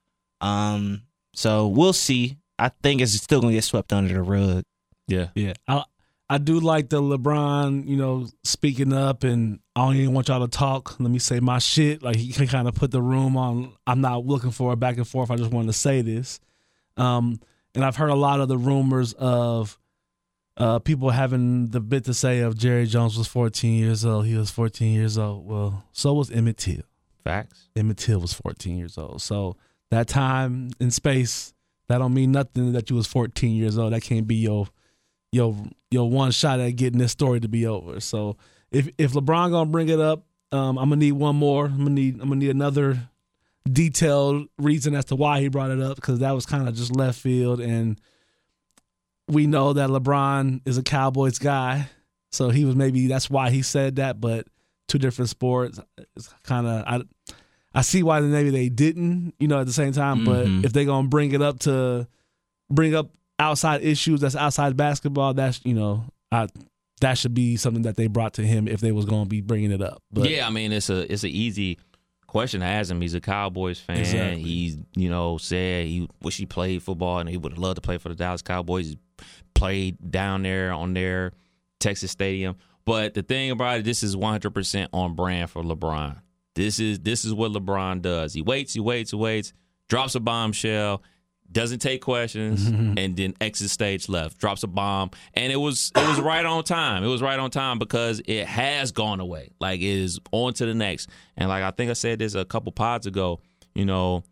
Um, 0.43 1.03
so 1.35 1.69
we'll 1.69 1.95
see. 1.95 2.37
I 2.59 2.71
think 2.83 3.01
it's 3.01 3.13
still 3.15 3.41
gonna 3.41 3.55
get 3.55 3.65
swept 3.65 3.95
under 3.95 4.13
the 4.13 4.23
rug. 4.23 4.65
Yeah. 5.13 5.29
Yeah, 5.35 5.53
I 5.69 5.85
I 6.33 6.39
do 6.39 6.61
like 6.61 6.89
the 6.89 7.03
LeBron, 7.03 7.87
you 7.87 7.97
know, 7.97 8.27
speaking 8.43 8.93
up, 8.93 9.23
and 9.23 9.61
I 9.77 9.85
don't 9.85 9.97
even 9.97 10.15
want 10.15 10.29
y'all 10.29 10.41
to 10.41 10.49
talk. 10.49 10.99
Let 10.99 11.11
me 11.11 11.19
say 11.19 11.41
my 11.41 11.59
shit. 11.59 12.03
Like 12.03 12.17
he 12.17 12.33
can 12.33 12.47
kind 12.47 12.67
of 12.67 12.75
put 12.75 12.91
the 12.91 13.03
room 13.03 13.37
on. 13.37 13.73
I'm 13.87 14.01
not 14.01 14.25
looking 14.25 14.51
for 14.51 14.73
a 14.73 14.77
back 14.77 14.97
and 14.97 15.07
forth. 15.07 15.31
I 15.31 15.37
just 15.37 15.51
wanted 15.51 15.67
to 15.67 15.75
say 15.75 16.01
this. 16.01 16.41
Um, 16.97 17.39
and 17.75 17.85
I've 17.85 17.97
heard 17.97 18.09
a 18.09 18.15
lot 18.15 18.41
of 18.41 18.49
the 18.49 18.57
rumors 18.57 19.13
of 19.13 19.79
uh, 20.57 20.79
people 20.79 21.11
having 21.11 21.69
the 21.69 21.81
bit 21.81 22.05
to 22.05 22.15
say 22.15 22.41
of 22.41 22.57
Jerry 22.57 22.87
Jones 22.87 23.17
was 23.17 23.29
14 23.29 23.75
years 23.75 24.05
old. 24.05 24.27
He 24.27 24.35
was 24.35 24.51
14 24.51 24.93
years 24.93 25.19
old. 25.19 25.47
Well, 25.47 25.85
so 25.93 26.15
was 26.15 26.31
Emmett 26.31 26.57
Till. 26.57 26.83
Facts. 27.25 27.69
Emmett 27.77 27.99
Till 27.99 28.21
was 28.21 28.33
14 28.33 28.77
years 28.77 28.97
old. 28.97 29.23
So 29.23 29.57
that 29.91 30.09
time 30.09 30.71
in 30.81 30.91
space, 30.91 31.53
that 31.89 31.99
don't 31.99 32.15
mean 32.15 32.33
nothing 32.33 32.73
that 32.73 32.89
you 32.89 32.97
was 32.97 33.07
14 33.07 33.55
years 33.55 33.77
old. 33.77 33.93
That 33.93 34.03
can't 34.03 34.27
be 34.27 34.37
your 34.37 34.69
your 35.33 35.57
your 35.91 36.09
one 36.09 36.31
shot 36.31 36.61
at 36.61 36.71
getting 36.77 36.99
this 36.99 37.11
story 37.13 37.41
to 37.41 37.49
be 37.49 37.67
over. 37.67 37.99
So 38.01 38.37
if 38.71 38.89
if 38.99 39.13
LeBron 39.13 39.51
gonna 39.51 39.71
bring 39.71 39.89
it 39.89 39.99
up, 40.01 40.25
um, 40.53 40.79
I'm 40.79 40.91
gonna 40.91 40.97
need 40.97 41.13
one 41.13 41.37
more. 41.37 41.65
I'm 41.67 41.79
gonna 41.79 41.91
need 41.91 42.15
I'm 42.21 42.29
gonna 42.29 42.37
need 42.37 42.51
another 42.51 43.09
detailed 43.71 44.49
reason 44.59 44.95
as 44.95 45.07
to 45.07 45.17
why 45.17 45.41
he 45.41 45.49
brought 45.49 45.71
it 45.71 45.81
up 45.81 45.97
because 45.97 46.19
that 46.19 46.33
was 46.33 46.47
kind 46.47 46.69
of 46.69 46.75
just 46.75 46.95
left 46.97 47.19
field 47.19 47.61
and 47.61 48.01
we 49.29 49.47
know 49.47 49.73
that 49.73 49.89
LeBron 49.89 50.61
is 50.67 50.77
a 50.79 50.83
Cowboys 50.83 51.39
guy, 51.39 51.89
so 52.33 52.51
he 52.51 52.65
was 52.65 52.75
maybe 52.75 53.07
that's 53.07 53.31
why 53.31 53.51
he 53.51 53.63
said 53.63 53.97
that. 53.97 54.21
But 54.21 54.47
two 54.89 54.99
different 54.99 55.29
sports, 55.31 55.81
it's 56.17 56.29
kind 56.43 56.67
of 56.67 56.85
I 56.87 57.03
I 57.75 57.81
see 57.83 58.03
why 58.03 58.21
maybe 58.21 58.51
they 58.51 58.69
didn't, 58.69 59.35
you 59.39 59.49
know, 59.49 59.61
at 59.61 59.67
the 59.67 59.73
same 59.73 59.93
time. 59.93 60.25
But 60.25 60.47
Mhm. 60.47 60.65
if 60.67 60.73
they're 60.73 60.85
gonna 60.85 61.09
bring 61.09 61.33
it 61.33 61.41
up 61.41 61.61
to 61.61 62.07
bring 62.69 62.95
up 62.95 63.11
outside 63.43 63.83
issues 63.83 64.21
that's 64.21 64.37
outside 64.37 64.77
basketball, 64.77 65.35
that's 65.35 65.61
you 65.65 65.75
know, 65.75 66.05
I 66.31 66.49
that 67.01 67.19
should 67.19 67.35
be 67.35 67.57
something 67.57 67.83
that 67.83 67.97
they 67.97 68.07
brought 68.07 68.35
to 68.35 68.43
him 68.43 68.69
if 68.69 68.81
they 68.81 68.93
was 68.93 69.05
gonna 69.05 69.27
be 69.27 69.41
bringing 69.41 69.73
it 69.73 69.83
up. 69.83 70.03
But 70.11 70.31
yeah, 70.31 70.47
I 70.47 70.51
mean 70.51 70.73
it's 70.73 70.89
a 70.89 71.13
it's 71.13 71.25
an 71.25 71.31
easy 71.31 71.79
question 72.27 72.61
to 72.61 72.67
ask 72.67 72.91
him. 72.91 73.01
He's 73.01 73.15
a 73.15 73.21
Cowboys 73.21 73.79
fan. 73.79 73.99
Exactly. 73.99 74.43
He's 74.43 74.79
you 74.97 75.11
know 75.11 75.37
said 75.39 75.87
he 75.87 76.09
wish 76.23 76.37
he 76.37 76.47
played 76.47 76.83
football 76.83 77.19
and 77.19 77.29
he 77.29 77.37
would 77.37 77.59
love 77.59 77.75
to 77.75 77.81
play 77.81 77.99
for 77.99 78.09
the 78.09 78.15
Dallas 78.15 78.43
Cowboys. 78.43 78.87
He's 78.87 78.97
played 79.55 80.11
down 80.11 80.43
there 80.43 80.73
on 80.73 80.95
their 80.95 81.33
Texas 81.81 82.11
stadium. 82.11 82.57
But 82.85 83.15
the 83.15 83.23
thing 83.23 83.51
about 83.51 83.79
it, 83.79 83.85
this 83.85 84.03
is 84.03 84.17
100% 84.17 84.89
on 84.93 85.15
brand 85.15 85.51
for 85.51 85.63
LeBron. 85.63 86.21
This 86.55 86.81
is 86.81 86.99
this 87.01 87.25
is 87.25 87.33
what 87.33 87.53
LeBron 87.53 88.03
does. 88.03 88.35
He 88.35 88.43
waits, 88.43 88.75
he 88.75 88.81
waits, 88.81 89.11
he 89.11 89.17
waits, 89.17 89.53
drops 89.89 90.15
a 90.15 90.21
bombshell, 90.21 91.03
doesn't 91.53 91.81
take 91.81 92.03
questions, 92.03 92.71
mm-hmm. 92.71 92.95
and 92.97 93.17
then 93.17 93.35
exits 93.41 93.73
stage 93.73 94.09
left, 94.09 94.39
drops 94.39 94.63
a 94.63 94.67
bomb, 94.67 95.11
and 95.35 95.53
it 95.53 95.57
was 95.57 95.93
it 95.95 96.09
was 96.09 96.21
right 96.21 96.45
on 96.45 96.65
time. 96.65 97.05
It 97.05 97.09
was 97.09 97.23
right 97.23 97.39
on 97.39 97.51
time 97.51 97.79
because 97.79 98.21
it 98.27 98.47
has 98.47 98.93
gone 98.93 99.21
away. 99.21 99.51
Like 99.61 99.81
it 99.81 99.85
is 99.85 100.19
on 100.31 100.55
to 100.55 100.67
the 100.67 100.75
next. 100.75 101.11
And 101.37 101.49
like 101.49 101.63
I 101.63 101.71
think 101.71 101.91
I 101.91 101.95
said 101.95 102.19
this 102.19 102.35
a 102.35 102.45
couple 102.45 102.73
pods 102.73 103.07
ago. 103.07 103.41
You 103.75 103.85
know, 103.85 104.25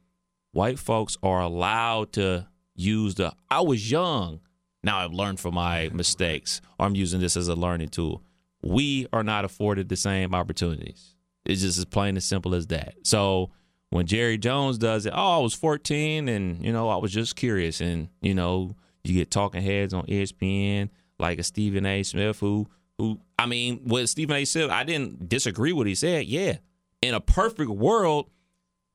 white 0.52 0.78
folks 0.78 1.16
are 1.22 1.40
allowed 1.40 2.12
to 2.14 2.46
use 2.74 3.14
the 3.14 3.33
I 3.50 3.61
was 3.61 3.90
young. 3.90 4.40
Now 4.83 4.98
I've 4.98 5.12
learned 5.12 5.40
from 5.40 5.54
my 5.54 5.88
mistakes, 5.92 6.61
or 6.78 6.87
I'm 6.87 6.96
using 6.96 7.20
this 7.20 7.37
as 7.37 7.48
a 7.48 7.54
learning 7.54 7.88
tool. 7.88 8.22
We 8.62 9.06
are 9.12 9.22
not 9.22 9.44
afforded 9.44 9.88
the 9.88 9.96
same 9.96 10.35
opportunities. 10.35 11.14
It's 11.46 11.62
just 11.62 11.78
as 11.78 11.85
plain 11.87 12.16
as 12.16 12.24
simple 12.24 12.54
as 12.54 12.66
that. 12.68 12.94
So 13.02 13.50
when 13.90 14.07
Jerry 14.07 14.38
Jones 14.38 14.79
does 14.79 15.07
it, 15.07 15.12
oh, 15.14 15.38
I 15.38 15.38
was 15.38 15.55
14 15.55 16.29
and, 16.29 16.64
you 16.64 16.72
know, 16.72 16.88
I 16.88 16.96
was 16.96 17.12
just 17.12 17.37
curious. 17.37 17.81
And, 17.81 18.09
you 18.22 18.35
know, 18.35 18.76
you 19.05 19.14
get 19.14 19.31
talking 19.31 19.62
heads 19.62 19.92
on 19.92 20.07
ESPN 20.07 20.90
like 21.18 21.38
a 21.38 21.42
Stephen 21.42 21.85
A. 21.85 22.03
Smith 22.03 22.38
who, 22.38 22.68
who, 22.98 23.20
I 23.38 23.46
mean, 23.46 23.81
what 23.85 24.09
Stephen 24.09 24.37
A. 24.37 24.44
Smith, 24.44 24.70
I 24.70 24.85
didn't 24.85 25.29
disagree 25.29 25.72
with 25.72 25.79
what 25.79 25.87
he 25.88 25.94
said. 25.94 26.26
Yeah. 26.26 26.59
In 27.03 27.14
a 27.14 27.20
perfect 27.20 27.70
world, 27.70 28.31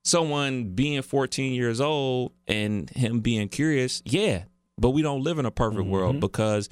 someone 0.04 0.70
being 0.70 1.02
14 1.02 1.54
years 1.54 1.82
old 1.82 2.32
and 2.48 2.90
him 2.92 3.20
being 3.20 3.50
curious, 3.50 4.02
yeah. 4.06 4.44
But 4.78 4.92
we 4.92 5.02
don't 5.02 5.24
live 5.24 5.40
in 5.40 5.46
a 5.46 5.52
perfect 5.52 5.88
world 5.88 6.14
mm-hmm. 6.14 6.20
because 6.22 6.70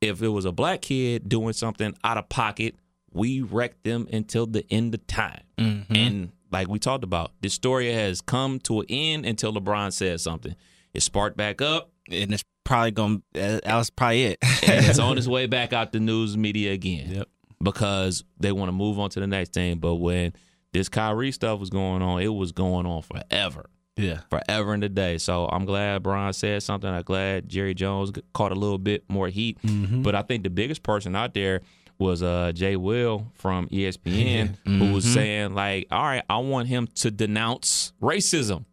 if 0.00 0.22
it 0.22 0.28
was 0.28 0.44
a 0.44 0.52
black 0.52 0.82
kid 0.82 1.28
doing 1.28 1.54
something 1.54 1.94
out 2.04 2.18
of 2.18 2.28
pocket, 2.28 2.76
we 3.12 3.40
wreck 3.40 3.82
them 3.82 4.06
until 4.12 4.46
the 4.46 4.64
end 4.70 4.94
of 4.94 5.06
time. 5.06 5.42
Mm-hmm. 5.58 5.96
And 5.96 6.32
like 6.54 6.68
we 6.68 6.78
talked 6.78 7.02
about, 7.02 7.32
this 7.40 7.52
story 7.52 7.92
has 7.92 8.20
come 8.20 8.60
to 8.60 8.80
an 8.80 8.86
end 8.88 9.26
until 9.26 9.52
LeBron 9.52 9.92
says 9.92 10.22
something. 10.22 10.54
It 10.94 11.02
sparked 11.02 11.36
back 11.36 11.60
up, 11.60 11.90
and 12.08 12.32
it's 12.32 12.44
probably 12.62 12.92
going. 12.92 13.22
to 13.34 13.60
That 13.64 13.74
was 13.74 13.90
probably 13.90 14.24
it. 14.26 14.38
and 14.62 14.86
it's 14.86 15.00
on 15.00 15.18
its 15.18 15.26
way 15.26 15.46
back 15.46 15.72
out 15.72 15.90
the 15.90 15.98
news 15.98 16.36
media 16.36 16.72
again. 16.72 17.10
Yep. 17.10 17.28
Because 17.60 18.22
they 18.38 18.52
want 18.52 18.68
to 18.68 18.72
move 18.72 19.00
on 19.00 19.10
to 19.10 19.20
the 19.20 19.26
next 19.26 19.52
thing. 19.52 19.78
But 19.78 19.96
when 19.96 20.32
this 20.72 20.88
Kyrie 20.88 21.32
stuff 21.32 21.58
was 21.58 21.70
going 21.70 22.02
on, 22.02 22.22
it 22.22 22.28
was 22.28 22.52
going 22.52 22.86
on 22.86 23.02
forever. 23.02 23.68
Yeah. 23.96 24.20
Forever 24.30 24.74
and 24.74 24.84
a 24.84 24.88
day. 24.88 25.18
So 25.18 25.48
I'm 25.50 25.64
glad 25.64 26.04
Bron 26.04 26.32
said 26.32 26.62
something. 26.62 26.88
I'm 26.88 27.02
glad 27.02 27.48
Jerry 27.48 27.74
Jones 27.74 28.12
caught 28.32 28.52
a 28.52 28.56
little 28.56 28.78
bit 28.78 29.04
more 29.08 29.28
heat. 29.28 29.60
Mm-hmm. 29.62 30.02
But 30.02 30.14
I 30.14 30.22
think 30.22 30.44
the 30.44 30.50
biggest 30.50 30.84
person 30.84 31.16
out 31.16 31.34
there 31.34 31.62
was 31.98 32.22
uh, 32.22 32.52
Jay 32.54 32.76
Will 32.76 33.26
from 33.34 33.68
ESPN, 33.68 34.56
who 34.64 34.92
was 34.92 35.04
saying, 35.04 35.54
like, 35.54 35.86
all 35.90 36.02
right, 36.02 36.22
I 36.28 36.38
want 36.38 36.68
him 36.68 36.86
to 36.96 37.10
denounce 37.10 37.92
racism. 38.00 38.64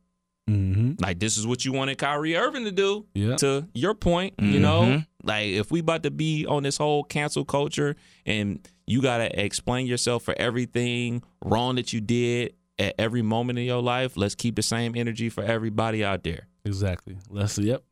Mm-hmm. 0.50 0.94
Like 1.00 1.20
this 1.20 1.38
is 1.38 1.48
what 1.48 1.64
you 1.64 1.72
wanted 1.72 1.98
Kyrie 1.98 2.36
Irving 2.36 2.66
to 2.66 2.72
do. 2.72 3.06
Yeah. 3.14 3.36
To 3.38 3.68
your 3.74 3.94
point, 3.94 4.34
you 4.40 4.60
know, 4.60 5.04
like 5.24 5.48
if 5.48 5.72
we 5.72 5.80
about 5.80 6.04
to 6.04 6.12
be 6.12 6.46
on 6.46 6.64
this 6.64 6.78
whole 6.78 7.04
cancel 7.04 7.46
culture 7.46 7.96
and 8.26 8.68
you 8.86 9.02
gotta 9.02 9.40
explain 9.40 9.88
yourself 9.88 10.24
for 10.24 10.34
everything 10.38 11.24
wrong 11.44 11.76
that 11.76 11.94
you 11.94 12.02
did 12.02 12.54
at 12.80 12.96
every 12.98 13.22
moment 13.22 13.60
in 13.60 13.66
your 13.66 13.82
life, 13.82 14.18
let's 14.18 14.36
keep 14.36 14.56
the 14.56 14.64
same 14.64 14.96
energy 14.96 15.30
for 15.30 15.44
everybody 15.44 16.04
out 16.04 16.24
there. 16.24 16.48
Exactly. 16.66 17.18
Let's 17.30 17.58
yep. 17.58 17.84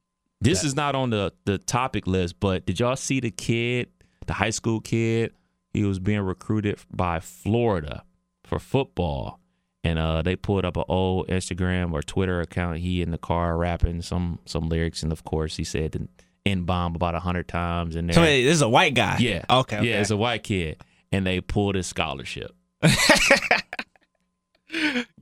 This 0.41 0.63
is 0.63 0.75
not 0.75 0.95
on 0.95 1.09
the 1.09 1.33
the 1.45 1.57
topic 1.57 2.07
list, 2.07 2.39
but 2.39 2.65
did 2.65 2.79
y'all 2.79 2.95
see 2.95 3.19
the 3.19 3.31
kid, 3.31 3.89
the 4.29 4.33
high 4.35 4.49
school 4.51 4.79
kid? 4.79 5.33
He 5.73 5.83
was 5.83 5.99
being 5.99 6.21
recruited 6.21 6.79
by 6.91 7.19
Florida 7.19 8.03
for 8.45 8.57
football. 8.59 9.39
And 9.83 9.97
uh, 9.99 10.21
they 10.23 10.35
pulled 10.35 10.65
up 10.65 10.75
an 10.77 10.83
old 10.89 11.27
Instagram 11.29 11.93
or 11.93 12.01
Twitter 12.01 12.41
account. 12.41 12.79
He 12.79 13.01
in 13.01 13.11
the 13.11 13.17
car 13.17 13.55
rapping 13.57 14.01
some 14.01 14.39
some 14.45 14.67
lyrics, 14.67 15.03
and 15.03 15.11
of 15.11 15.23
course 15.23 15.55
he 15.55 15.63
said 15.63 15.93
the 15.93 16.07
N 16.45 16.63
bomb 16.63 16.95
about 16.95 17.15
a 17.15 17.19
hundred 17.21 17.47
times. 17.47 17.95
And 17.95 18.13
so 18.13 18.21
this 18.21 18.53
is 18.55 18.61
a 18.61 18.67
white 18.67 18.93
guy. 18.93 19.17
yeah, 19.19 19.45
Okay. 19.49 19.77
okay. 19.77 19.87
yeah, 19.89 20.01
it's 20.01 20.09
a 20.09 20.17
white 20.17 20.43
kid, 20.43 20.81
and 21.13 21.25
they 21.25 21.39
pulled 21.39 21.75
his 21.75 21.87
scholarship. 21.87 22.53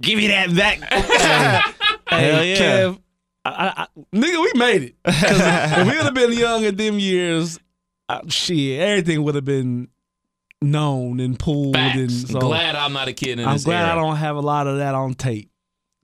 Give 0.02 0.17
me 0.17 0.28
that 0.28 0.54
back. 0.56 0.80
Hell 2.08 2.43
yeah. 2.43 2.56
Kev, 2.58 3.00
I, 3.46 3.74
I, 3.78 3.88
nigga, 4.13 4.41
we 4.41 4.52
made 4.60 4.84
it. 4.84 4.96
if 5.06 5.88
we 5.88 5.96
would 5.96 6.04
have 6.06 6.13
been 6.13 6.34
young 6.34 6.63
in 6.65 6.76
them 6.76 7.00
years, 7.00 7.60
uh, 8.10 8.22
shit, 8.28 8.80
everything 8.80 9.24
would 9.24 9.36
have 9.36 9.46
been 9.46 9.89
known 10.62 11.20
and 11.20 11.38
pulled. 11.38 11.76
And 11.76 12.12
Facts. 12.12 12.32
so 12.32 12.39
glad 12.39 12.76
I'm 12.76 12.93
not 12.93 13.08
a 13.08 13.13
kid 13.13 13.39
in 13.39 13.46
I'm 13.48 13.56
this 13.56 13.65
glad 13.65 13.84
era. 13.88 13.91
I 13.91 13.96
don't 13.96 14.15
have 14.15 14.36
a 14.36 14.41
lot 14.41 14.67
of 14.67 14.78
that 14.78 14.96
on 14.96 15.13
tape 15.13 15.52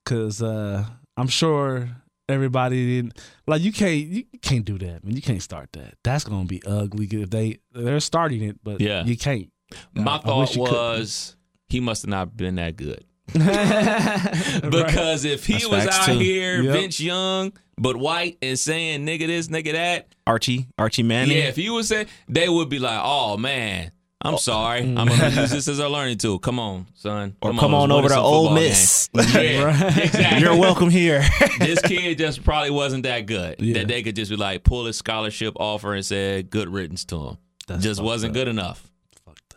because 0.04 0.42
uh, 0.42 0.86
I'm 1.18 1.28
sure 1.28 1.89
everybody 2.30 2.96
didn't 3.02 3.20
like. 3.48 3.62
You 3.62 3.72
can't 3.74 3.96
you 4.08 4.24
can't 4.42 4.66
do 4.66 4.78
that, 4.80 5.04
man. 5.04 5.16
You 5.16 5.22
can't 5.22 5.42
start 5.42 5.70
that. 5.74 5.96
That's 6.04 6.24
gonna 6.24 6.46
be 6.46 6.62
ugly 6.66 7.08
if 7.10 7.30
they 7.30 7.60
they're 7.72 8.00
starting 8.00 8.42
it, 8.44 8.60
but 8.63 8.80
Yeah. 8.82 9.04
you 9.06 9.18
can't. 9.18 9.50
My 9.94 10.16
I 10.16 10.20
thought 10.20 10.39
wish 10.39 10.56
you 10.56 10.63
could. 10.66 10.72
was 10.74 11.36
he 11.68 11.80
must 11.80 12.04
have 12.04 12.10
not 12.10 12.38
been 12.38 12.56
that 12.56 12.76
good. 12.76 13.04
Because 14.69 15.26
if 15.26 15.46
he 15.46 15.54
That's 15.54 15.67
was 15.67 15.88
out 15.88 16.06
too. 16.06 16.19
here, 16.19 16.62
Yep. 16.62 16.74
Vince 16.74 17.00
Young, 17.00 17.54
but 17.78 17.96
white 17.98 18.38
and 18.41 18.58
saying 18.58 19.06
nigga 19.06 19.28
this, 19.28 19.48
nigga 19.48 19.74
that, 19.74 20.08
Archie, 20.28 20.67
Archie 20.78 21.04
Manning. 21.04 21.38
yeah, 21.38 21.46
if 21.46 21.56
he 21.56 21.69
was 21.69 21.88
saying, 21.88 22.08
they 22.28 22.48
would 22.50 22.69
be 22.69 22.80
like, 22.80 23.00
oh 23.04 23.38
man, 23.38 23.91
I'm 24.22 24.36
oh. 24.36 24.38
sorry. 24.38 24.82
Mm. 24.82 24.98
I'm 24.98 25.08
going 25.08 25.19
to 25.19 25.41
use 25.41 25.52
this 25.52 25.67
as 25.67 25.80
a 25.80 25.89
learning 25.89 26.17
tool. 26.17 26.39
Come 26.39 26.60
on, 26.60 26.88
son. 26.93 27.36
or 27.41 27.54
come 27.54 27.74
on, 27.74 27.89
let's 27.89 28.00
over 28.06 28.10
to 28.10 28.19
Ole 28.19 28.54
Miss. 28.54 29.10
Yeah, 29.13 29.98
exactly. 29.98 30.41
You're 30.41 30.56
welcome 30.58 30.89
here. 30.89 31.24
this 31.60 31.82
kid 31.82 32.17
just 32.17 32.43
probably 32.43 32.72
wasn't 32.72 33.04
that 33.04 33.26
good. 33.26 33.56
Yeah. 33.60 33.80
That 33.80 33.89
they 33.89 34.02
could 34.02 34.15
just 34.15 34.32
be 34.32 34.38
like, 34.38 34.63
pull 34.63 34.86
his 34.86 34.98
scholarship 34.98 35.56
offer 35.60 35.93
and 35.93 36.06
say 36.06 36.41
good 36.43 36.69
riddance 36.69 37.04
to 37.06 37.28
him. 37.30 37.38
That's 37.67 37.84
just 37.84 38.02
wasn't 38.02 38.32
up. 38.32 38.36
good 38.36 38.48
enough. 38.48 38.89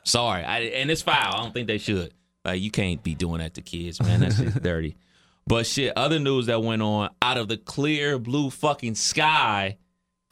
Sorry, 0.04 0.44
I, 0.44 0.58
and 0.60 0.90
it's 0.90 1.02
foul. 1.02 1.34
I 1.34 1.42
don't 1.42 1.52
think 1.52 1.66
they 1.66 1.78
should. 1.78 2.12
Like 2.46 2.62
you 2.62 2.70
can't 2.70 3.02
be 3.02 3.14
doing 3.14 3.40
that 3.40 3.54
to 3.54 3.62
kids, 3.62 4.00
man. 4.00 4.20
That's 4.20 4.38
just 4.38 4.62
dirty. 4.62 4.96
But 5.48 5.64
shit, 5.64 5.92
other 5.94 6.18
news 6.18 6.46
that 6.46 6.60
went 6.60 6.82
on 6.82 7.10
out 7.22 7.38
of 7.38 7.46
the 7.46 7.56
clear 7.56 8.18
blue 8.18 8.50
fucking 8.50 8.96
sky, 8.96 9.78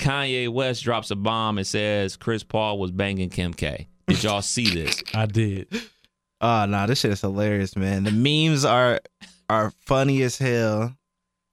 Kanye 0.01 0.49
West 0.49 0.83
drops 0.83 1.13
a 1.13 1.15
bomb 1.15 1.57
and 1.57 1.65
says 1.65 2.17
Chris 2.17 2.43
Paul 2.43 2.81
was 2.81 2.91
banging 2.91 3.31
Kim 3.31 3.55
K. 3.55 3.87
Did 4.09 4.25
y'all 4.25 4.43
see 4.43 4.75
this? 4.75 5.05
I 5.15 5.27
did. 5.27 5.69
Oh 6.41 6.67
no, 6.67 6.89
this 6.89 6.99
shit 6.99 7.13
is 7.13 7.21
hilarious, 7.21 7.77
man. 7.77 8.03
The 8.03 8.11
memes 8.11 8.65
are 8.65 9.01
are 9.49 9.73
funny 9.87 10.21
as 10.23 10.37
hell. 10.37 10.97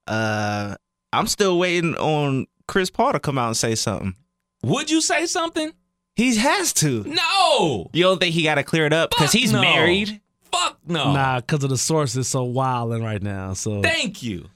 Uh 0.08 0.74
I'm 1.12 1.28
still 1.28 1.56
waiting 1.56 1.94
on 1.94 2.48
Chris 2.66 2.90
Paul 2.90 3.12
to 3.12 3.20
come 3.20 3.38
out 3.38 3.46
and 3.46 3.56
say 3.56 3.76
something. 3.76 4.16
Would 4.64 4.90
you 4.90 5.00
say 5.00 5.26
something? 5.26 5.72
He 6.16 6.36
has 6.36 6.72
to. 6.74 7.04
No. 7.04 7.90
You 7.92 8.02
don't 8.02 8.18
think 8.18 8.34
he 8.34 8.42
got 8.42 8.56
to 8.56 8.62
clear 8.64 8.86
it 8.86 8.92
up 8.92 9.10
because 9.10 9.32
he's 9.32 9.52
no. 9.52 9.60
married? 9.60 10.20
Fuck 10.52 10.78
no. 10.86 11.12
Nah, 11.12 11.40
because 11.40 11.64
of 11.64 11.70
the 11.70 11.78
source 11.78 12.16
is 12.16 12.28
so 12.28 12.44
wilding 12.44 13.02
right 13.02 13.22
now. 13.22 13.52
So 13.54 13.80
Thank 13.82 14.22
you. 14.22 14.48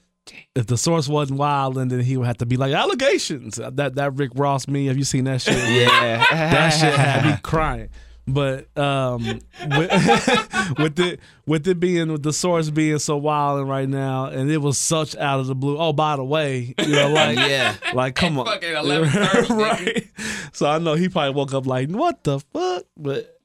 if 0.55 0.67
the 0.67 0.77
source 0.77 1.07
wasn't 1.07 1.39
wilding, 1.39 1.87
then 1.87 2.01
he 2.01 2.17
would 2.17 2.27
have 2.27 2.37
to 2.37 2.45
be 2.45 2.57
like 2.57 2.73
allegations. 2.73 3.55
That 3.55 3.95
that 3.95 4.13
Rick 4.15 4.31
Ross 4.35 4.67
me. 4.67 4.85
Have 4.87 4.97
you 4.97 5.03
seen 5.03 5.23
that 5.25 5.41
shit? 5.41 5.55
Yeah, 5.57 6.23
that 6.31 6.69
shit 6.71 6.93
had 6.93 7.25
me 7.25 7.37
crying. 7.43 7.89
But 8.29 8.67
um, 8.77 9.23
with, 9.23 9.89
with 10.77 10.99
it 10.99 11.21
with 11.45 11.65
it 11.65 11.79
being 11.79 12.11
with 12.11 12.23
the 12.23 12.33
source 12.33 12.69
being 12.69 12.99
so 12.99 13.15
wild 13.15 13.61
and 13.61 13.69
right 13.69 13.87
now, 13.87 14.25
and 14.25 14.51
it 14.51 14.57
was 14.57 14.77
such 14.77 15.15
out 15.15 15.39
of 15.39 15.47
the 15.47 15.55
blue. 15.55 15.77
Oh, 15.77 15.93
by 15.93 16.17
the 16.17 16.25
way, 16.25 16.75
you 16.77 16.87
know, 16.89 17.07
like 17.09 17.37
Yeah. 17.49 17.75
like 17.93 18.15
come 18.15 18.37
on, 18.37 18.45
right? 19.49 20.07
So 20.51 20.67
I 20.69 20.77
know 20.79 20.95
he 20.95 21.07
probably 21.07 21.35
woke 21.35 21.53
up 21.53 21.65
like, 21.65 21.89
what 21.89 22.25
the 22.25 22.39
fuck? 22.51 22.83
But 22.97 23.39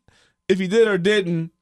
if 0.48 0.58
he 0.58 0.66
did 0.66 0.88
or 0.88 0.98
didn't, 0.98 1.52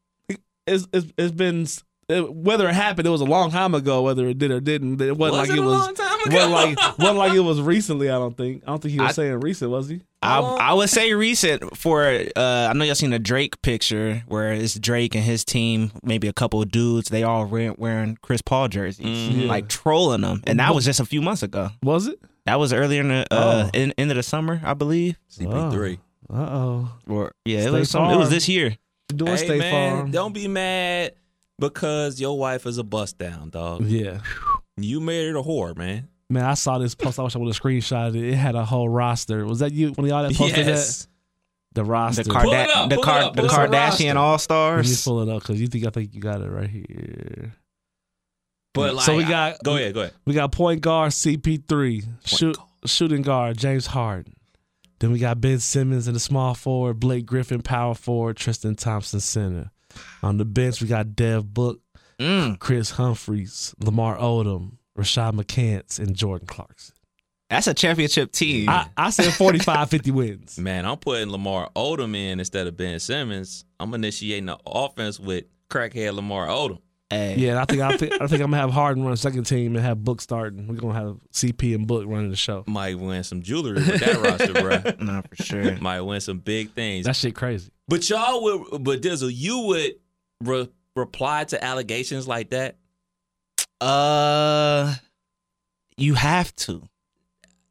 it's 0.70 0.86
it's, 0.92 1.12
it's 1.18 1.32
been 1.32 1.66
it, 2.08 2.34
whether 2.34 2.68
it 2.68 2.74
happened, 2.74 3.06
it 3.06 3.10
was 3.10 3.20
a 3.20 3.24
long 3.24 3.50
time 3.52 3.72
ago. 3.74 4.02
Whether 4.02 4.26
it 4.28 4.38
did 4.38 4.50
or 4.50 4.58
didn't, 4.60 5.00
it 5.00 5.16
wasn't 5.16 5.38
Was 5.40 5.48
like 5.48 5.56
it 5.58 5.62
it 5.62 5.64
was. 5.64 5.80
long 5.80 5.94
time 5.94 6.20
ago? 6.26 6.34
Wasn't 6.34 6.52
like 6.52 6.98
wasn't 6.98 7.18
like 7.18 7.32
it 7.34 7.40
was 7.40 7.60
recently. 7.60 8.10
I 8.10 8.18
don't 8.18 8.36
think. 8.36 8.62
I 8.66 8.70
don't 8.70 8.82
think 8.82 8.92
he 8.92 8.98
was 9.00 9.10
I- 9.10 9.12
saying 9.12 9.40
recent, 9.40 9.70
was 9.70 9.88
he? 9.88 10.00
I, 10.22 10.38
I 10.40 10.72
would 10.74 10.90
say 10.90 11.14
recent 11.14 11.78
for 11.78 12.04
uh 12.04 12.68
I 12.68 12.72
know 12.74 12.84
y'all 12.84 12.94
seen 12.94 13.08
the 13.10 13.18
Drake 13.18 13.62
picture 13.62 14.22
where 14.28 14.52
it's 14.52 14.78
Drake 14.78 15.14
and 15.14 15.24
his 15.24 15.46
team, 15.46 15.92
maybe 16.02 16.28
a 16.28 16.32
couple 16.34 16.60
of 16.60 16.70
dudes, 16.70 17.08
they 17.08 17.22
all 17.22 17.46
wearing, 17.46 17.74
wearing 17.78 18.18
Chris 18.20 18.42
Paul 18.42 18.68
jerseys, 18.68 19.06
Mhm. 19.06 19.46
like 19.46 19.68
trolling 19.68 20.20
them, 20.20 20.42
and 20.46 20.58
that 20.60 20.74
was 20.74 20.84
just 20.84 21.00
a 21.00 21.06
few 21.06 21.22
months 21.22 21.42
ago. 21.42 21.70
Was 21.82 22.06
it? 22.06 22.18
That 22.44 22.58
was 22.58 22.72
earlier 22.74 23.00
in 23.00 23.08
the 23.08 23.26
uh, 23.30 23.64
Oh. 23.66 23.70
in, 23.72 23.92
end 23.96 24.10
of 24.10 24.16
the 24.18 24.22
summer, 24.22 24.60
I 24.62 24.74
believe. 24.74 25.16
CP3. 25.34 25.98
Uh 26.28 26.34
oh. 26.36 26.92
Or 27.08 27.32
yeah, 27.46 27.60
it 27.60 27.72
was 27.72 27.88
some, 27.90 28.10
it 28.10 28.16
was 28.16 28.28
this 28.30 28.46
year. 28.48 28.76
Doing 29.16 29.30
Hey 29.32 29.36
State 29.44 29.58
man, 29.58 29.96
Farm. 29.96 30.10
don't 30.10 30.32
be 30.32 30.48
mad 30.48 31.12
because 31.58 32.20
your 32.20 32.38
wife 32.38 32.66
is 32.66 32.78
a 32.78 32.84
bust 32.84 33.18
down, 33.18 33.50
dog. 33.50 33.82
Yeah. 33.84 34.20
You 34.76 35.00
married 35.00 35.34
a 35.36 35.42
whore, 35.42 35.76
man. 35.76 36.08
Man, 36.30 36.44
I 36.44 36.54
saw 36.54 36.78
this 36.78 36.94
post. 36.94 37.18
I 37.18 37.22
wish 37.22 37.34
I 37.34 37.38
would 37.38 37.52
have 37.52 37.60
screenshotted 37.62 38.16
it. 38.16 38.24
It 38.32 38.36
had 38.36 38.54
a 38.54 38.64
whole 38.64 38.88
roster. 38.88 39.44
Was 39.44 39.58
that 39.58 39.72
you? 39.72 39.88
One 39.92 40.04
of 40.06 40.08
y'all 40.10 40.22
that 40.22 40.34
posted 40.36 40.66
yes. 40.66 41.08
the 41.74 41.84
roster. 41.84 42.22
The, 42.22 42.30
Pull 42.30 42.52
it 42.52 42.68
Karda- 42.68 42.76
up, 42.76 42.88
the, 42.90 42.96
pull 42.96 43.04
it 43.04 43.08
up, 43.08 43.34
the 43.36 43.42
pull 43.42 43.50
up 43.50 43.70
the 43.70 43.76
Kardashian 43.76 44.14
roster. 44.14 44.54
All 44.54 44.70
Let 44.76 44.78
me 44.78 44.84
Stars. 44.86 45.04
pull 45.04 45.20
it 45.22 45.28
up 45.28 45.42
because 45.42 45.60
you 45.60 45.66
think 45.66 45.86
I 45.86 45.90
think 45.90 46.14
you 46.14 46.20
got 46.20 46.40
it 46.40 46.48
right 46.48 46.70
here. 46.70 47.52
But 48.72 48.94
like, 48.94 49.04
So 49.04 49.16
we 49.16 49.24
I- 49.24 49.28
got- 49.28 49.62
go 49.64 49.76
ahead, 49.76 49.92
go 49.94 50.00
ahead. 50.02 50.14
We 50.24 50.34
got 50.34 50.52
point 50.52 50.80
guard 50.80 51.10
CP3, 51.12 52.04
shoot, 52.24 52.56
shooting 52.86 53.22
guard 53.22 53.58
James 53.58 53.86
Harden. 53.86 54.32
Then 55.00 55.12
we 55.12 55.18
got 55.18 55.40
Ben 55.40 55.58
Simmons 55.58 56.06
in 56.08 56.14
the 56.14 56.20
small 56.20 56.54
forward, 56.54 57.00
Blake 57.00 57.26
Griffin 57.26 57.62
power 57.62 57.94
forward, 57.94 58.36
Tristan 58.36 58.74
Thompson 58.76 59.20
center. 59.20 59.70
On 60.22 60.36
the 60.36 60.44
bench 60.44 60.80
we 60.80 60.86
got 60.88 61.16
Dev 61.16 61.52
Book, 61.52 61.80
Mm, 62.18 62.58
Kris 62.58 62.90
Humphries, 62.90 63.74
Lamar 63.82 64.18
Odom, 64.18 64.72
Rashad 64.96 65.32
McCants, 65.40 65.98
and 65.98 66.14
Jordan 66.14 66.46
Clarkson. 66.46 66.94
that's 67.48 67.66
a 67.66 67.72
championship 67.72 68.30
team. 68.30 68.68
I, 68.68 68.88
I 68.94 69.08
said 69.08 69.32
45, 69.32 69.88
50 69.88 70.10
wins. 70.10 70.58
Man, 70.58 70.84
I'm 70.84 70.98
putting 70.98 71.30
Lamar 71.30 71.70
Odom 71.74 72.14
in 72.14 72.38
instead 72.38 72.66
of 72.66 72.76
Ben 72.76 73.00
Simmons. 73.00 73.64
I'm 73.80 73.94
initiating 73.94 74.46
the 74.46 74.58
offense 74.66 75.18
with 75.18 75.44
crackhead 75.70 76.12
Lamar 76.12 76.46
Odom. 76.48 76.80
Hey, 77.10 77.34
Yeah, 77.36 77.50
and 77.50 77.58
I 77.58 77.64
think 77.64 77.82
I 77.82 77.96
think 77.96 78.12
I 78.14 78.26
think 78.26 78.42
I'm 78.42 78.50
gonna 78.50 78.56
have 78.58 78.70
Harden 78.70 79.04
run 79.04 79.16
second 79.16 79.44
team 79.44 79.76
and 79.76 79.84
have 79.84 80.02
Book 80.02 80.20
starting. 80.20 80.66
We're 80.68 80.76
gonna 80.76 80.94
have 80.98 81.16
CP 81.32 81.74
and 81.74 81.86
Book 81.86 82.04
running 82.06 82.30
the 82.30 82.36
show. 82.36 82.64
Might 82.66 82.98
win 82.98 83.22
some 83.24 83.42
jewelry 83.42 83.74
with 83.74 84.00
that 84.00 84.16
roster, 84.22 84.52
bro. 84.52 85.04
no, 85.04 85.22
for 85.28 85.42
sure. 85.42 85.76
Might 85.80 86.00
win 86.02 86.20
some 86.20 86.38
big 86.38 86.72
things. 86.72 87.06
That 87.06 87.16
shit 87.16 87.34
crazy. 87.34 87.70
But 87.88 88.08
y'all 88.08 88.42
would, 88.42 88.84
but 88.84 89.02
Dizzle, 89.02 89.30
you 89.32 89.58
would 89.66 89.92
re- 90.44 90.70
reply 90.96 91.44
to 91.44 91.62
allegations 91.64 92.28
like 92.28 92.50
that. 92.50 92.76
Uh, 93.80 94.94
you 95.96 96.14
have 96.14 96.54
to. 96.56 96.88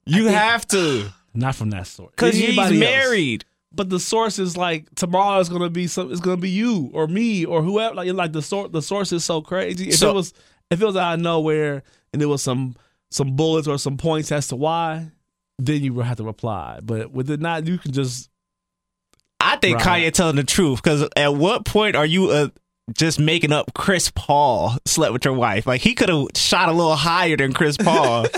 You 0.06 0.26
have 0.28 0.66
to, 0.70 1.08
Not 1.36 1.54
from 1.56 1.70
that 1.70 1.86
source. 1.86 2.14
cause 2.16 2.34
he's 2.34 2.46
Anybody 2.58 2.80
married. 2.80 3.46
But 3.72 3.90
the 3.90 4.00
source 4.00 4.40
is 4.40 4.58
like 4.58 4.94
tomorrow 4.96 5.40
is 5.40 5.50
gonna 5.50 5.70
be 5.70 5.86
some. 5.88 6.12
It's 6.12 6.22
gonna 6.22 6.38
be 6.38 6.50
you 6.50 6.90
or 6.94 7.08
me 7.08 7.46
or 7.46 7.62
whoever. 7.62 7.94
Like 7.96 8.12
like 8.14 8.34
the 8.34 8.42
source. 8.42 8.70
The 8.72 8.82
source 8.82 9.12
is 9.14 9.24
so 9.24 9.42
crazy. 9.42 9.90
If 9.90 9.96
So- 9.98 10.10
it 10.10 10.16
was 10.16 10.34
if 10.72 10.82
it 10.82 10.86
was 10.86 10.96
out 10.96 11.16
of 11.16 11.20
nowhere 11.20 11.84
and 12.12 12.22
there 12.22 12.30
was 12.30 12.42
some 12.42 12.76
some 13.12 13.36
bullets 13.36 13.68
or 13.68 13.78
some 13.78 13.98
points 13.98 14.32
as 14.32 14.48
to 14.50 14.56
why, 14.56 15.12
then 15.60 15.84
you 15.84 15.94
would 15.94 16.06
have 16.06 16.18
to 16.18 16.24
reply. 16.24 16.80
But 16.84 17.12
with 17.12 17.30
it 17.30 17.40
not, 17.40 17.68
you 17.68 17.78
can 17.78 17.92
just 17.92 18.30
I 19.40 19.56
think 19.58 19.78
Right. 19.86 20.04
Kanye 20.04 20.12
telling 20.14 20.36
the 20.36 20.44
truth 20.44 20.82
because 20.84 21.08
at 21.16 21.34
what 21.36 21.66
point 21.66 21.96
are 21.96 22.06
you 22.06 22.30
uh, 22.30 22.50
just 22.94 23.20
making 23.20 23.52
up 23.52 23.74
Chris 23.74 24.12
Paul 24.14 24.76
slept 24.86 25.14
with 25.14 25.26
your 25.26 25.34
wife? 25.36 25.66
Like 25.68 25.82
he 25.82 25.94
could 25.94 26.10
have 26.10 26.26
shot 26.36 26.70
a 26.70 26.72
little 26.74 26.96
higher 26.96 27.38
than 27.38 27.54
Chris 27.54 27.78
Paul. 27.78 28.26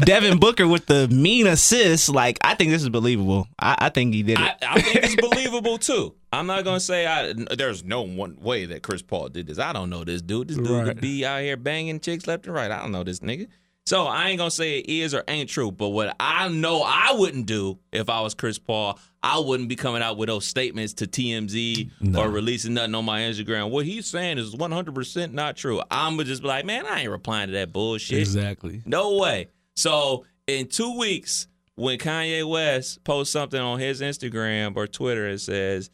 Devin 0.00 0.38
Booker 0.38 0.66
with 0.66 0.86
the 0.86 1.08
mean 1.08 1.46
assist. 1.46 2.08
Like 2.08 2.38
I 2.42 2.54
think 2.54 2.70
this 2.70 2.82
is 2.82 2.88
believable. 2.88 3.46
I, 3.58 3.76
I 3.78 3.88
think 3.90 4.14
he 4.14 4.22
did 4.22 4.38
it. 4.38 4.40
I, 4.40 4.56
I 4.62 4.80
think 4.80 5.04
it's 5.04 5.16
believable 5.16 5.78
too. 5.78 6.14
I'm 6.32 6.46
not 6.46 6.64
gonna 6.64 6.80
say 6.80 7.06
I. 7.06 7.32
There's 7.56 7.84
no 7.84 8.02
one 8.02 8.36
way 8.40 8.64
that 8.66 8.82
Chris 8.82 9.02
Paul 9.02 9.28
did 9.28 9.46
this. 9.46 9.58
I 9.58 9.72
don't 9.72 9.90
know 9.90 10.04
this 10.04 10.22
dude. 10.22 10.48
This 10.48 10.56
dude 10.56 10.70
Right. 10.70 10.84
could 10.86 11.00
be 11.00 11.24
out 11.26 11.42
here 11.42 11.56
banging 11.56 12.00
chicks 12.00 12.26
left 12.26 12.46
and 12.46 12.54
right. 12.54 12.70
I 12.70 12.80
don't 12.80 12.92
know 12.92 13.04
this 13.04 13.20
nigga. 13.20 13.48
So 13.84 14.06
I 14.06 14.28
ain't 14.28 14.38
gonna 14.38 14.50
say 14.50 14.78
it 14.78 14.88
is 14.88 15.12
or 15.12 15.24
ain't 15.26 15.50
true. 15.50 15.72
But 15.72 15.88
what 15.88 16.14
I 16.20 16.48
know 16.48 16.82
I 16.86 17.14
wouldn't 17.14 17.46
do 17.46 17.78
if 17.90 18.08
I 18.08 18.20
was 18.20 18.32
Chris 18.32 18.56
Paul, 18.56 18.96
I 19.24 19.40
wouldn't 19.40 19.68
be 19.68 19.74
coming 19.74 20.02
out 20.02 20.16
with 20.16 20.28
those 20.28 20.44
statements 20.46 20.92
to 20.94 21.06
TMZ 21.08 21.90
or 22.16 22.30
releasing 22.30 22.74
nothing 22.74 22.94
on 22.94 23.04
my 23.04 23.22
Instagram. 23.22 23.70
What 23.70 23.84
he's 23.84 24.06
saying 24.06 24.38
is 24.38 24.54
100 24.54 24.94
percent 24.94 25.34
not 25.34 25.56
true. 25.56 25.82
I'm 25.90 26.12
gonna 26.12 26.24
just 26.24 26.42
be 26.42 26.48
like, 26.48 26.64
man, 26.64 26.86
I 26.86 27.00
ain't 27.00 27.10
replying 27.10 27.48
to 27.48 27.54
that 27.54 27.72
bullshit. 27.72 28.20
exactly. 28.20 28.82
No 28.86 29.16
way. 29.16 29.48
So 29.76 30.24
in 30.46 30.68
two 30.68 30.98
weeks, 30.98 31.46
when 31.74 31.98
Kanye 31.98 32.48
West 32.48 33.02
posts 33.04 33.32
something 33.32 33.60
on 33.60 33.78
his 33.78 34.00
Instagram 34.00 34.76
or 34.76 34.86
Twitter 34.86 35.26
and 35.26 35.40
says, 35.40 35.90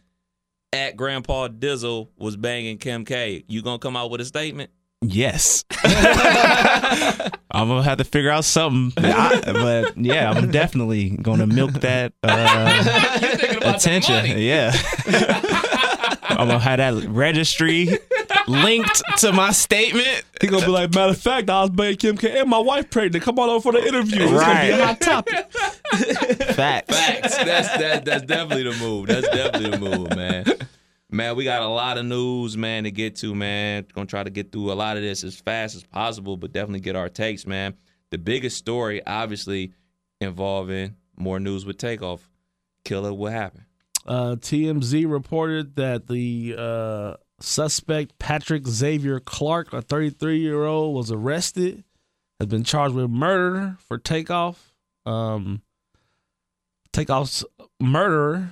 at 0.73 0.97
Grandpa 0.97 1.49
Dizzle 1.49 2.09
was 2.19 2.37
banging 2.37 2.79
Kim 2.79 3.05
K, 3.05 3.45
you 3.49 3.63
gonna 3.63 3.79
come 3.79 3.97
out 3.97 4.11
with 4.11 4.21
a 4.21 4.25
statement? 4.25 4.71
Yes. 5.01 5.65
I'm 7.51 7.69
gonna 7.69 7.83
have 7.85 7.99
to 7.99 8.05
figure 8.05 8.31
out 8.31 8.45
something. 8.45 8.93
I- 9.05 9.41
but 9.53 9.97
yeah, 9.97 10.31
I'm 10.31 10.51
definitely 10.51 11.11
gonna 11.11 11.47
milk 11.47 11.73
that 11.81 12.13
uh, 12.23 13.55
attention. 13.75 14.39
Yeah. 14.39 14.73
I'm 16.31 16.49
gonna 16.49 16.59
have 16.59 16.79
that 16.79 17.07
registry 17.09 17.97
linked 18.47 19.03
to 19.19 19.33
my 19.33 19.51
statement. 19.53 20.25
He 20.41 20.47
gonna 20.47 20.65
be 20.65 20.73
like, 20.73 20.95
matter 20.95 21.13
of 21.13 21.19
fact, 21.19 21.51
I 21.51 21.63
was 21.63 21.71
banging 21.71 21.97
Kim 21.97 22.17
K 22.17 22.41
and 22.41 22.49
my 22.49 22.59
wife 22.59 22.91
pregnant. 22.91 23.25
Come 23.25 23.39
on 23.39 23.49
over 23.49 23.61
for 23.61 23.73
the 23.73 23.87
interview. 23.87 24.23
It's 24.23 24.33
gonna 24.33 24.63
be 24.63 24.71
a 24.71 24.87
hot 24.87 25.01
topic. 25.01 25.53
Facts. 26.55 26.97
Facts. 26.97 27.37
that's 27.37 27.77
that, 27.79 28.05
that's 28.05 28.25
definitely 28.25 28.65
the 28.65 28.79
move. 28.79 29.07
That's 29.07 29.29
definitely 29.29 29.71
the 29.71 29.79
move, 29.79 30.17
man. 30.17 30.45
Man, 31.11 31.37
we 31.37 31.45
got 31.45 31.63
a 31.63 31.69
lot 31.69 31.97
of 31.97 32.05
news, 32.05 32.57
man, 32.57 32.85
to 32.85 32.91
get 32.91 33.17
to, 33.17 33.35
man. 33.35 33.87
Gonna 33.95 34.07
try 34.07 34.23
to 34.23 34.31
get 34.31 34.53
through 34.53 34.73
a 34.73 34.75
lot 34.75 34.97
of 34.97 35.03
this 35.03 35.25
as 35.25 35.37
fast 35.37 35.75
as 35.75 35.83
possible, 35.83 36.37
but 36.37 36.53
definitely 36.53 36.81
get 36.81 36.97
our 36.97 37.09
takes, 37.09 37.47
man. 37.47 37.75
The 38.11 38.19
biggest 38.19 38.59
story, 38.59 39.05
obviously, 39.07 39.73
involving 40.21 40.97
more 41.17 41.41
news 41.41 41.65
with 41.65 41.79
takeoff. 41.79 42.29
Killer, 42.85 43.13
what 43.13 43.33
happened? 43.33 43.65
Uh, 44.07 44.37
TMZ 44.37 45.11
reported 45.11 45.77
that 45.77 46.07
the 46.07 46.55
uh, 46.57 47.15
suspect 47.41 48.19
Patrick 48.19 48.67
Xavier 48.67 49.21
Clark, 49.21 49.73
a 49.73 49.83
33 49.83 50.39
year 50.41 50.65
old, 50.65 50.95
was 50.95 51.11
arrested, 51.11 51.85
has 52.39 52.49
been 52.49 52.65
charged 52.65 52.95
with 52.95 53.11
murder 53.11 53.77
for 53.87 53.99
takeoff. 53.99 54.73
Um, 55.07 55.63
takeoff's 56.93 57.45
murderer, 57.81 58.51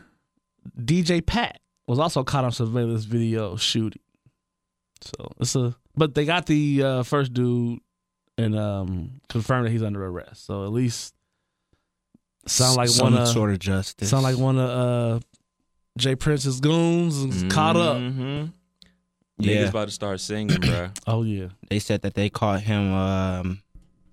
DJ 0.79 1.25
Pat, 1.25 1.61
was 1.87 1.99
also 1.99 2.25
caught 2.25 2.45
on 2.45 2.53
surveillance 2.53 3.05
video 3.05 3.57
shooting. 3.57 4.03
So 5.03 5.33
it's 5.41 5.55
a, 5.55 5.77
but 5.95 6.15
they 6.15 6.25
got 6.25 6.47
the 6.47 6.83
uh, 6.83 7.03
first 7.03 7.33
dude 7.33 7.81
and 8.39 8.59
um, 8.59 9.21
confirmed 9.29 9.67
that 9.67 9.71
he's 9.71 9.83
under 9.83 10.05
arrest. 10.05 10.47
So 10.47 10.65
at 10.65 10.73
least 10.73 11.15
sound 12.47 12.77
like 12.77 12.89
Some 12.89 13.13
one 13.13 13.23
of 13.23 13.29
sort 13.29 13.51
of 13.51 13.59
justice. 13.59 14.09
Sound 14.11 14.23
like 14.23 14.39
one 14.39 14.59
of 14.59 14.69
uh, 14.69 15.21
J. 15.99 16.15
Prince's 16.17 16.61
goons 16.61 17.17
is 17.19 17.45
caught 17.53 17.77
up. 17.77 17.99
Yeah. 19.39 19.57
Niggas 19.65 19.69
about 19.71 19.89
to 19.89 19.93
start 19.95 20.21
singing, 20.21 20.61
bro. 20.61 20.91
Oh 21.07 21.23
yeah, 21.23 21.49
they 21.69 21.79
said 21.79 22.03
that 22.03 22.15
they 22.15 22.31
caught 22.31 22.63
him 22.63 22.93
um, 22.93 23.63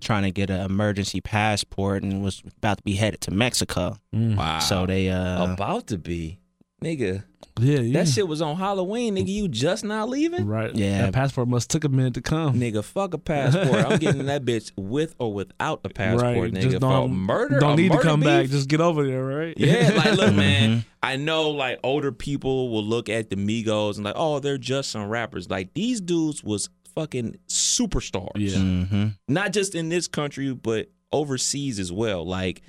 trying 0.02 0.24
to 0.24 0.32
get 0.32 0.50
an 0.50 0.60
emergency 0.62 1.22
passport 1.22 2.04
and 2.04 2.22
was 2.24 2.44
about 2.58 2.78
to 2.78 2.84
be 2.84 2.94
headed 2.96 3.22
to 3.22 3.32
Mexico. 3.32 3.98
Wow. 4.12 4.60
So 4.60 4.86
they 4.86 5.10
uh, 5.10 5.54
about 5.54 5.88
to 5.88 5.98
be. 5.98 6.40
Nigga, 6.84 7.24
yeah, 7.60 7.80
yeah. 7.80 8.00
that 8.04 8.08
shit 8.10 8.28
was 8.28 8.42
on 8.42 8.56
Halloween, 8.58 9.16
nigga. 9.16 9.28
You 9.28 9.48
just 9.48 9.84
not 9.86 10.10
leaving? 10.10 10.46
right. 10.48 10.74
Yeah. 10.76 11.04
that 11.04 11.14
passport 11.14 11.48
must 11.48 11.70
took 11.70 11.84
a 11.84 11.90
minute 11.90 12.16
to 12.16 12.22
come. 12.22 12.56
Nigga, 12.60 12.84
fuck 12.84 13.14
a 13.14 13.18
passport. 13.18 13.86
I'm 13.86 14.00
getting 14.00 14.26
that 14.26 14.44
bitch 14.46 14.72
with 14.76 15.16
or 15.20 15.34
without 15.34 15.82
a 15.84 15.90
passport, 15.90 16.24
right, 16.36 16.52
nigga. 16.54 16.62
just 16.72 16.80
don't 16.80 17.14
murder. 17.16 17.60
Don't 17.60 17.74
a 17.74 17.82
need 17.82 17.92
to 17.92 18.00
come 18.00 18.20
beef? 18.22 18.28
back. 18.28 18.48
Just 18.48 18.68
get 18.70 18.82
over 18.82 19.06
there, 19.06 19.24
right? 19.24 19.54
Yeah, 19.58 19.92
like 19.96 20.18
look, 20.18 20.34
man. 20.36 20.84
I 21.02 21.16
know 21.16 21.52
like 21.52 21.80
older 21.84 22.12
people 22.12 22.70
will 22.72 22.84
look 22.84 23.08
at 23.10 23.30
the 23.30 23.36
Migos 23.36 23.96
and 23.96 24.06
like, 24.06 24.16
oh, 24.18 24.40
they're 24.40 24.58
just 24.58 24.90
some 24.90 25.08
rappers. 25.10 25.50
Like 25.50 25.74
these 25.74 26.02
dudes 26.02 26.44
was 26.44 26.70
fucking 26.96 27.38
superstars. 27.48 28.32
Yeah. 28.36 28.58
hmm 28.60 29.08
Not 29.28 29.54
just 29.54 29.76
in 29.76 29.90
this 29.90 30.08
country, 30.08 30.54
but 30.54 30.90
overseas 31.12 31.80
as 31.80 31.92
well. 31.92 32.26
Like 32.26 32.62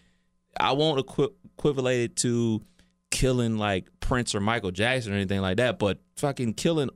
I 0.61 0.73
won't 0.73 0.99
equi- 1.01 1.35
equivalent 1.59 1.97
it 1.97 2.17
to 2.17 2.63
killing 3.15 3.57
like 3.57 3.89
Prince 4.01 4.35
or 4.35 4.41
Michael 4.41 4.71
Jackson 4.73 5.13
or 5.13 5.17
anything 5.17 5.41
like 5.41 5.57
that, 5.59 5.79
but 5.79 5.99
fucking 6.17 6.55
killing 6.55 6.91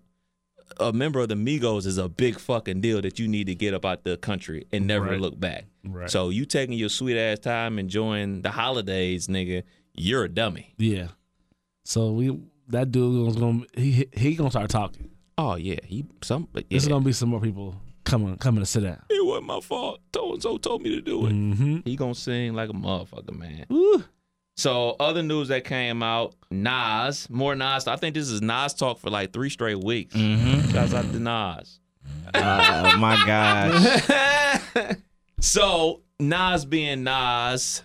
a 0.79 0.93
member 0.93 1.21
of 1.21 1.29
the 1.29 1.35
Migos 1.35 1.87
is 1.87 1.97
a 1.97 2.09
big 2.09 2.39
fucking 2.39 2.81
deal 2.83 3.01
that 3.01 3.19
you 3.19 3.27
need 3.27 3.47
to 3.47 3.55
get 3.55 3.73
up 3.73 3.85
out 3.87 4.05
the 4.05 4.17
country 4.19 4.67
and 4.73 4.87
never 4.87 5.07
Right. 5.07 5.21
look 5.21 5.41
back. 5.41 5.65
Right. 5.85 6.11
So 6.11 6.29
you 6.29 6.45
taking 6.45 6.77
your 6.77 6.91
sweet 6.91 7.17
ass 7.19 7.39
time 7.39 7.79
enjoying 7.79 8.43
the 8.43 8.51
holidays, 8.51 9.29
nigga, 9.29 9.63
you're 9.97 10.25
a 10.25 10.29
dummy. 10.29 10.75
yeah. 10.77 11.09
So 11.85 12.13
we 12.13 12.39
that 12.69 12.93
dude 12.93 13.25
was 13.27 13.37
gonna 13.37 13.65
he 13.75 14.07
he 14.13 14.35
gonna 14.35 14.51
start 14.51 14.69
talking. 14.69 15.09
Oh 15.39 15.55
yeah, 15.57 15.79
he 15.85 16.05
some 16.23 16.49
yeah. 16.55 16.63
There's 16.69 16.87
gonna 16.87 17.03
be 17.05 17.13
some 17.13 17.31
more 17.31 17.41
people 17.41 17.75
coming 18.05 18.37
coming 18.37 18.61
to 18.61 18.67
sit 18.67 18.83
down. 18.83 19.01
it 19.09 19.25
wasn't 19.25 19.47
my 19.47 19.61
fault. 19.61 20.01
So 20.15 20.35
and 20.35 20.43
so 20.43 20.59
told 20.59 20.83
me 20.83 20.91
to 20.91 21.01
do 21.01 21.27
it. 21.27 21.33
Mm-hmm. 21.33 21.79
He 21.87 21.97
gonna 21.97 22.15
sing 22.15 22.53
like 22.55 22.69
a 22.69 22.75
motherfucker, 22.75 23.35
man. 23.35 23.65
Woo. 23.71 24.05
So 24.59 24.97
other 24.99 25.23
news 25.23 25.49
that 25.49 25.65
came 25.65 26.03
out, 26.03 26.35
Nas, 26.51 27.31
more 27.31 27.55
Nas. 27.55 27.87
I 27.87 27.95
think 27.95 28.17
this 28.17 28.29
is 28.29 28.43
Nas 28.43 28.75
talk 28.75 28.99
for 28.99 29.09
like 29.09 29.33
three 29.33 29.51
straight 29.51 29.83
weeks. 29.85 30.17
hmm 30.17 30.61
Shouts 30.73 30.93
out 30.95 31.05
to 31.13 31.21
Nas. 31.21 31.79
Oh 32.35 32.97
my 32.99 33.15
gosh. 33.25 34.97
So 35.41 36.03
Nas 36.19 36.65
being 36.65 37.05
Nas, 37.05 37.85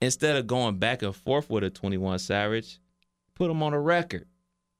instead 0.00 0.36
of 0.36 0.46
going 0.46 0.78
back 0.78 1.02
and 1.02 1.14
forth 1.14 1.50
with 1.50 1.62
a 1.62 1.68
21 1.68 2.18
Savage, 2.18 2.78
put 3.34 3.50
him 3.50 3.62
on 3.62 3.74
a 3.74 3.80
record. 3.80 4.26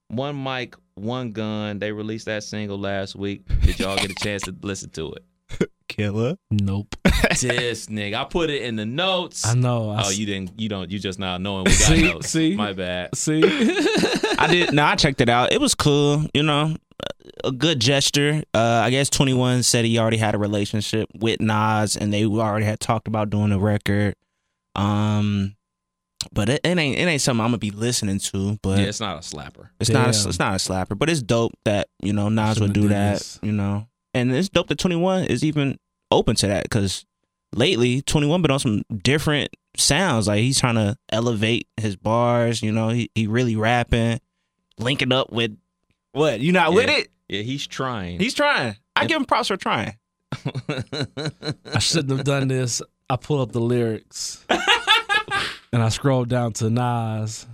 One 0.09 0.43
mic, 0.43 0.75
one 0.95 1.33
gun. 1.33 1.79
They 1.81 1.93
released 1.93 2.25
that 2.25 2.43
single 2.43 2.79
last 2.79 3.15
week. 3.17 3.43
Did 3.61 3.79
y'all 3.79 3.97
get 3.99 4.11
a 4.11 4.15
chance 4.15 4.45
to 4.45 4.57
listen 4.63 4.89
to 4.91 5.13
it? 5.13 5.25
Killer. 5.89 6.37
Nope. 6.51 6.95
this 7.05 7.87
nigga. 7.87 8.15
I 8.15 8.25
put 8.25 8.51
it 8.51 8.63
in 8.63 8.77
the 8.77 8.87
notes. 8.87 9.47
I 9.47 9.55
know. 9.55 9.91
I 9.91 9.97
Oh, 10.05 10.09
s- 10.09 10.19
you 10.19 10.27
didn't. 10.27 10.59
You 10.61 10.69
don't. 10.69 10.91
You 10.91 10.99
just 10.99 11.19
now 11.19 11.37
knowing 11.39 11.65
we 11.65 11.71
got 11.71 11.75
See? 11.79 12.03
notes. 12.03 12.29
See? 12.31 12.55
my 12.57 12.73
bad. 12.73 13.15
see. 13.17 13.43
I 14.39 14.47
did. 14.51 14.73
No, 14.73 14.85
I 14.85 14.97
checked 14.97 15.21
it 15.21 15.29
out. 15.29 15.53
It 15.53 15.61
was 15.61 15.75
cool. 15.75 16.25
You 16.35 16.43
know, 16.43 16.77
a 17.45 17.53
good 17.53 17.81
gesture. 17.81 18.43
Uh, 18.55 18.83
I 18.85 18.91
guess 18.91 19.09
Twenty 19.11 19.35
One 19.35 19.63
said 19.63 19.85
he 19.85 19.99
already 19.99 20.17
had 20.17 20.35
a 20.35 20.39
relationship 20.39 21.09
with 21.15 21.41
Nas, 21.41 21.97
and 21.97 22.13
they 22.13 22.25
already 22.25 22.67
had 22.67 22.81
talked 22.81 23.07
about 23.09 23.31
doing 23.31 23.53
a 23.53 23.59
record. 23.59 24.15
Um, 24.77 25.55
but 26.33 26.49
it, 26.49 26.61
it 26.65 26.79
ain't 26.79 26.99
it 26.99 27.03
ain't 27.07 27.21
something 27.21 27.43
I'm 27.45 27.49
gonna 27.49 27.59
be 27.59 27.71
listening 27.71 28.19
to. 28.21 28.59
But 28.63 28.79
Yeah, 28.79 28.87
it's 28.87 29.01
not 29.01 29.17
a 29.17 29.21
slapper. 29.21 29.69
it's 29.79 29.91
not 29.91 30.07
a, 30.07 30.29
it's 30.29 30.39
not 30.39 30.53
a 30.55 30.57
slapper. 30.57 30.99
But 30.99 31.11
it's 31.11 31.23
dope 31.23 31.53
that 31.65 31.89
you 32.03 32.13
know 32.13 32.29
Nas 32.29 32.59
would 32.61 32.73
do 32.73 32.89
have 32.89 32.91
that. 32.91 33.39
You 33.43 33.53
know, 33.53 33.87
and 34.15 34.33
it's 34.33 34.49
dope 34.49 34.69
that 34.69 34.79
Twenty 34.79 34.97
One 34.97 35.25
is 35.25 35.45
even 35.45 35.79
open 36.11 36.37
to 36.37 36.47
that 36.47 36.63
because 36.65 37.05
lately 37.55 38.03
Twenty 38.03 38.27
One 38.27 38.43
been 38.43 38.51
on 38.51 38.61
some 38.61 38.83
different 39.03 39.51
sounds. 39.77 40.29
Like 40.29 40.41
he's 40.41 40.61
trying 40.61 40.77
to 40.77 40.97
elevate 41.11 41.69
his 41.77 41.97
bars. 41.97 42.63
You 42.63 42.73
know, 42.73 42.89
he 42.91 43.11
he 43.15 43.27
really 43.27 43.57
rapping, 43.57 44.21
linking 44.79 45.13
up 45.13 45.33
with 45.33 45.57
what 46.13 46.41
you 46.41 46.53
not 46.53 46.73
with 46.73 46.89
it. 46.89 47.09
Yeah, 47.29 47.43
he's 47.43 47.67
trying. 47.67 48.21
He's 48.21 48.35
trying. 48.35 48.77
I 48.97 49.07
give 49.07 49.17
him 49.17 49.25
props 49.25 49.49
for 49.49 49.57
trying. 49.57 49.97
I 50.69 51.79
shouldn't 51.79 52.11
have 52.11 52.25
done 52.25 52.49
this. 52.49 52.83
I 53.09 53.17
pull 53.17 53.41
up 53.41 53.53
the 53.53 53.61
lyrics 53.61 54.45
and 55.73 55.83
I 55.83 55.89
scroll 55.91 56.25
down 56.25 56.53
to 56.55 56.71
Nas 56.71 57.47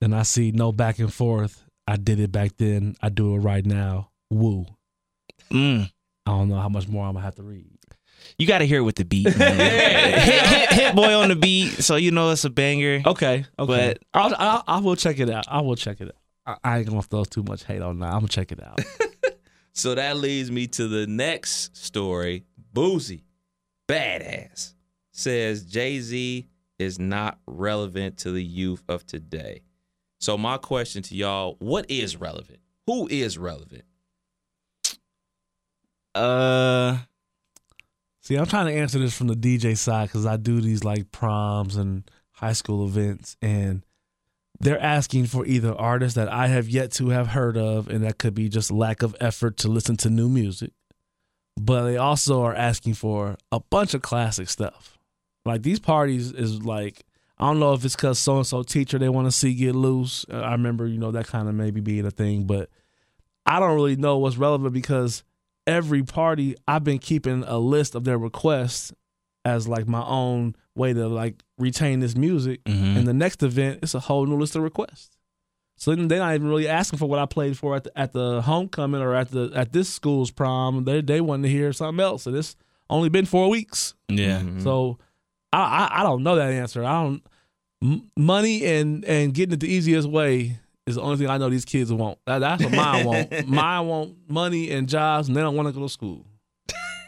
and 0.00 0.14
I 0.14 0.22
see 0.22 0.52
no 0.52 0.72
back 0.72 0.98
and 0.98 1.12
forth. 1.12 1.62
I 1.86 1.96
did 1.96 2.18
it 2.18 2.32
back 2.32 2.56
then. 2.56 2.96
I 3.02 3.10
do 3.10 3.34
it 3.34 3.38
right 3.38 3.64
now. 3.64 4.10
Woo. 4.30 4.66
Mm. 5.50 5.90
I 6.26 6.30
don't 6.30 6.48
know 6.48 6.56
how 6.56 6.68
much 6.68 6.88
more 6.88 7.06
I'm 7.06 7.14
gonna 7.14 7.24
have 7.24 7.36
to 7.36 7.42
read. 7.42 7.70
You 8.38 8.46
got 8.46 8.58
to 8.58 8.66
hear 8.66 8.78
it 8.78 8.82
with 8.82 8.96
the 8.96 9.04
beat. 9.04 9.28
hit, 9.32 9.36
hit, 9.36 10.72
Hit-Boy 10.72 11.14
on 11.14 11.28
the 11.28 11.36
beat, 11.36 11.68
so 11.84 11.96
you 11.96 12.10
know 12.10 12.30
it's 12.30 12.44
a 12.44 12.50
banger. 12.50 13.02
Okay, 13.06 13.44
okay. 13.58 13.94
But- 13.94 13.98
I'll, 14.12 14.34
I'll, 14.36 14.64
I 14.66 14.78
will 14.80 14.96
check 14.96 15.20
it 15.20 15.30
out. 15.30 15.44
I 15.48 15.60
will 15.60 15.76
check 15.76 16.00
it 16.00 16.08
out. 16.08 16.58
I, 16.64 16.72
I 16.72 16.78
ain't 16.78 16.88
gonna 16.88 17.02
throw 17.02 17.24
too 17.24 17.42
much 17.42 17.64
hate 17.64 17.82
on 17.82 17.98
that. 18.00 18.06
I'm 18.06 18.18
gonna 18.20 18.28
check 18.28 18.52
it 18.52 18.62
out. 18.62 18.80
so 19.72 19.94
that 19.94 20.16
leads 20.16 20.50
me 20.50 20.66
to 20.68 20.88
the 20.88 21.06
next 21.06 21.76
story. 21.76 22.44
Boosie, 22.74 23.22
Badazz, 23.88 24.74
says 25.12 25.64
Jay 25.64 26.00
Z 26.00 26.46
is 26.78 26.98
not 26.98 27.38
relevant 27.46 28.18
to 28.18 28.30
the 28.32 28.42
youth 28.44 28.82
of 28.88 29.06
today. 29.06 29.62
So 30.20 30.36
my 30.36 30.56
question 30.58 31.02
to 31.04 31.14
y'all: 31.14 31.56
What 31.58 31.90
is 31.90 32.16
relevant? 32.16 32.60
Who 32.86 33.08
is 33.08 33.38
relevant? 33.38 33.84
Uh, 36.16 36.98
See, 38.26 38.34
I'm 38.34 38.46
trying 38.46 38.66
to 38.66 38.72
answer 38.72 38.98
this 38.98 39.16
from 39.16 39.28
the 39.28 39.36
DJ 39.36 39.78
side 39.78 40.08
because 40.08 40.26
I 40.26 40.36
do 40.36 40.60
these 40.60 40.82
like 40.82 41.12
proms 41.12 41.76
and 41.76 42.10
high 42.32 42.54
school 42.54 42.84
events, 42.84 43.36
and 43.40 43.86
they're 44.58 44.82
asking 44.82 45.26
for 45.26 45.46
either 45.46 45.72
artists 45.72 46.16
that 46.16 46.26
I 46.26 46.48
have 46.48 46.68
yet 46.68 46.90
to 46.94 47.10
have 47.10 47.28
heard 47.28 47.56
of, 47.56 47.86
and 47.86 48.02
that 48.02 48.18
could 48.18 48.34
be 48.34 48.48
just 48.48 48.72
lack 48.72 49.02
of 49.04 49.14
effort 49.20 49.58
to 49.58 49.68
listen 49.68 49.96
to 49.98 50.10
new 50.10 50.28
music, 50.28 50.72
but 51.56 51.84
they 51.84 51.98
also 51.98 52.42
are 52.42 52.52
asking 52.52 52.94
for 52.94 53.36
a 53.52 53.60
bunch 53.60 53.94
of 53.94 54.02
classic 54.02 54.48
stuff. 54.48 54.98
Like 55.44 55.62
these 55.62 55.78
parties 55.78 56.32
is 56.32 56.64
like 56.64 57.04
I 57.38 57.46
don't 57.46 57.60
know 57.60 57.74
if 57.74 57.84
it's 57.84 57.94
because 57.94 58.18
so 58.18 58.38
and 58.38 58.46
so 58.46 58.64
teacher 58.64 58.98
they 58.98 59.08
want 59.08 59.28
to 59.28 59.30
see 59.32 59.54
get 59.54 59.76
loose. 59.76 60.26
I 60.28 60.50
remember 60.50 60.88
you 60.88 60.98
know 60.98 61.12
that 61.12 61.28
kind 61.28 61.48
of 61.48 61.54
maybe 61.54 61.80
being 61.80 62.06
a 62.06 62.10
thing, 62.10 62.48
but 62.48 62.70
I 63.46 63.60
don't 63.60 63.76
really 63.76 63.94
know 63.94 64.18
what's 64.18 64.36
relevant 64.36 64.74
because 64.74 65.22
every 65.66 66.02
party 66.02 66.54
I've 66.68 66.84
been 66.84 66.98
keeping 66.98 67.42
a 67.44 67.58
list 67.58 67.94
of 67.94 68.04
their 68.04 68.18
requests 68.18 68.92
as 69.44 69.66
like 69.68 69.86
my 69.86 70.02
own 70.04 70.54
way 70.74 70.92
to 70.92 71.08
like 71.08 71.42
retain 71.58 72.00
this 72.00 72.16
music. 72.16 72.62
mhm. 72.64 72.96
And 72.96 73.06
the 73.06 73.14
next 73.14 73.42
event, 73.42 73.80
it's 73.82 73.94
a 73.94 74.00
whole 74.00 74.26
new 74.26 74.36
list 74.36 74.56
of 74.56 74.62
requests. 74.62 75.10
So 75.76 75.94
then 75.94 76.08
they're 76.08 76.18
not 76.20 76.34
even 76.34 76.48
really 76.48 76.68
asking 76.68 76.98
for 76.98 77.06
what 77.06 77.18
I 77.18 77.26
played 77.26 77.56
for 77.58 77.76
at 77.76 77.84
the, 77.84 77.98
at 77.98 78.12
the 78.12 78.40
homecoming 78.42 79.02
or 79.02 79.14
at 79.14 79.30
the 79.30 79.52
at 79.54 79.72
this 79.72 79.88
school's 79.90 80.30
prom. 80.30 80.84
They 80.84 81.00
they 81.02 81.20
wanted 81.20 81.44
to 81.44 81.48
hear 81.50 81.72
something 81.72 82.02
else, 82.02 82.26
and 82.26 82.34
it's 82.36 82.56
only 82.88 83.08
been 83.10 83.26
four 83.26 83.48
weeks. 83.50 83.94
yeah. 84.08 84.40
Mhm. 84.40 84.62
So 84.62 84.98
I, 85.52 85.58
I 85.92 86.00
I 86.00 86.02
don't 86.02 86.22
know 86.22 86.36
that 86.36 86.50
answer. 86.52 86.82
I 86.82 87.02
don't 87.02 87.22
m- 87.82 88.10
money 88.16 88.64
and 88.64 89.04
and 89.04 89.34
getting 89.34 89.52
it 89.54 89.60
the 89.60 89.68
easiest 89.70 90.08
way 90.08 90.58
is 90.86 90.94
the 90.94 91.02
only 91.02 91.16
thing 91.16 91.28
I 91.28 91.38
know 91.38 91.48
these 91.48 91.64
kids 91.64 91.92
want. 91.92 92.18
That, 92.26 92.38
that's 92.38 92.62
what 92.62 92.72
mine 92.72 93.04
want. 93.04 93.48
mine 93.48 93.86
want 93.86 94.16
money 94.28 94.70
and 94.70 94.88
jobs, 94.88 95.28
and 95.28 95.36
they 95.36 95.40
don't 95.40 95.56
want 95.56 95.68
to 95.68 95.72
go 95.72 95.80
to 95.80 95.88
school. 95.88 96.24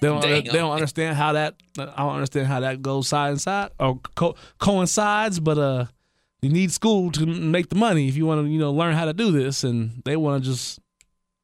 They 0.01 0.09
don't. 0.09 0.21
They 0.29 0.43
don't 0.43 0.73
understand 0.73 1.17
how 1.17 1.33
that. 1.33 1.55
I 1.79 1.85
don't 2.03 2.15
understand 2.15 2.47
how 2.47 2.61
that 2.61 2.83
goes 2.83 3.09
side 3.09 3.31
and 3.31 3.41
side 3.41 3.71
or 3.79 4.01
co- 4.15 4.37
coincides. 4.59 5.41
But 5.41 5.59
uh, 5.59 5.87
you 6.43 6.51
need 6.51 6.73
school 6.73 7.11
to 7.13 7.27
make 7.27 7.69
the 7.69 7.77
money 7.77 8.09
if 8.09 8.17
you 8.17 8.27
want 8.27 8.45
to, 8.45 8.51
you 8.51 8.59
know, 8.59 8.73
learn 8.73 8.95
how 8.95 9.05
to 9.05 9.13
do 9.13 9.33
this. 9.33 9.65
And 9.65 10.03
they 10.05 10.17
want 10.17 10.43
to 10.43 10.51
just, 10.51 10.79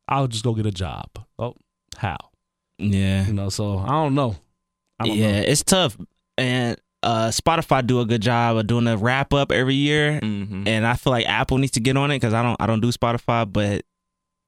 I'll 0.08 0.28
just 0.28 0.44
go 0.44 0.54
get 0.54 0.66
a 0.66 0.72
job. 0.72 1.06
Oh, 1.38 1.54
how? 1.96 2.16
yeah. 2.78 3.26
You 3.26 3.32
know. 3.32 3.48
So 3.48 3.78
I 3.78 3.88
don't 3.88 4.14
know. 4.14 4.36
I 4.98 5.06
don't 5.06 5.16
yeah, 5.16 5.40
know. 5.40 5.46
it's 5.46 5.62
tough. 5.62 5.96
And 6.36 6.76
uh, 7.04 7.28
Spotify 7.30 7.86
do 7.86 8.00
a 8.00 8.06
good 8.06 8.22
job 8.22 8.56
of 8.56 8.66
doing 8.66 8.86
a 8.88 8.96
wrap 8.96 9.32
up 9.34 9.52
every 9.52 9.74
year, 9.74 10.18
Mhm. 10.20 10.66
and 10.66 10.86
I 10.86 10.94
feel 10.94 11.10
like 11.12 11.26
Apple 11.28 11.58
needs 11.58 11.72
to 11.72 11.80
get 11.80 11.96
on 11.96 12.10
it 12.10 12.16
because 12.16 12.34
I 12.34 12.42
don't 12.42 12.56
I 12.60 12.66
don't 12.66 12.80
do 12.80 12.90
Spotify, 12.90 13.50
but 13.50 13.82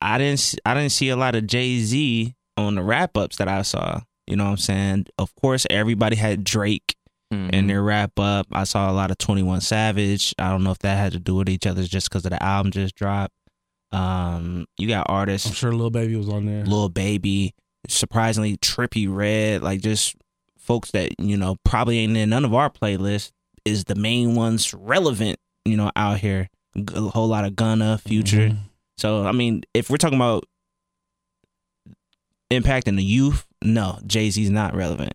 I 0.01 0.19
didn't 0.19 0.55
I 0.65 0.75
didn't 0.75 0.93
see 0.93 1.09
a 1.11 1.17
lot 1.17 1.35
of 1.35 1.47
Jay 1.47 1.79
Z 1.81 2.35
on 2.57 2.75
the 2.77 2.83
wrap 2.83 3.17
ups 3.17 3.37
that 3.37 3.49
I 3.49 3.63
saw. 3.63 4.01
You 4.27 4.37
know 4.37 4.45
what 4.45 4.51
I'm 4.51 4.57
saying? 4.57 5.07
Of 5.19 5.35
course, 5.37 5.67
everybody 5.71 6.17
had 6.17 6.43
Drake 6.45 6.97
Mhm. 7.33 7.51
in 7.53 7.67
their 7.67 7.83
wrap 7.83 8.19
up. 8.19 8.47
I 8.53 8.65
saw 8.65 8.91
a 8.91 8.95
lot 8.95 9.11
of 9.11 9.19
Twenty 9.19 9.43
One 9.43 9.61
Savage. 9.61 10.35
I 10.39 10.51
don't 10.51 10.65
know 10.65 10.71
if 10.73 10.79
that 10.81 10.97
had 10.97 11.13
to 11.13 11.19
do 11.21 11.35
with 11.37 11.49
each 11.49 11.67
other 11.67 11.85
just 11.85 12.09
because 12.09 12.25
of 12.25 12.31
the 12.31 12.43
album 12.43 12.73
just 12.73 12.95
dropped. 12.97 13.35
Um, 13.93 14.67
you 14.79 14.89
got 14.89 15.07
artists 15.09 15.47
I'm 15.49 15.55
sure 15.55 15.73
Lil 15.73 15.91
Baby 15.91 16.17
was 16.17 16.29
on 16.29 16.47
there. 16.47 16.65
Lil 16.65 16.89
Baby, 16.89 17.55
surprisingly 17.89 18.57
Trippie 18.57 19.07
Redd, 19.09 19.63
like 19.63 19.81
just 19.81 20.17
folks 20.67 20.91
that 20.91 21.13
you 21.21 21.37
know 21.37 21.57
probably 21.65 21.99
ain't 22.01 22.17
in 22.17 22.31
none 22.31 22.45
of 22.45 22.53
our 22.55 22.69
playlists 22.71 23.33
is 23.65 23.85
the 23.85 23.95
main 23.95 24.35
ones 24.35 24.73
relevant, 24.75 25.39
you 25.65 25.77
know, 25.77 25.91
out 25.97 26.19
here. 26.19 26.49
a 26.95 27.01
whole 27.01 27.27
lot 27.29 27.45
of 27.47 27.57
Gunna, 27.57 27.97
Future. 27.99 28.51
Mhm. 28.51 28.59
So 28.99 29.25
I 29.27 29.33
mean, 29.33 29.63
if 29.73 29.89
we're 29.89 29.97
talking 29.97 30.19
about 30.19 30.45
impacting 32.51 32.97
the 32.97 33.03
youth, 33.05 33.47
no, 33.63 33.99
Jay 34.07 34.31
Z's 34.31 34.51
not 34.51 34.75
relevant. 34.75 35.15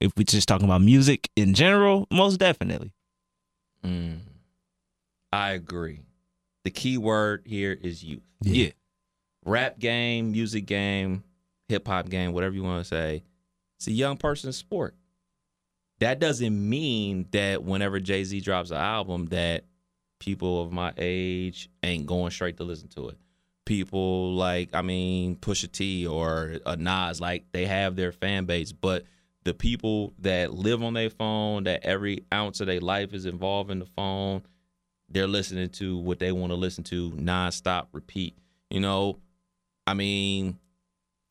If 0.00 0.12
we're 0.16 0.24
just 0.24 0.48
talking 0.48 0.64
about 0.64 0.80
music 0.80 1.28
in 1.36 1.52
general, 1.54 2.06
most 2.10 2.38
definitely. 2.38 2.92
Mm. 3.84 4.20
I 5.32 5.50
agree. 5.52 6.00
The 6.64 6.70
key 6.70 6.96
word 6.98 7.42
here 7.46 7.72
is 7.80 8.02
youth. 8.02 8.22
Yeah. 8.42 8.70
Rap 9.44 9.78
game, 9.78 10.32
music 10.32 10.66
game, 10.66 11.24
hip 11.68 11.86
hop 11.86 12.08
game, 12.08 12.32
whatever 12.32 12.54
you 12.54 12.62
want 12.62 12.84
to 12.84 12.88
say. 12.88 13.22
It's 13.80 13.86
a 13.86 13.92
young 13.92 14.18
person's 14.18 14.58
sport. 14.58 14.94
That 16.00 16.18
doesn't 16.18 16.68
mean 16.68 17.26
that 17.30 17.64
whenever 17.64 17.98
Jay 17.98 18.24
Z 18.24 18.38
drops 18.42 18.70
an 18.70 18.76
album, 18.76 19.28
that 19.28 19.64
people 20.18 20.60
of 20.60 20.70
my 20.70 20.92
age 20.98 21.70
ain't 21.82 22.04
going 22.04 22.30
straight 22.30 22.58
to 22.58 22.64
listen 22.64 22.88
to 22.88 23.08
it. 23.08 23.16
People 23.64 24.34
like, 24.34 24.68
I 24.74 24.82
mean, 24.82 25.36
Pusha 25.36 25.72
T 25.72 26.06
or 26.06 26.58
a 26.66 26.76
Nas, 26.76 27.22
like 27.22 27.46
they 27.52 27.64
have 27.64 27.96
their 27.96 28.12
fan 28.12 28.44
base, 28.44 28.70
but 28.70 29.04
the 29.44 29.54
people 29.54 30.12
that 30.18 30.52
live 30.52 30.82
on 30.82 30.92
their 30.92 31.08
phone, 31.08 31.64
that 31.64 31.82
every 31.82 32.26
ounce 32.34 32.60
of 32.60 32.66
their 32.66 32.80
life 32.80 33.14
is 33.14 33.24
involved 33.24 33.70
in 33.70 33.78
the 33.78 33.86
phone, 33.86 34.42
they're 35.08 35.26
listening 35.26 35.70
to 35.70 35.96
what 35.96 36.18
they 36.18 36.32
want 36.32 36.50
to 36.50 36.56
listen 36.56 36.84
to 36.84 37.12
nonstop, 37.12 37.86
repeat. 37.92 38.36
You 38.68 38.80
know, 38.80 39.16
I 39.86 39.94
mean, 39.94 40.58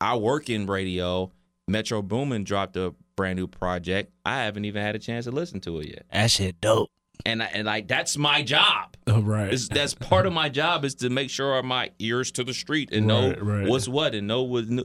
I 0.00 0.16
work 0.16 0.50
in 0.50 0.66
radio. 0.66 1.30
Metro 1.70 2.02
Boomin 2.02 2.44
dropped 2.44 2.76
a 2.76 2.94
brand 3.16 3.38
new 3.38 3.46
project. 3.46 4.12
I 4.24 4.42
haven't 4.44 4.64
even 4.64 4.82
had 4.82 4.94
a 4.96 4.98
chance 4.98 5.24
to 5.26 5.30
listen 5.30 5.60
to 5.60 5.80
it 5.80 5.88
yet, 5.88 6.06
That 6.12 6.30
shit 6.30 6.60
dope. 6.60 6.90
and 7.26 7.42
I, 7.42 7.46
and 7.46 7.66
like 7.66 7.86
that's 7.88 8.16
my 8.16 8.42
job. 8.42 8.96
Oh, 9.06 9.20
right. 9.20 9.52
It's, 9.52 9.68
that's 9.68 9.94
part 9.94 10.26
of 10.26 10.32
my 10.32 10.48
job 10.48 10.84
is 10.84 10.94
to 10.96 11.10
make 11.10 11.30
sure 11.30 11.62
my 11.62 11.90
ears 11.98 12.30
to 12.32 12.44
the 12.44 12.54
street 12.54 12.90
and 12.92 13.06
know 13.06 13.28
Right, 13.28 13.42
right. 13.42 13.68
what's 13.68 13.88
what 13.88 14.14
and 14.14 14.26
know 14.26 14.42
what's 14.42 14.68
new. 14.68 14.84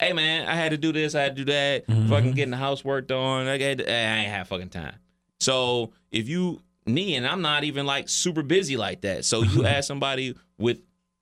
Hey 0.00 0.12
man, 0.12 0.46
I 0.46 0.54
had 0.54 0.70
to 0.70 0.76
do 0.78 0.92
this. 0.92 1.14
I 1.16 1.22
had 1.22 1.36
to 1.36 1.44
do 1.44 1.52
that. 1.52 1.86
Mhm. 1.88 2.08
Fucking 2.08 2.32
getting 2.32 2.52
the 2.52 2.56
housework 2.56 3.08
done. 3.08 3.48
I, 3.48 3.58
got, 3.58 3.80
I 3.80 3.92
ain't 3.92 4.30
have 4.30 4.46
fucking 4.48 4.68
time. 4.68 4.94
So 5.40 5.90
if 6.12 6.28
you 6.28 6.60
me 6.86 7.16
and 7.16 7.26
I'm 7.26 7.42
not 7.42 7.64
even 7.64 7.84
like 7.84 8.08
super 8.08 8.42
busy 8.42 8.76
like 8.76 9.00
that. 9.02 9.24
So 9.24 9.42
you 9.42 9.66
ask 9.66 9.86
somebody 9.88 10.34
with 10.56 10.80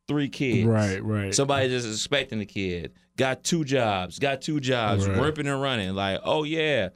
three 0.08 0.28
kids, 0.28 0.66
right, 0.66 1.02
right. 1.02 1.34
Somebody 1.34 1.68
just 1.68 1.86
expecting 1.88 2.40
a 2.40 2.46
kid, 2.46 2.92
got 3.16 3.42
two 3.44 3.64
jobs, 3.64 4.18
got 4.18 4.40
two 4.42 4.60
jobs, 4.60 5.06
Right. 5.08 5.20
ripping 5.20 5.46
and 5.46 5.60
running. 5.60 5.94
Like, 5.94 6.20
oh 6.24 6.44
yeah, 6.44 6.90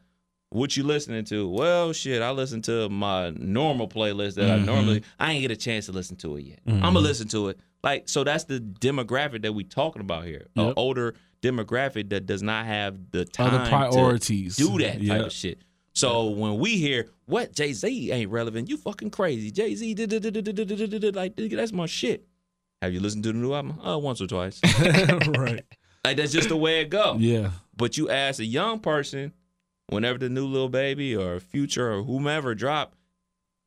what 0.50 0.76
you 0.76 0.82
listening 0.84 1.24
to? 1.26 1.48
Well, 1.48 1.92
shit, 1.92 2.22
I 2.22 2.30
listen 2.30 2.62
to 2.62 2.88
my 2.88 3.30
normal 3.30 3.88
playlist 3.88 4.34
that 4.34 4.50
I 4.50 4.54
Mm-hmm. 4.54 4.62
Mhm. 4.62 4.66
normally. 4.66 5.02
I 5.18 5.32
ain't 5.32 5.42
get 5.42 5.50
a 5.50 5.56
chance 5.56 5.86
to 5.86 5.92
listen 5.92 6.16
to 6.18 6.36
it 6.36 6.42
yet. 6.44 6.60
I'm 6.66 6.80
gonna 6.80 7.00
listen 7.00 7.28
to 7.28 7.48
it. 7.48 7.58
Like, 7.82 8.08
so 8.08 8.24
that's 8.24 8.44
the 8.44 8.60
demographic 8.60 9.42
that 9.42 9.52
we 9.54 9.64
talking 9.64 10.00
about 10.02 10.24
here. 10.26 10.46
An 10.56 10.74
older 10.76 11.14
demographic 11.42 12.10
that 12.10 12.26
does 12.26 12.42
not 12.42 12.66
have 12.66 12.98
the 13.12 13.24
time 13.24 13.54
Other 13.54 13.68
priorities. 13.70 14.56
to 14.56 14.62
do 14.64 14.78
that 14.80 14.92
type 14.94 15.02
Yeah. 15.02 15.16
of 15.26 15.32
shit. 15.32 15.58
So 15.92 16.28
when 16.30 16.58
we 16.58 16.76
hear 16.76 17.08
what 17.24 17.52
Jay 17.54 17.72
Z 17.72 18.12
ain't 18.12 18.30
relevant, 18.30 18.68
you 18.68 18.76
fucking 18.76 19.10
crazy. 19.10 19.50
Jay 19.50 19.74
Z 19.74 19.94
like 21.14 21.36
that's 21.36 21.72
my 21.72 21.86
shit. 21.86 22.26
Have 22.82 22.92
you 22.94 23.00
listened 23.00 23.24
to 23.24 23.32
the 23.32 23.38
new 23.38 23.52
album? 23.54 23.78
Uh, 23.86 23.98
once 23.98 24.20
or 24.20 24.26
twice. 24.26 24.60
right. 25.38 25.64
like 26.04 26.16
that's 26.16 26.32
just 26.32 26.48
the 26.48 26.56
way 26.56 26.80
it 26.80 26.90
go. 26.90 27.16
Yeah. 27.18 27.50
But 27.76 27.96
you 27.98 28.08
ask 28.10 28.40
a 28.40 28.44
young 28.44 28.80
person, 28.80 29.32
whenever 29.88 30.18
the 30.18 30.28
new 30.28 30.46
Lil 30.46 30.68
Baby 30.68 31.14
or 31.16 31.40
future 31.40 31.92
or 31.92 32.02
whomever 32.02 32.54
drop, 32.54 32.94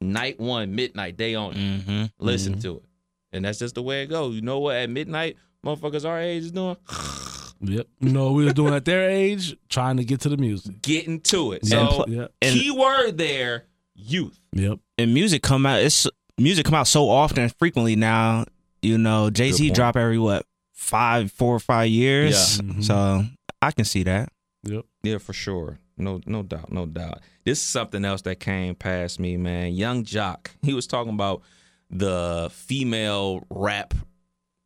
night 0.02 0.40
one, 0.40 0.74
midnight, 0.76 1.18
they 1.18 1.36
on 1.36 1.52
it. 1.54 1.58
Mm-hmm. 1.58 2.04
Listen 2.20 2.60
to 2.62 2.78
it. 2.78 2.84
And 3.32 3.46
that's 3.46 3.60
just 3.60 3.76
the 3.76 3.82
way 3.84 4.04
it 4.04 4.08
goes. 4.08 4.36
You 4.36 4.42
know 4.42 4.60
what? 4.60 4.76
At 4.76 4.90
midnight, 4.90 5.38
motherfuckers 5.66 6.06
our 6.08 6.20
age 6.20 6.44
is 6.44 6.52
doing 6.52 6.78
Yep. 7.62 7.88
You 8.02 8.10
know 8.10 8.32
we 8.34 8.44
was 8.46 8.54
doing 8.54 8.74
at 8.74 8.84
their 8.86 9.10
age? 9.10 9.56
Trying 9.70 9.98
to 9.98 10.04
get 10.04 10.20
to 10.22 10.30
the 10.30 10.38
music. 10.38 10.82
getting 10.82 11.22
to 11.22 11.54
it. 11.54 11.62
And 11.62 11.70
So 11.70 11.88
pl- 11.88 12.10
Yep. 12.10 12.32
And- 12.42 12.54
key 12.60 12.72
word 12.72 13.18
there, 13.18 13.66
youth. 13.96 14.38
Yep. 14.54 14.80
and 14.98 15.14
music 15.14 15.44
come 15.44 15.66
out. 15.66 15.80
It's 15.82 16.06
music 16.38 16.66
come 16.66 16.74
out 16.76 16.88
so 16.88 17.10
often, 17.10 17.40
and 17.44 17.56
frequently 17.56 17.96
now. 17.96 18.46
You 18.84 18.98
know, 18.98 19.30
Jay 19.30 19.52
Z 19.52 19.70
drop 19.72 19.96
every 19.98 20.20
what 20.20 20.46
five, 20.74 21.32
four 21.32 21.56
or 21.56 21.60
five 21.60 21.90
years. 21.90 22.58
Yeah. 22.58 22.64
Mhm. 22.64 22.84
So 22.84 23.24
I 23.62 23.72
can 23.72 23.86
see 23.86 24.04
that. 24.04 24.30
Yep. 24.64 24.86
Yeah, 25.04 25.18
for 25.18 25.34
sure. 25.34 25.80
No, 25.98 26.20
no 26.26 26.42
doubt, 26.44 26.72
no 26.72 26.86
doubt. 26.86 27.20
This 27.46 27.60
is 27.60 27.66
something 27.68 28.04
else 28.04 28.22
that 28.24 28.40
came 28.40 28.76
past 28.76 29.20
me, 29.20 29.38
man. 29.38 29.74
Yung 29.74 30.04
Joc, 30.04 30.48
he 30.62 30.74
was 30.74 30.88
talking 30.88 31.14
about 31.14 31.42
the 31.90 32.50
female 32.52 33.46
rap. 33.50 33.94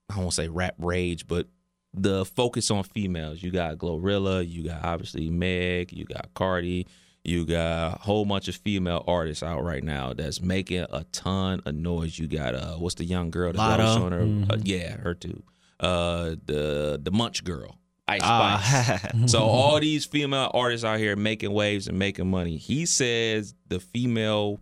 I 0.10 0.20
won't 0.20 0.34
say 0.34 0.48
rap 0.48 0.76
rage, 0.78 1.28
but 1.28 1.48
the 1.94 2.24
focus 2.26 2.72
on 2.72 2.84
females. 2.84 3.44
You 3.44 3.52
got 3.52 3.78
Glorilla, 3.78 4.48
you 4.48 4.64
got 4.64 4.86
obviously 4.86 5.30
Meg, 5.30 5.92
you 5.92 6.06
got 6.06 6.34
Cardi, 6.34 6.88
you 7.28 7.46
got 7.46 7.96
a 7.96 8.00
whole 8.00 8.26
bunch 8.26 8.48
of 8.48 8.56
female 8.56 9.04
artists 9.06 9.44
out 9.44 9.64
right 9.64 9.84
now 9.84 10.14
that's 10.14 10.42
making 10.42 10.86
a 10.92 11.04
ton 11.12 11.62
of 11.66 11.76
noise. 11.76 12.18
You 12.18 12.28
got 12.28 12.56
uh, 12.56 12.76
what's 12.76 12.96
the 12.96 13.06
young 13.06 13.30
girl 13.32 13.52
that's 13.52 13.60
always 13.60 13.88
Latto. 14.04 14.12
her? 14.12 14.22
Mm-hmm. 14.22 14.52
Uh, 14.52 14.58
yeah, 14.64 14.98
her 14.98 15.14
too. 15.14 15.44
Uh, 15.80 16.36
the 16.46 17.00
the 17.04 17.12
Munch 17.12 17.44
girl, 17.44 17.78
Ice 18.08 18.22
Uh, 18.24 18.60
Spice. 18.60 19.12
So 19.32 19.42
all 19.44 19.80
these 19.80 20.06
female 20.06 20.50
artists 20.54 20.86
out 20.86 21.00
here 21.00 21.16
making 21.16 21.52
waves 21.52 21.88
and 21.88 22.00
making 22.00 22.30
money. 22.32 22.58
He 22.58 22.86
says 22.86 23.54
the 23.68 23.80
female 23.80 24.60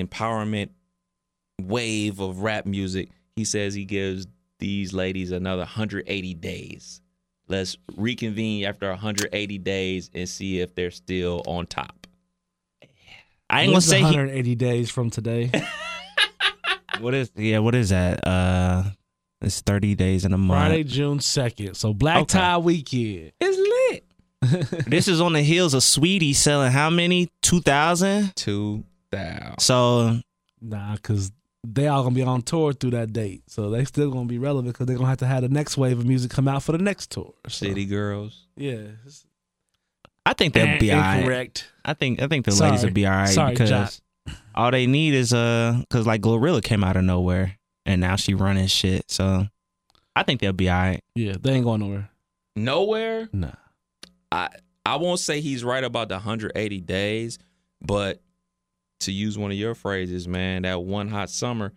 empowerment 0.00 0.70
wave 1.60 2.20
of 2.20 2.38
rap 2.40 2.66
music. 2.66 3.10
He 3.36 3.44
says 3.44 3.74
he 3.74 3.84
gives 3.84 4.26
these 4.58 4.92
ladies 4.92 5.30
another 5.32 5.60
180 5.62 6.34
days. 6.34 7.00
Let's 7.46 7.76
reconvene 7.96 8.64
after 8.64 8.88
180 8.88 9.58
days 9.58 10.10
and 10.14 10.28
see 10.28 10.60
if 10.60 10.74
they're 10.74 10.90
still 10.90 11.42
on 11.46 11.66
top. 11.66 12.06
I 13.50 13.60
ain't 13.60 13.68
gonna 13.68 13.74
What's 13.76 13.86
say 13.86 13.98
he, 13.98 14.04
180 14.04 14.54
days 14.54 14.90
from 14.90 15.10
today. 15.10 15.50
what 17.00 17.14
is 17.14 17.30
yeah. 17.36 17.58
What 17.58 17.74
is 17.74 17.90
that? 17.90 18.26
Uh, 18.26 18.84
it's 19.42 19.60
thirty 19.60 19.94
days 19.94 20.24
in 20.24 20.32
a 20.32 20.38
month. 20.38 20.68
Friday, 20.68 20.84
June 20.84 21.18
2nd. 21.18 21.76
So 21.76 21.92
Black 21.92 22.22
Okay. 22.22 22.38
Tie 22.38 22.58
Weekend. 22.58 23.32
It's 23.40 23.58
lit. 23.58 24.86
This 24.86 25.08
is 25.08 25.20
on 25.20 25.34
the 25.34 25.42
heels 25.42 25.74
of 25.74 25.82
Saweetie 25.82 26.34
selling 26.34 26.72
how 26.72 26.88
many? 26.90 27.30
Two 27.42 27.60
thousand. 27.60 28.34
2000. 28.36 29.58
So 29.60 30.20
Nah, 30.60 30.94
because 30.96 31.30
they 31.64 31.88
all 31.88 32.02
gonna 32.02 32.14
be 32.14 32.22
on 32.22 32.42
tour 32.42 32.72
through 32.72 32.90
that 32.90 33.12
date, 33.12 33.42
so 33.48 33.70
they 33.70 33.84
still 33.84 34.10
gonna 34.10 34.26
be 34.26 34.38
relevant 34.38 34.74
because 34.74 34.86
they're 34.86 34.96
gonna 34.96 35.08
have 35.08 35.18
to 35.18 35.26
have 35.26 35.42
the 35.42 35.48
next 35.48 35.76
wave 35.76 35.98
of 35.98 36.06
music 36.06 36.30
come 36.30 36.46
out 36.48 36.62
for 36.62 36.72
the 36.72 36.78
next 36.78 37.10
tour. 37.10 37.32
So, 37.48 37.66
City 37.66 37.86
Girls. 37.86 38.46
yeah, 38.56 38.82
I 40.26 40.32
think 40.32 40.54
they'll 40.54 40.78
be 40.78 40.92
all 40.92 41.00
right. 41.00 41.18
incorrect. 41.18 41.70
I 41.84 41.94
think 41.94 42.20
I 42.22 42.26
think 42.28 42.44
the 42.46 42.52
Sorry. 42.52 42.70
ladies 42.70 42.84
will 42.84 42.92
be 42.92 43.06
all 43.06 43.12
right 43.12 43.28
Sorry, 43.28 43.52
because 43.52 43.70
Joc. 43.70 44.00
all 44.54 44.70
they 44.70 44.86
need 44.86 45.14
is 45.14 45.32
uh, 45.32 45.76
because 45.80 46.06
like 46.06 46.20
Glorilla 46.22 46.62
came 46.62 46.82
out 46.84 46.96
of 46.96 47.04
nowhere 47.04 47.58
and 47.86 48.00
now 48.00 48.16
she 48.16 48.34
running 48.34 48.66
shit. 48.66 49.10
So 49.10 49.46
I 50.16 50.22
think 50.22 50.40
they'll 50.40 50.52
be 50.52 50.70
all 50.70 50.76
right. 50.78 51.02
Yeah, 51.14 51.34
they 51.40 51.52
ain't 51.52 51.64
going 51.64 51.80
nowhere. 51.80 52.08
Nowhere. 52.56 53.28
Nah, 53.32 53.50
I 54.32 54.48
I 54.86 54.96
won't 54.96 55.20
say 55.20 55.40
he's 55.40 55.62
right 55.64 55.84
about 55.84 56.08
the 56.08 56.14
180 56.14 56.80
days, 56.80 57.38
but 57.82 58.20
to 59.04 59.12
use 59.12 59.38
one 59.38 59.50
of 59.50 59.56
your 59.56 59.74
phrases, 59.74 60.28
man, 60.28 60.62
that 60.62 60.82
one 60.82 61.08
hot 61.08 61.30
summer, 61.30 61.72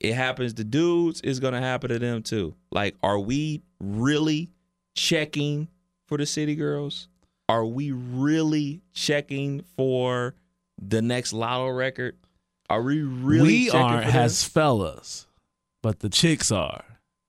it 0.00 0.14
happens 0.14 0.54
to 0.54 0.64
dudes, 0.64 1.20
it's 1.24 1.38
gonna 1.38 1.60
happen 1.60 1.90
to 1.90 1.98
them 1.98 2.22
too. 2.22 2.54
Like, 2.70 2.96
are 3.02 3.18
we 3.18 3.62
really 3.80 4.50
checking 4.94 5.68
for 6.06 6.18
the 6.18 6.26
city 6.26 6.54
girls? 6.54 7.08
Are 7.48 7.64
we 7.64 7.92
really 7.92 8.82
checking 8.92 9.62
for 9.76 10.34
the 10.80 11.02
next 11.02 11.32
Latto 11.32 11.76
record? 11.76 12.16
Are 12.70 12.82
we 12.82 13.02
really 13.02 13.48
we 13.48 13.70
aren't 13.70 14.14
as 14.14 14.44
fellas, 14.44 15.26
but 15.82 16.00
the 16.00 16.10
chicks 16.10 16.52
are, 16.52 16.84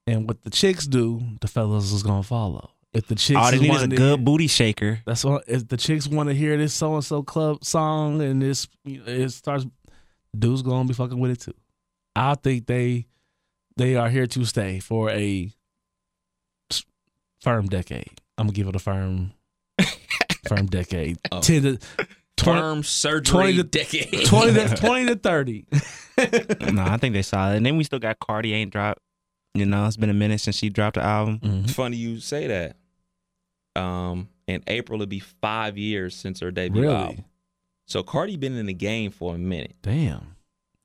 and 0.06 0.28
what 0.28 0.42
the 0.44 0.50
chicks 0.50 0.86
do, 0.86 1.22
the 1.40 1.48
fellas 1.48 1.92
is 1.92 2.04
gonna 2.04 2.24
follow. 2.24 2.72
If 2.94 3.06
the 3.08 3.16
chicks 3.16 3.38
all 3.40 3.52
they 3.52 3.60
need 3.60 3.72
is 3.74 3.84
a 3.84 3.88
good 3.88 4.00
hear- 4.00 4.18
booty 4.18 4.48
shaker. 4.48 5.00
That's 5.06 5.24
what 5.24 5.44
if 5.48 5.68
the 5.68 5.78
chicks 5.78 6.08
want 6.08 6.30
to 6.30 6.36
hear 6.36 6.58
this 6.58 6.74
so 6.74 6.96
and 6.96 7.04
so 7.06 7.22
club 7.24 7.64
song 7.64 8.22
and 8.22 8.42
this 8.42 8.68
it 8.86 9.30
starts 9.30 9.66
dudes 10.38 10.62
gonna 10.64 10.88
be 10.88 10.94
fucking 10.96 11.20
with 11.20 11.32
it 11.32 11.40
too. 11.42 11.54
I 12.16 12.36
think 12.36 12.66
they 12.66 13.06
they 13.78 13.96
are 13.96 14.10
here 14.10 14.26
to 14.28 14.44
stay 14.46 14.80
for 14.80 15.10
a 15.12 15.52
firm 17.42 17.68
decade. 17.68 18.22
I'm 18.38 18.48
gonna 18.48 18.54
give 18.54 18.68
it 18.68 18.76
a 18.76 18.80
firm 18.80 19.34
firm 20.48 20.66
decade. 20.68 21.18
Oh. 21.32 21.42
Ten 21.42 21.62
to 21.64 21.78
twenty, 22.38 22.60
Term 22.62 22.84
surgery 22.84 23.54
20 23.54 23.58
to- 23.58 23.64
decade. 23.64 24.26
20 24.26 24.54
to 24.54 24.76
twenty 24.78 25.06
to 25.08 25.16
thirty. 25.16 25.66
no, 26.72 26.84
I 26.84 26.98
think 26.98 27.14
they 27.14 27.22
solid. 27.22 27.58
And 27.58 27.66
then 27.66 27.78
we 27.78 27.84
still 27.84 28.00
got 28.00 28.20
Cardi 28.20 28.54
ain't 28.54 28.72
dropped. 28.72 29.02
You 29.54 29.66
know, 29.66 29.86
it's 29.88 29.98
been 29.98 30.10
a 30.10 30.14
minute 30.14 30.42
since 30.42 30.56
she 30.56 30.70
dropped 30.70 30.96
the 30.96 31.04
album. 31.04 31.40
It's 31.64 31.74
funny 31.74 31.98
you 31.98 32.20
say 32.20 32.48
that. 32.48 32.76
Um, 33.82 34.30
in 34.48 34.64
April 34.68 35.02
it'll 35.02 35.10
be 35.10 35.20
five 35.20 35.78
years 35.78 36.16
since 36.16 36.40
her 36.40 36.52
debut 36.52 36.82
Really? 36.84 36.94
album. 36.96 37.26
So 37.88 38.04
Cardi 38.04 38.36
been 38.38 38.56
in 38.58 38.66
the 38.68 38.74
game 38.74 39.12
for 39.12 39.36
a 39.36 39.38
minute. 39.38 39.76
Damn. 39.82 40.36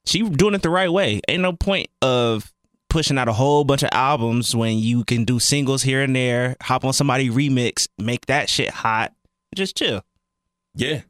She 0.07 0.23
doing 0.23 0.55
it 0.55 0.63
the 0.63 0.71
right 0.71 0.91
way. 0.93 1.21
Ain't 1.29 1.43
no 1.43 1.53
point 1.53 1.89
of 2.03 2.53
pushing 2.91 3.19
out 3.19 3.29
a 3.29 3.33
whole 3.33 3.65
bunch 3.65 3.83
of 3.83 3.89
albums 3.93 4.55
when 4.55 4.79
you 4.79 5.05
can 5.05 5.25
do 5.25 5.39
singles 5.39 5.83
here 5.83 6.03
and 6.03 6.15
there, 6.15 6.57
hop 6.63 6.85
on 6.85 6.93
somebody 6.93 7.29
remix, 7.31 7.89
make 7.99 8.27
that 8.27 8.49
shit 8.49 8.71
hot. 8.71 9.13
Just 9.55 9.77
chill. 9.77 10.03
Yeah, 10.75 11.03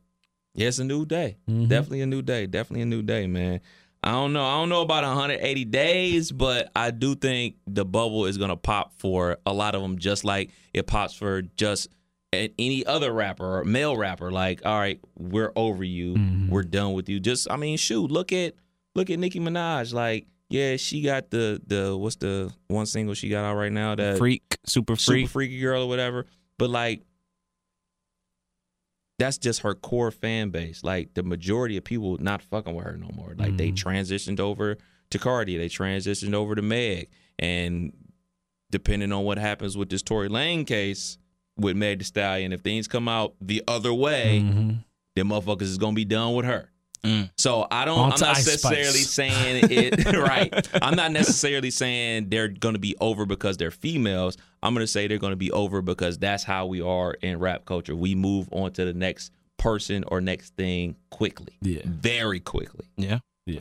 yeah, 0.54 0.68
it's 0.68 0.78
a 0.78 0.84
new 0.84 1.04
day. 1.06 1.36
Mhm. 1.48 1.68
Definitely 1.68 2.02
a 2.02 2.06
new 2.06 2.22
day. 2.22 2.46
Definitely 2.46 2.82
a 2.82 2.86
new 2.86 3.02
day, 3.02 3.26
man. 3.26 3.60
I 4.04 4.12
don't 4.12 4.34
know. 4.34 4.44
I 4.44 4.56
don't 4.60 4.68
know 4.68 4.82
about 4.82 5.02
180 5.02 5.64
days, 5.64 6.30
but 6.30 6.70
I 6.76 6.90
do 6.90 7.14
think 7.14 7.56
the 7.66 7.86
bubble 7.86 8.26
is 8.26 8.36
gonna 8.36 8.56
pop 8.56 8.92
for 8.98 9.38
a 9.46 9.52
lot 9.52 9.74
of 9.74 9.80
them, 9.80 9.98
just 9.98 10.24
like 10.24 10.50
it 10.74 10.86
pops 10.86 11.14
for 11.14 11.40
just 11.42 11.88
any 12.32 12.84
other 12.84 13.12
rapper 13.12 13.60
or 13.60 13.64
male 13.64 13.96
rapper. 13.96 14.30
Like, 14.30 14.60
all 14.66 14.78
right, 14.78 15.00
we're 15.18 15.52
over 15.56 15.82
you. 15.82 16.14
Mhm. 16.14 16.48
We're 16.50 16.64
done 16.64 16.92
with 16.92 17.08
you. 17.08 17.18
Just, 17.18 17.50
I 17.50 17.56
mean, 17.56 17.78
shoot, 17.78 18.10
look 18.10 18.30
at 18.32 18.54
look 18.94 19.08
at 19.08 19.18
Nicki 19.18 19.40
Minaj. 19.40 19.94
Like, 19.94 20.26
yeah, 20.50 20.76
she 20.76 21.00
got 21.00 21.30
the 21.30 21.62
the 21.66 21.96
what's 21.96 22.16
the 22.16 22.52
one 22.68 22.84
single 22.86 23.14
she 23.14 23.30
got 23.30 23.44
out 23.44 23.56
right 23.56 23.72
now 23.72 23.94
that 23.94 24.18
Freak, 24.18 24.58
super 24.66 24.96
freak 24.96 25.26
super 25.26 25.32
freaky 25.32 25.60
girl 25.60 25.84
or 25.84 25.88
whatever. 25.88 26.26
But 26.58 26.68
like 26.70 27.02
that's 29.18 29.38
just 29.38 29.60
her 29.60 29.74
core 29.74 30.10
fan 30.10 30.50
base. 30.50 30.82
Like 30.84 31.14
the 31.14 31.22
majority 31.22 31.76
of 31.76 31.84
people 31.84 32.18
not 32.18 32.42
fucking 32.42 32.74
with 32.74 32.84
her 32.84 32.96
no 32.96 33.10
more. 33.14 33.34
Like 33.36 33.56
they 33.56 33.70
transitioned 33.70 34.40
over 34.40 34.76
to 35.10 35.18
Cardi, 35.18 35.56
they 35.56 35.68
transitioned 35.68 36.34
over 36.34 36.54
to 36.54 36.62
Meg, 36.62 37.08
and 37.38 37.92
depending 38.70 39.12
on 39.12 39.24
what 39.24 39.38
happens 39.38 39.76
with 39.76 39.88
this 39.88 40.02
Tory 40.02 40.28
Lanez 40.28 40.66
case 40.66 41.18
with 41.56 41.76
Meg 41.76 41.98
The 42.00 42.04
Stallion, 42.04 42.52
if 42.52 42.62
things 42.62 42.88
come 42.88 43.08
out 43.08 43.34
the 43.40 43.62
other 43.68 43.94
way, 43.94 44.40
Mhm. 44.44 44.84
then 45.14 45.26
motherfuckers 45.26 45.62
is 45.62 45.78
gonna 45.78 45.94
be 45.94 46.04
done 46.04 46.34
with 46.34 46.44
her. 46.46 46.70
Mm. 47.04 47.30
So 47.36 47.66
I 47.70 47.84
don't. 47.84 47.98
On 47.98 48.04
I'm 48.12 48.18
not 48.20 48.20
necessarily 48.36 48.84
Spice. 49.00 49.10
saying 49.10 49.66
it 49.70 50.06
right. 50.16 50.68
I'm 50.82 50.96
not 50.96 51.12
necessarily 51.12 51.70
saying 51.70 52.28
they're 52.30 52.48
going 52.48 52.74
to 52.74 52.80
be 52.80 52.96
over 53.00 53.26
because 53.26 53.56
they're 53.56 53.70
females. 53.70 54.36
I'm 54.62 54.74
going 54.74 54.82
to 54.84 54.90
say 54.90 55.06
they're 55.06 55.18
going 55.18 55.32
to 55.32 55.36
be 55.36 55.50
over 55.52 55.82
because 55.82 56.18
that's 56.18 56.42
how 56.44 56.66
we 56.66 56.80
are 56.80 57.12
in 57.14 57.38
rap 57.38 57.66
culture. 57.66 57.94
We 57.94 58.14
move 58.14 58.48
on 58.52 58.72
to 58.72 58.84
the 58.84 58.94
next 58.94 59.30
person 59.58 60.04
or 60.08 60.20
next 60.20 60.54
thing 60.56 60.96
quickly, 61.10 61.52
Yeah. 61.62 61.82
very 61.84 62.40
quickly. 62.40 62.86
Yeah. 62.96 63.18
Yeah. 63.46 63.60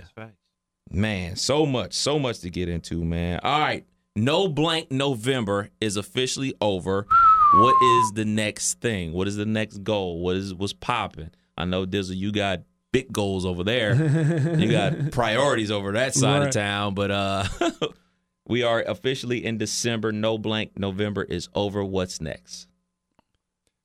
Man, 0.91 1.35
so 1.35 1.65
much, 1.65 1.93
so 1.93 2.19
much 2.19 2.39
to 2.39 2.49
get 2.49 2.69
into, 2.69 3.03
man. 3.03 3.39
All 3.43 3.59
right. 3.59 3.85
No 4.15 4.47
blank 4.47 4.91
November 4.91 5.69
is 5.81 5.97
officially 5.97 6.53
over. 6.61 7.07
What 7.55 7.75
is 7.83 8.11
the 8.13 8.25
next 8.25 8.79
thing? 8.79 9.11
What 9.13 9.27
is 9.27 9.35
the 9.35 9.45
next 9.45 9.83
goal? 9.83 10.19
What 10.21 10.35
is 10.35 10.53
what's 10.53 10.73
popping? 10.73 11.31
I 11.57 11.65
know 11.65 11.85
Dizzle, 11.85 12.15
you 12.15 12.31
got 12.31 12.61
big 12.93 13.11
goals 13.11 13.45
over 13.45 13.65
there. 13.65 13.93
you 14.57 14.71
got 14.71 15.11
priorities 15.11 15.69
over 15.71 15.91
that 15.91 16.15
side 16.15 16.43
of 16.43 16.53
town, 16.53 16.93
but 16.93 17.11
uh 17.11 17.43
We 18.45 18.63
are 18.63 18.81
officially 18.81 19.45
in 19.45 19.57
December. 19.57 20.11
No 20.11 20.37
blank. 20.37 20.77
November 20.77 21.23
is 21.23 21.47
over. 21.55 21.83
What's 21.83 22.19
next? 22.19 22.67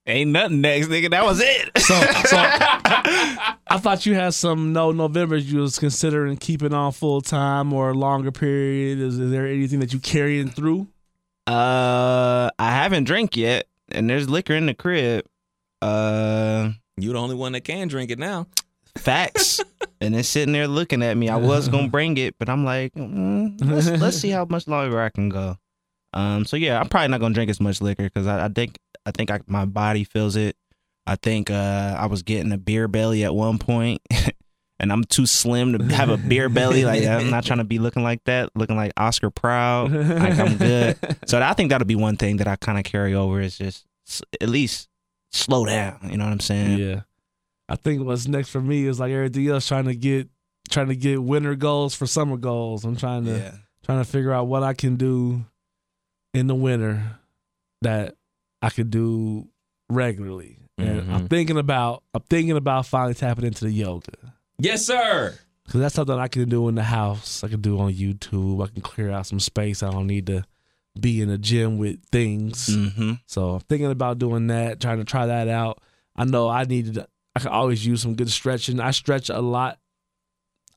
Ain't 0.07 0.31
nothing 0.31 0.63
next, 0.63 0.89
nigga. 0.89 1.11
That 1.11 1.25
was 1.25 1.41
it. 1.41 1.71
So, 1.79 1.95
so 1.95 2.37
I 2.41 3.79
thought 3.79 4.07
you 4.07 4.15
had 4.15 4.35
some 4.35 4.73
no 4.73 4.91
November 4.91 5.37
you 5.37 5.61
was 5.61 5.79
considering 5.79 6.37
keeping 6.39 6.73
on 6.73 6.93
full 6.93 7.21
time 7.21 7.73
or 7.73 7.91
a 7.91 7.95
longer 7.95 8.33
period. 8.33 8.99
Is, 8.99 9.19
is 9.19 9.31
there 9.31 9.47
anything 9.47 9.81
that 9.81 9.93
you 9.93 10.01
carrying 10.01 10.49
through? 10.49 10.89
Uh, 11.47 12.51
I 12.59 12.71
haven't 12.73 13.05
drank 13.05 13.37
yet, 13.37 13.67
and 13.93 14.09
there's 14.09 14.29
liquor 14.29 14.55
in 14.55 14.67
the 14.67 14.75
crib. 14.75 15.25
Uh, 15.81 16.71
You 16.97 17.13
the 17.13 17.19
only 17.19 17.37
one 17.37 17.53
that 17.53 17.61
can 17.63 17.87
drink 17.89 18.11
it 18.11 18.19
now. 18.19 18.49
Facts, 18.99 19.61
and 20.01 20.15
it's 20.15 20.29
sitting 20.29 20.53
there 20.53 20.69
looking 20.69 21.03
at 21.03 21.17
me. 21.17 21.29
I 21.29 21.37
was 21.37 21.69
gonna 21.69 21.89
bring 21.91 22.17
it, 22.17 22.37
but 22.39 22.49
I'm 22.49 22.65
like, 22.65 22.95
mm, 22.95 23.57
let's 23.65 23.89
let's 23.89 24.17
see 24.17 24.31
how 24.31 24.45
much 24.45 24.69
longer 24.69 25.01
I 25.01 25.09
can 25.11 25.29
go. 25.29 25.57
Um, 26.13 26.45
so 26.45 26.57
yeah, 26.57 26.81
I'm 26.81 26.89
probably 26.89 27.09
not 27.09 27.21
gonna 27.21 27.35
drink 27.35 27.51
as 27.51 27.61
much 27.61 27.81
liquor 27.81 28.05
because 28.05 28.27
I, 28.27 28.47
I 28.47 28.49
think 28.49 28.79
I 29.07 29.11
think 29.11 29.31
I, 29.31 29.41
my 29.47 29.65
body 29.65 30.05
feels 30.05 30.37
it. 30.37 30.57
I 31.07 31.17
think 31.17 31.51
uh, 31.51 31.97
I 31.99 32.07
was 32.07 32.23
getting 32.23 32.53
a 32.53 32.59
beer 32.59 32.87
belly 32.89 33.25
at 33.25 33.35
one 33.35 33.59
point, 33.59 34.03
and 34.81 34.93
I'm 34.93 35.05
too 35.05 35.27
slim 35.27 35.79
to 35.79 35.95
have 35.95 36.11
a 36.11 36.17
beer 36.17 36.49
belly. 36.49 36.85
Like 36.85 37.05
I'm 37.05 37.31
not 37.31 37.45
trying 37.45 37.59
to 37.59 37.65
be 37.65 37.79
looking 37.79 38.03
like 38.03 38.23
that, 38.25 38.51
looking 38.55 38.77
like 38.77 38.93
Oscar 38.97 39.31
proud. 39.31 39.91
Like 39.93 40.39
I'm 40.39 40.57
good. 40.57 40.99
So 41.27 41.41
I 41.41 41.53
think 41.55 41.71
that'll 41.71 41.87
be 41.87 41.97
one 41.97 42.17
thing 42.17 42.39
that 42.39 42.49
I 42.49 42.57
kind 42.57 42.79
of 42.79 42.85
carry 42.85 43.15
over 43.15 43.41
is 43.41 43.57
just 43.57 43.87
at 44.41 44.49
least 44.49 44.89
slow 45.33 45.65
down. 45.65 45.99
You 46.11 46.17
know 46.19 46.25
what 46.25 46.33
I'm 46.33 46.41
saying? 46.41 46.79
Yeah. 46.79 47.01
I 47.69 47.77
think 47.77 48.05
what's 48.05 48.27
next 48.27 48.49
for 48.51 48.61
me 48.61 48.87
is 48.87 48.99
like 48.99 49.13
everything 49.13 49.47
else, 49.49 49.67
trying 49.69 49.85
to 49.87 49.95
get 49.95 50.29
trying 50.71 50.89
to 50.89 50.97
get 50.97 51.23
winter 51.23 51.55
goals 51.55 51.95
for 51.95 52.07
summer 52.07 52.37
goals. 52.37 52.85
I'm 52.85 52.97
trying 52.97 53.25
to 53.27 53.59
trying 53.85 53.99
to 54.03 54.05
figure 54.11 54.33
out 54.33 54.47
what 54.47 54.63
I 54.63 54.75
can 54.75 54.97
do 54.97 55.45
in 56.35 56.47
the 56.47 56.55
winter 56.55 57.03
that 57.83 58.15
I 58.63 58.71
could 58.71 58.91
do 58.91 59.49
regularly. 59.89 60.59
And 60.77 61.11
I'm 61.13 61.23
Mhm. 61.27 61.31
thinking 61.31 61.59
about 61.59 62.03
I'm 62.15 62.23
thinking 62.29 62.57
about 62.57 62.87
finally 62.87 63.15
tapping 63.15 63.45
into 63.47 63.65
the 63.65 63.73
yoga. 63.73 64.13
Yes, 64.59 64.87
sir. 64.87 65.39
Cause 65.69 65.81
that's 65.83 65.95
something 65.95 66.19
I 66.19 66.29
can 66.29 66.49
do 66.49 66.67
in 66.69 66.75
the 66.77 66.83
house. 66.83 67.45
I 67.45 67.49
can 67.49 67.61
do 67.61 67.79
on 67.79 67.93
YouTube. 67.93 68.65
I 68.65 68.69
can 68.69 68.81
clear 68.81 69.11
out 69.11 69.27
some 69.27 69.41
space. 69.41 69.83
I 69.83 69.91
don't 69.91 70.07
need 70.07 70.27
to 70.29 70.45
be 70.99 71.21
in 71.21 71.29
a 71.29 71.37
gym 71.37 71.77
with 71.79 72.03
things. 72.11 72.69
Mm-hmm. 72.69 73.13
So 73.27 73.51
I'm 73.57 73.61
thinking 73.61 73.91
about 73.91 74.19
doing 74.19 74.47
that, 74.47 74.81
trying 74.81 74.99
to 74.99 75.05
try 75.05 75.27
that 75.27 75.47
out. 75.49 75.81
I 76.17 76.25
know 76.25 76.49
I 76.49 76.65
needed. 76.65 77.05
I 77.39 77.41
could 77.43 77.53
always 77.53 77.87
use 77.87 78.03
some 78.03 78.15
good 78.17 78.31
stretching. 78.31 78.81
I 78.81 78.91
stretch 78.91 79.29
a 79.31 79.41
lot, 79.41 79.79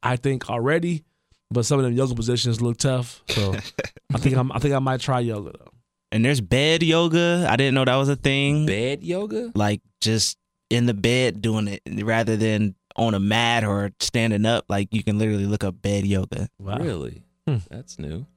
I 0.04 0.16
think 0.16 0.48
already, 0.48 1.04
but 1.50 1.66
some 1.66 1.80
of 1.80 1.86
them 1.86 1.94
yoga 1.94 2.14
positions 2.14 2.62
look 2.62 2.78
tough. 2.78 3.24
So 3.30 3.56
I 4.14 4.20
think 4.20 4.38
I'm. 4.38 4.52
I 4.52 4.60
think 4.60 4.76
I 4.76 4.80
might 4.80 5.00
try 5.00 5.22
yoga 5.22 5.54
though. 5.58 5.72
And 6.12 6.24
there's 6.24 6.40
bed 6.40 6.84
yoga. 6.84 7.48
I 7.50 7.56
didn't 7.56 7.74
know 7.74 7.86
that 7.86 7.96
was 7.96 8.10
a 8.10 8.16
thing. 8.16 8.68
Bed 8.68 9.02
yoga. 9.02 9.52
Like 9.56 9.82
just 10.02 10.38
in 10.70 10.86
the 10.86 10.94
bed 10.94 11.42
doing 11.42 11.68
it 11.68 11.82
rather 12.04 12.38
than 12.38 12.76
on 12.96 13.16
a 13.16 13.20
mat 13.20 13.64
or 13.64 13.92
standing 14.00 14.46
up. 14.46 14.66
Like 14.70 14.94
you 14.94 15.04
can 15.04 15.18
literally 15.18 15.48
look 15.48 15.64
up 15.64 15.82
bed 15.82 16.06
yoga. 16.06 16.48
Wow. 16.60 16.78
Really? 16.78 17.24
Hmm. 17.48 17.58
That's 17.72 17.98
new. 17.98 18.28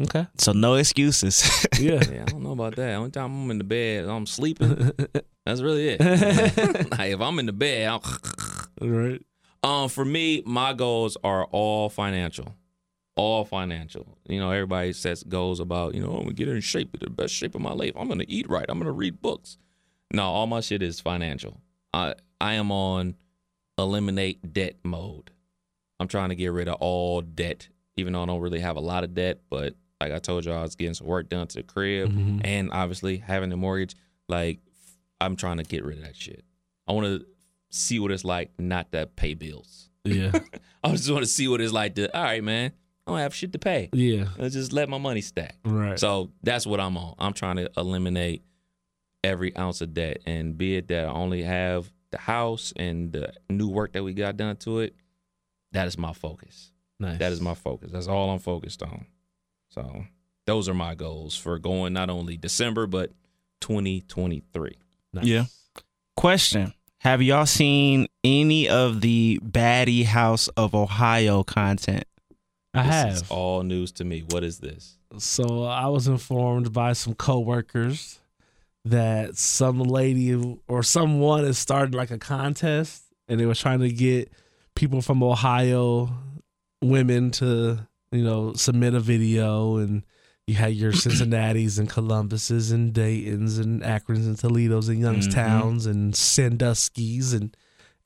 Okay. 0.00 0.26
So 0.38 0.52
no 0.52 0.74
excuses. 0.74 1.64
Yeah. 1.78 2.02
Yeah, 2.10 2.22
I 2.22 2.24
don't 2.26 2.42
know 2.42 2.52
about 2.52 2.76
that. 2.76 2.94
Only 2.94 3.10
time 3.10 3.44
I'm 3.44 3.50
in 3.50 3.58
the 3.58 3.64
bed, 3.64 4.06
I'm 4.06 4.26
sleeping. 4.26 4.90
That's 5.46 5.60
really 5.60 5.88
it. 5.90 6.00
like, 6.90 7.12
if 7.12 7.20
I'm 7.20 7.38
in 7.38 7.46
the 7.46 7.52
bed, 7.52 7.88
I'm 8.80 8.90
right. 8.90 9.22
Um, 9.62 9.88
for 9.88 10.04
me, 10.04 10.42
my 10.46 10.72
goals 10.72 11.16
are 11.24 11.44
all 11.46 11.88
financial. 11.88 12.54
All 13.16 13.44
financial. 13.44 14.18
You 14.28 14.40
know, 14.40 14.50
everybody 14.50 14.92
sets 14.92 15.22
goals 15.22 15.60
about, 15.60 15.94
you 15.94 16.02
know, 16.02 16.12
I'm 16.12 16.22
gonna 16.22 16.32
get 16.32 16.48
in 16.48 16.60
shape, 16.60 16.98
the 16.98 17.08
best 17.10 17.32
shape 17.34 17.54
of 17.54 17.60
my 17.60 17.72
life. 17.72 17.92
I'm 17.96 18.08
gonna 18.08 18.24
eat 18.26 18.48
right. 18.48 18.66
I'm 18.68 18.78
gonna 18.78 18.90
read 18.92 19.22
books. 19.22 19.56
No, 20.12 20.24
all 20.24 20.46
my 20.46 20.60
shit 20.60 20.82
is 20.82 21.00
financial. 21.00 21.60
I 21.92 22.14
I 22.40 22.54
am 22.54 22.70
on 22.72 23.14
eliminate 23.78 24.52
debt 24.52 24.76
mode. 24.84 25.30
I'm 26.00 26.08
trying 26.08 26.30
to 26.30 26.34
get 26.34 26.48
rid 26.52 26.68
of 26.68 26.74
all 26.80 27.20
debt, 27.20 27.68
even 27.96 28.12
though 28.12 28.22
I 28.22 28.26
don't 28.26 28.40
really 28.40 28.60
have 28.60 28.76
a 28.76 28.80
lot 28.80 29.04
of 29.04 29.14
debt. 29.14 29.40
But 29.48 29.74
like 30.00 30.12
I 30.12 30.18
told 30.18 30.44
you, 30.44 30.52
I 30.52 30.62
was 30.62 30.74
getting 30.74 30.94
some 30.94 31.06
work 31.06 31.28
done 31.28 31.46
to 31.46 31.56
the 31.58 31.62
crib, 31.62 32.12
Mhm. 32.12 32.40
and 32.44 32.70
obviously 32.72 33.18
having 33.18 33.52
a 33.52 33.56
mortgage. 33.56 33.94
Like 34.28 34.58
I'm 35.20 35.36
trying 35.36 35.58
to 35.58 35.64
get 35.64 35.84
rid 35.84 35.98
of 35.98 36.04
that 36.04 36.16
shit. 36.16 36.44
I 36.86 36.92
want 36.92 37.06
to 37.06 37.26
see 37.70 37.98
what 37.98 38.10
it's 38.10 38.24
like 38.24 38.50
not 38.58 38.92
to 38.92 39.06
pay 39.06 39.34
bills. 39.34 39.88
Yeah. 40.04 40.32
I 40.84 40.92
just 40.92 41.10
want 41.10 41.24
to 41.24 41.30
see 41.30 41.48
what 41.48 41.60
it's 41.60 41.72
like 41.72 41.94
to. 41.96 42.14
All 42.16 42.22
right, 42.22 42.42
man. 42.44 42.72
I 43.06 43.10
don't 43.10 43.20
have 43.20 43.34
shit 43.34 43.52
to 43.52 43.58
pay. 43.58 43.90
Yeah. 43.92 44.28
Let's 44.38 44.54
just 44.54 44.72
let 44.72 44.88
my 44.88 44.98
money 44.98 45.20
stack. 45.20 45.56
Right. 45.64 45.98
So 45.98 46.30
that's 46.42 46.66
what 46.66 46.80
I'm 46.80 46.96
on. 46.96 47.14
I'm 47.18 47.32
trying 47.32 47.56
to 47.56 47.70
eliminate 47.76 48.42
every 49.22 49.56
ounce 49.56 49.80
of 49.80 49.94
debt, 49.94 50.18
and 50.26 50.56
be 50.56 50.76
it 50.76 50.88
that 50.88 51.06
I 51.06 51.08
only 51.08 51.42
have 51.42 51.90
the 52.10 52.18
house 52.18 52.72
and 52.76 53.12
the 53.12 53.32
new 53.50 53.68
work 53.68 53.92
that 53.92 54.04
we 54.04 54.12
got 54.14 54.36
done 54.36 54.56
to 54.58 54.80
it. 54.80 54.94
That 55.72 55.86
is 55.86 55.98
my 55.98 56.12
focus. 56.12 56.70
nice. 57.00 57.18
That 57.18 57.32
is 57.32 57.40
my 57.40 57.54
focus. 57.54 57.90
That's 57.92 58.06
all 58.06 58.30
I'm 58.30 58.38
focused 58.38 58.82
on. 58.82 59.06
So 59.70 60.04
those 60.46 60.68
are 60.68 60.74
my 60.74 60.94
goals 60.94 61.36
for 61.36 61.58
going 61.58 61.92
not 61.94 62.10
only 62.10 62.36
December 62.36 62.86
but 62.86 63.10
2023. 63.60 64.78
Nice. 65.14 65.24
Yeah. 65.26 65.44
Question. 66.16 66.74
Have 66.98 67.20
y'all 67.22 67.46
seen 67.46 68.06
any 68.22 68.68
of 68.68 69.00
the 69.00 69.38
Baddie 69.42 70.04
House 70.04 70.48
of 70.48 70.74
Ohio 70.74 71.42
content? 71.42 72.04
I 72.72 72.82
This 72.84 72.92
have. 72.92 73.12
is 73.12 73.24
all 73.30 73.62
news 73.62 73.92
to 73.92 74.04
me. 74.04 74.24
What 74.30 74.42
is 74.42 74.58
this? 74.58 74.96
So 75.18 75.64
I 75.64 75.86
was 75.86 76.08
informed 76.08 76.72
by 76.72 76.92
some 76.94 77.14
coworkers 77.14 78.20
that 78.86 79.36
some 79.36 79.78
lady 79.80 80.58
or 80.66 80.82
someone 80.82 81.44
has 81.44 81.56
started 81.58 81.94
like 81.94 82.10
a 82.10 82.18
contest 82.18 83.04
and 83.28 83.38
they 83.38 83.46
were 83.46 83.54
trying 83.54 83.80
to 83.80 83.90
get 83.90 84.32
people 84.74 85.00
from 85.02 85.22
Ohio 85.22 86.10
women 86.82 87.30
to, 87.32 87.78
you 88.12 88.24
know, 88.24 88.52
submit 88.54 88.94
a 88.94 89.00
video 89.00 89.76
and 89.76 90.02
you 90.46 90.54
had 90.54 90.74
your 90.74 90.92
Cincinnati's 90.92 91.78
and 91.78 91.88
Columbuses 91.88 92.70
and 92.70 92.92
Dayton's 92.92 93.58
and 93.58 93.82
Akrons 93.82 94.26
and 94.26 94.38
Toledo's 94.38 94.88
and 94.88 95.02
Youngstowns 95.02 95.86
and 95.86 96.14
Sandusky's 96.14 97.32
and 97.32 97.56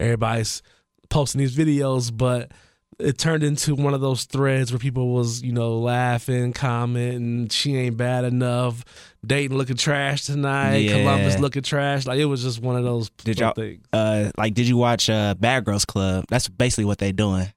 everybody's 0.01 0.63
posting 1.11 1.41
these 1.41 1.57
videos, 1.57 2.17
but 2.17 2.53
it 3.01 3.17
turned 3.17 3.45
into 3.45 3.77
one 3.77 3.95
of 3.95 4.01
those 4.01 4.25
threads 4.25 4.73
where 4.73 4.79
people 4.81 5.11
was, 5.11 5.41
you 5.43 5.53
know, 5.53 5.79
laughing, 5.79 6.53
commenting, 6.53 7.49
she 7.49 7.77
ain't 7.77 7.97
bad 7.97 8.25
enough, 8.25 8.85
Dayton 9.25 9.57
looking 9.57 9.77
trash 9.77 10.25
tonight, 10.25 10.79
Yeah. 10.79 10.99
Columbus 10.99 11.39
looking 11.39 11.63
trash. 11.63 12.07
Like 12.07 12.19
it 12.19 12.25
was 12.25 12.43
just 12.43 12.61
one 12.61 12.77
of 12.77 12.83
those 12.85 13.11
Did 13.25 13.39
y'all- 13.39 13.53
things. 13.53 13.85
Uh, 13.93 14.31
like, 14.37 14.55
did 14.55 14.67
you 14.67 14.77
watch 14.77 15.09
uh, 15.09 15.35
Bad 15.39 15.65
Girls 15.65 15.85
Club? 15.85 16.25
That's 16.29 16.49
basically 16.49 16.87
what 16.87 16.99
they 16.99 17.13
doing. 17.13 17.53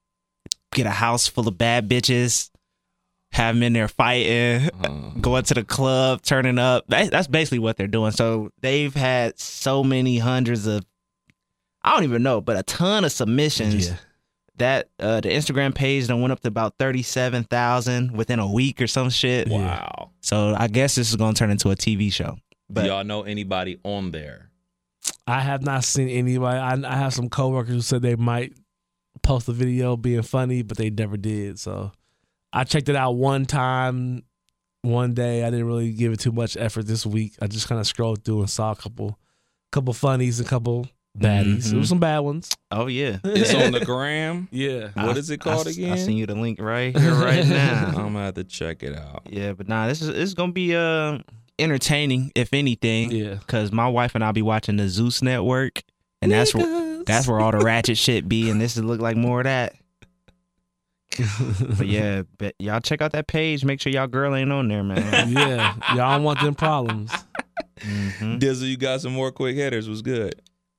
Get 0.73 0.85
a 0.85 0.91
house 0.91 1.27
full 1.27 1.47
of 1.47 1.57
bad 1.57 1.89
bitches, 1.89 2.50
have 3.31 3.55
them 3.55 3.63
in 3.63 3.73
there 3.73 3.87
fighting, 3.87 4.69
Uh, 4.83 5.09
going 5.21 5.43
to 5.43 5.53
the 5.53 5.63
club, 5.63 6.21
turning 6.21 6.59
up. 6.59 6.85
That, 6.87 7.11
that's 7.11 7.27
basically 7.27 7.59
what 7.59 7.77
they're 7.77 7.87
doing. 7.87 8.11
So 8.11 8.51
they've 8.61 8.93
had 8.93 9.39
so 9.39 9.83
many 9.83 10.17
hundreds 10.17 10.67
of, 10.67 10.85
I 11.81 11.93
don't 11.93 12.03
even 12.03 12.23
know, 12.23 12.41
but 12.41 12.57
a 12.57 12.63
ton 12.63 13.03
of 13.05 13.11
submissions. 13.11 13.89
Yeah. 13.89 13.95
That 14.57 14.89
uh, 14.99 15.21
the 15.21 15.29
Instagram 15.29 15.73
page 15.73 16.05
then 16.07 16.21
went 16.21 16.31
up 16.33 16.41
to 16.41 16.47
about 16.47 16.75
thirty 16.77 17.01
seven 17.01 17.45
thousand 17.45 18.11
within 18.11 18.37
a 18.37 18.45
week 18.51 18.79
or 18.79 18.85
some 18.85 19.09
shit. 19.09 19.47
wow. 19.47 20.11
So 20.19 20.53
I 20.55 20.67
guess 20.67 20.93
this 20.93 21.09
is 21.09 21.15
gonna 21.15 21.33
turn 21.33 21.49
into 21.49 21.71
a 21.71 21.75
TV 21.75 22.13
show. 22.13 22.37
But 22.69 22.81
Do 22.83 22.89
y'all 22.89 23.03
know 23.03 23.23
anybody 23.23 23.79
on 23.83 24.11
there? 24.11 24.51
I 25.25 25.39
have 25.39 25.63
not 25.63 25.83
seen 25.83 26.09
anybody. 26.09 26.59
I, 26.59 26.73
I 26.73 26.95
have 26.97 27.11
some 27.13 27.27
coworkers 27.27 27.73
who 27.73 27.81
said 27.81 28.03
they 28.03 28.15
might 28.15 28.53
post 29.23 29.47
a 29.49 29.53
video 29.53 29.97
being 29.97 30.21
funny, 30.21 30.61
but 30.61 30.77
they 30.77 30.91
never 30.91 31.17
did. 31.17 31.57
So 31.57 31.91
I 32.53 32.63
checked 32.63 32.89
it 32.89 32.95
out 32.95 33.11
one 33.13 33.45
time, 33.45 34.23
one 34.81 35.13
day. 35.13 35.43
I 35.43 35.49
didn't 35.49 35.67
really 35.67 35.91
give 35.93 36.11
it 36.13 36.19
too 36.19 36.31
much 36.31 36.57
effort 36.57 36.85
this 36.87 37.05
week. 37.05 37.33
I 37.41 37.47
just 37.47 37.67
kind 37.67 37.79
of 37.79 37.87
scrolled 37.87 38.23
through 38.25 38.41
and 38.41 38.49
saw 38.49 38.71
a 38.71 38.75
couple, 38.75 39.17
couple 39.71 39.93
funnies, 39.93 40.39
and 40.39 40.47
a 40.47 40.49
couple 40.49 40.87
baddies. 41.17 41.65
Mhm. 41.67 41.73
It 41.73 41.77
was 41.77 41.89
some 41.89 41.99
bad 41.99 42.19
ones. 42.19 42.49
oh 42.71 42.87
yeah, 42.87 43.17
It's 43.23 43.53
on 43.53 43.71
the 43.73 43.79
gram. 43.85 44.47
Yeah. 44.51 44.89
What 44.93 45.15
I- 45.15 45.19
is 45.19 45.29
it 45.29 45.39
called 45.41 45.67
I, 45.67 45.71
again? 45.71 45.91
I 45.93 45.95
seen 45.97 46.17
you 46.17 46.25
the 46.25 46.35
link 46.35 46.59
right 46.61 46.97
here, 46.97 47.13
right 47.15 47.45
now. 47.47 47.87
I'm 47.87 47.93
gonna 48.13 48.19
have 48.25 48.33
to 48.35 48.43
check 48.43 48.81
it 48.83 48.95
out. 48.97 49.23
yeah, 49.29 49.53
but 49.53 49.67
nah, 49.67 49.87
this 49.87 50.01
is 50.01 50.07
this 50.07 50.17
is 50.17 50.33
gonna 50.33 50.51
be 50.53 50.75
uh 50.75 51.19
entertaining 51.59 52.31
if 52.35 52.53
anything. 52.53 53.11
Yeah. 53.11 53.35
Cause 53.47 53.71
my 53.71 53.87
wife 53.87 54.15
and 54.15 54.23
I'll 54.23 54.33
be 54.33 54.41
watching 54.41 54.77
the 54.77 54.87
Zeus 54.89 55.21
Network, 55.21 55.83
and 56.21 56.31
that's 56.31 56.53
where 56.55 57.03
that's 57.05 57.27
where 57.27 57.39
all 57.39 57.51
the 57.51 57.59
ratchet 57.59 57.97
shit 57.97 58.27
be, 58.29 58.49
and 58.49 58.59
this 58.61 58.77
is 58.77 58.83
look 58.83 59.01
like 59.01 59.17
more 59.17 59.39
of 59.41 59.45
that. 59.45 59.75
But 61.77 61.87
yeah, 61.87 62.23
but 62.37 62.55
y'all 62.59 62.79
check 62.79 63.01
out 63.01 63.11
that 63.13 63.27
page. 63.27 63.63
Make 63.65 63.81
sure 63.81 63.91
y'all 63.91 64.07
girl 64.07 64.35
ain't 64.35 64.51
on 64.51 64.67
there, 64.67 64.83
man. 64.83 65.31
yeah. 65.31 65.75
Y'all 65.95 66.15
don't 66.15 66.23
want 66.23 66.39
them 66.41 66.55
problems. 66.55 67.11
Mhm. 67.79 68.39
Dizzle, 68.39 68.69
you 68.69 68.77
got 68.77 69.01
some 69.01 69.13
more 69.13 69.31
quick 69.31 69.55
headers. 69.57 69.89
Was 69.89 70.01
good. 70.01 70.35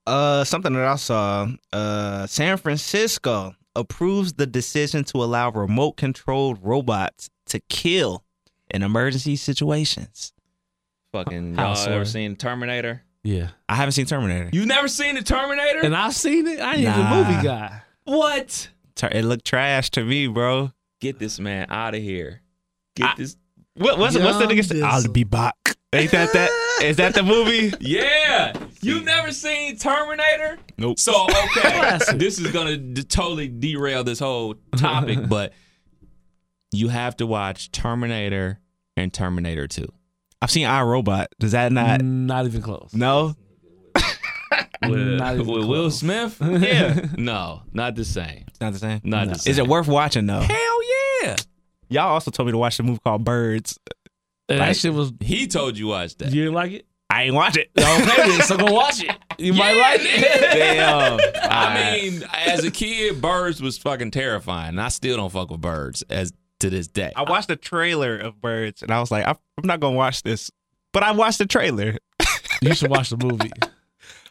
Uh, 0.06 0.44
something 0.44 0.72
that 0.72 0.84
I 0.86 0.96
saw. 0.96 1.48
Uh, 1.72 2.26
San 2.26 2.56
Francisco 2.56 3.54
approves 3.76 4.34
the 4.34 4.46
decision 4.46 5.04
to 5.04 5.18
allow 5.18 5.50
remote 5.50 5.92
controlled 5.96 6.58
robots 6.62 7.30
to 7.46 7.60
kill 7.68 8.24
in 8.70 8.82
emergency 8.82 9.36
situations. 9.36 10.32
Fucking 11.12 11.54
How 11.56 11.68
y'all 11.68 11.76
so? 11.76 11.92
ever 11.92 12.04
seen 12.04 12.36
Terminator? 12.36 13.02
Yeah. 13.22 13.48
I 13.68 13.76
haven't 13.76 13.92
seen 13.92 14.06
Terminator. 14.06 14.50
You've 14.52 14.66
never 14.66 14.88
seen 14.88 15.14
the 15.14 15.22
Terminator? 15.22 15.80
And 15.80 15.94
I've 15.94 16.14
seen 16.14 16.46
it. 16.46 16.58
I 16.60 16.72
ain't 16.74 16.80
even 16.80 16.94
a 16.94 17.10
movie 17.14 17.42
guy. 17.46 17.82
what? 18.04 18.68
Ter- 18.94 19.08
It 19.12 19.24
looked 19.24 19.44
trash 19.44 19.90
to 19.92 20.04
me, 20.04 20.26
bro. 20.26 20.72
Get 21.00 21.18
this 21.18 21.38
man 21.40 21.66
out 21.70 21.94
of 21.94 22.02
here. 22.02 22.42
Get 22.96 23.08
I- 23.10 23.14
this. 23.16 23.36
What, 23.74 23.98
what's 23.98 24.16
what's 24.18 24.36
the 24.38 24.44
Young 24.44 24.50
nigga? 24.52 24.64
say? 24.68 24.82
I'll 24.82 25.08
be 25.08 25.24
back. 25.24 25.54
Ain't 25.94 26.10
that 26.10 26.32
that? 26.34 26.50
Is 26.82 26.96
that 26.96 27.14
the 27.14 27.22
movie? 27.22 27.72
Yeah, 27.80 28.52
You've 28.82 29.04
never 29.04 29.30
seen 29.32 29.76
Terminator? 29.76 30.58
Nope. 30.76 30.98
So 30.98 31.26
okay, 31.26 31.98
this 32.16 32.38
is 32.38 32.50
gonna 32.52 32.76
d- 32.76 33.02
totally 33.04 33.48
derail 33.48 34.04
this 34.04 34.18
whole 34.18 34.56
topic, 34.76 35.20
but 35.28 35.52
you 36.72 36.88
have 36.88 37.16
to 37.18 37.26
watch 37.26 37.70
Terminator 37.72 38.58
and 38.96 39.12
Terminator 39.12 39.66
Two. 39.68 39.88
I've 40.40 40.50
seen 40.50 40.66
iRobot. 40.66 41.26
Does 41.38 41.52
that 41.52 41.72
not? 41.72 42.02
Not 42.02 42.46
even 42.46 42.62
close. 42.62 42.90
No. 42.94 43.34
With, 44.88 45.20
with 45.46 45.64
Will. 45.66 45.90
Smith? 45.90 46.38
Yeah. 46.40 47.06
No, 47.18 47.62
not 47.72 47.94
the 47.94 48.04
same. 48.04 48.44
It's 48.48 48.60
not 48.60 48.72
the 48.72 48.78
same. 48.78 49.00
Not 49.04 49.28
the 49.28 49.38
same. 49.38 49.50
Is 49.50 49.58
it 49.58 49.66
worth 49.66 49.88
watching 49.88 50.26
though? 50.26 50.40
Hell 50.40 50.78
yeah! 51.22 51.36
Y'all 51.88 52.08
also 52.08 52.30
told 52.30 52.46
me 52.46 52.52
to 52.52 52.58
watch 52.58 52.76
the 52.78 52.82
movie 52.82 53.00
called 53.04 53.24
Birds. 53.24 53.78
And 54.48 54.58
Like- 54.58 54.68
that 54.70 54.76
shit 54.76 54.92
was. 54.94 55.12
He 55.20 55.46
told 55.46 55.78
you 55.78 55.88
watch 55.88 56.16
that. 56.16 56.32
You 56.32 56.42
didn't 56.44 56.54
like 56.54 56.72
it? 56.72 56.86
I 57.10 57.24
ain't 57.24 57.34
watch 57.34 57.58
it. 57.58 57.70
Okay, 57.78 58.04
then, 58.16 58.40
so 58.40 58.56
go 58.56 58.72
watch 58.72 59.02
it. 59.02 59.10
You 59.36 59.52
might 59.52 59.74
like 59.76 60.00
it. 60.02 60.40
Damn. 60.54 61.20
I 61.42 61.98
mean, 62.00 62.22
as 62.46 62.64
a 62.64 62.70
kid, 62.70 63.20
birds 63.20 63.60
was 63.60 63.76
fucking 63.76 64.12
terrifying. 64.12 64.70
And 64.70 64.80
I 64.80 64.88
still 64.88 65.18
don't 65.18 65.30
fuck 65.30 65.50
with 65.50 65.60
birds 65.60 66.02
as 66.08 66.32
to 66.60 66.70
this 66.70 66.88
day. 66.88 67.12
I 67.14 67.24
watched 67.24 67.48
the 67.48 67.56
trailer 67.56 68.16
of 68.16 68.40
Birds 68.40 68.82
and 68.82 68.90
I 68.90 68.98
was 69.00 69.10
like, 69.10 69.26
I'm 69.26 69.36
I'm 69.58 69.66
not 69.66 69.80
gonna 69.80 69.94
watch 69.96 70.22
this, 70.22 70.50
but 70.92 71.02
I 71.02 71.12
watched 71.12 71.36
the 71.38 71.44
trailer. 71.46 71.98
You 72.62 72.74
should 72.74 72.88
watch 72.90 73.10
the 73.10 73.18
movie. 73.18 73.50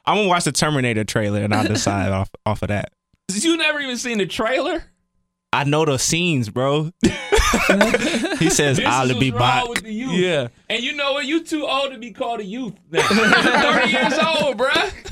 I'm 0.06 0.18
gonna 0.18 0.28
watch 0.30 0.43
the 0.45 0.52
Terminator 0.52 1.04
trailer 1.04 1.41
and 1.41 1.54
I'll 1.54 1.68
decide 1.68 2.12
off 2.12 2.30
off 2.45 2.62
of 2.62 2.70
that. 2.70 2.91
You 3.34 3.56
never 3.58 3.80
even 3.80 3.97
seen 3.97 4.18
the 4.18 4.26
trailer? 4.26 4.84
I 5.54 5.64
know 5.66 5.84
the 5.86 5.99
scenes, 5.99 6.49
bro. 6.49 6.91
he 7.04 8.49
says, 8.49 8.78
This 8.78 8.86
"I'll 8.86 9.20
be 9.20 9.32
what's 9.32 9.41
back." 9.41 9.68
with 9.68 9.84
the 9.84 9.91
youth. 9.93 10.14
Yeah. 10.14 10.47
And 10.70 10.82
you 10.82 10.95
know 10.95 11.14
what? 11.14 11.26
You 11.26 11.43
too 11.43 11.66
old 11.66 11.91
to 11.91 11.97
be 11.97 12.12
called 12.12 12.39
a 12.39 12.45
youth 12.45 12.74
now. 12.89 12.99
You're 13.10 13.30
30 13.32 13.89
years 13.91 14.14
old, 14.14 14.58
bruh. 14.58 15.11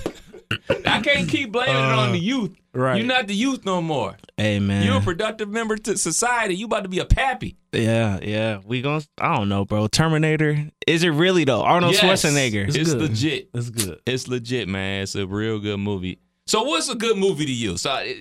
I 0.86 1.02
can't 1.02 1.30
keep 1.30 1.52
blaming 1.52 1.76
it 1.76 1.80
on 1.80 2.12
the 2.12 2.18
uh, 2.18 2.22
youth. 2.22 2.56
Right. 2.74 2.98
You're 2.98 3.06
not 3.08 3.28
the 3.28 3.36
youth 3.36 3.66
no 3.66 3.82
more. 3.82 4.16
Hey 4.38 4.60
man, 4.60 4.84
You're 4.86 4.98
a 4.98 5.02
productive 5.02 5.50
member 5.50 5.76
to 5.76 5.98
society. 5.98 6.56
You 6.56 6.66
about 6.66 6.84
to 6.84 6.90
be 6.90 7.00
a 7.00 7.06
pappy. 7.06 7.58
yeah, 7.72 8.20
yeah. 8.22 8.60
We 8.66 8.82
gonna. 8.82 9.04
I 9.20 9.36
don't 9.36 9.50
know, 9.50 9.66
bro. 9.66 9.88
Terminator. 9.88 10.70
Is 10.88 11.04
it 11.04 11.10
really 11.10 11.44
though? 11.44 11.62
Arnold 11.62 11.94
Yes. 11.94 12.04
Schwarzenegger. 12.24 12.68
It's, 12.68 12.76
It's 12.78 12.94
legit. 12.94 13.50
It's 13.54 13.70
good. 13.70 14.00
It's 14.06 14.28
legit, 14.28 14.68
man. 14.68 15.04
It's 15.04 15.16
a 15.16 15.28
real 15.28 15.60
good 15.60 15.78
movie. 15.80 16.20
So 16.48 16.64
what's 16.64 16.90
a 16.90 16.96
good 16.96 17.16
movie 17.18 17.46
to 17.46 17.52
you? 17.52 17.78
So 17.78 17.92
I, 17.92 18.16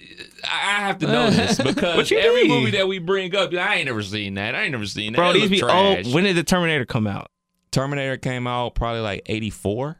I 0.44 0.80
have 0.80 0.98
to 0.98 1.06
know 1.06 1.30
this 1.30 1.56
because 1.58 2.12
every 2.12 2.42
mean? 2.46 2.50
movie 2.60 2.70
that 2.76 2.86
we 2.86 2.98
bring 2.98 3.34
up, 3.34 3.54
I 3.54 3.76
ain't 3.76 3.86
never 3.86 4.02
seen 4.02 4.34
that. 4.34 4.54
I 4.54 4.62
ain't 4.64 4.72
never 4.72 4.84
seen 4.86 5.12
that. 5.12 5.18
Bro, 5.18 5.32
That 5.32 5.38
these 5.38 5.50
be 5.50 5.60
trash. 5.60 6.04
old. 6.04 6.14
When 6.14 6.24
did 6.24 6.36
the 6.36 6.42
Terminator 6.42 6.84
come 6.84 7.06
out? 7.06 7.30
Terminator 7.70 8.16
came 8.18 8.46
out 8.46 8.74
probably 8.74 9.00
like 9.00 9.22
84. 9.26 9.96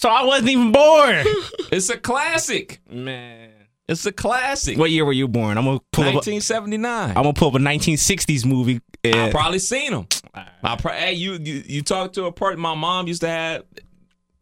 So 0.00 0.08
I 0.08 0.22
wasn't 0.22 0.50
even 0.50 0.70
born. 0.70 1.24
It's 1.72 1.90
a 1.90 1.96
classic. 1.98 2.80
man. 2.88 3.50
It's 3.88 4.06
a 4.06 4.12
classic. 4.12 4.78
What 4.78 4.90
year 4.92 5.04
were 5.04 5.12
you 5.12 5.26
born? 5.26 5.58
I'm 5.58 5.64
gonna 5.64 5.80
pull 5.92 6.04
up. 6.04 6.12
a- 6.12 6.16
1979. 6.16 7.08
I'm 7.10 7.14
gonna 7.14 7.32
pull 7.32 7.48
up 7.48 7.54
a 7.56 7.58
1960s 7.58 8.46
movie. 8.46 8.80
I 9.04 9.28
probably 9.32 9.58
seen 9.58 9.90
them. 9.92 10.06
I 10.62 10.76
pro- 10.76 10.92
hey, 10.92 11.14
you, 11.14 11.32
you 11.34 11.64
you 11.66 11.82
talk 11.82 12.12
to 12.12 12.26
a 12.26 12.32
person. 12.32 12.60
My 12.60 12.74
mom 12.76 13.08
used 13.08 13.22
to 13.22 13.28
have 13.28 13.64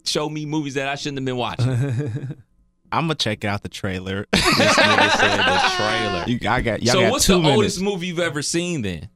show 0.05 0.29
me 0.29 0.45
movies 0.45 0.75
that 0.75 0.89
I 0.89 0.95
shouldn't 0.95 1.19
have 1.19 1.25
been 1.25 1.37
watching. 1.39 1.71
I'm 2.93 3.05
gonna 3.05 3.15
check 3.15 3.45
out 3.47 3.63
the 3.63 3.69
trailer. 3.71 4.27
this 4.33 4.43
nigga 4.43 5.11
said 5.17 5.39
the 5.39 5.73
trailer. 5.77 6.25
you, 6.29 6.39
I 6.51 6.61
got. 6.61 6.83
Y'all 6.83 6.93
so 6.95 7.01
got 7.01 7.11
what's 7.13 7.27
two 7.27 7.33
the 7.35 7.39
minutes. 7.41 7.57
oldest 7.57 7.81
movie 7.83 8.07
you've 8.09 8.19
ever 8.21 8.43
seen 8.43 8.83
then? 8.83 9.09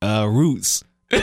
Uh, 0.00 0.28
Roots. 0.30 0.84
when 1.10 1.22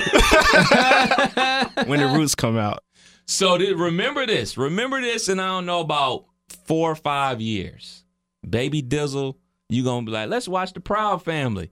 the 1.99 2.11
Roots 2.15 2.35
come 2.35 2.57
out. 2.57 2.83
So 3.25 3.57
th- 3.57 3.75
remember 3.75 4.25
this. 4.25 4.57
Remember 4.57 5.01
this, 5.01 5.27
and 5.29 5.41
I 5.41 5.47
don't 5.47 5.65
know 5.65 5.79
about 5.81 6.25
four 6.65 6.91
or 6.91 6.95
five 6.95 7.41
years. 7.41 8.03
Baby 8.47 8.81
Dizzle, 8.83 9.35
you 9.69 9.83
gonna 9.83 10.05
be 10.05 10.11
like, 10.11 10.29
let's 10.29 10.47
watch 10.47 10.73
the 10.73 10.79
Proud 10.79 11.23
Family, 11.23 11.71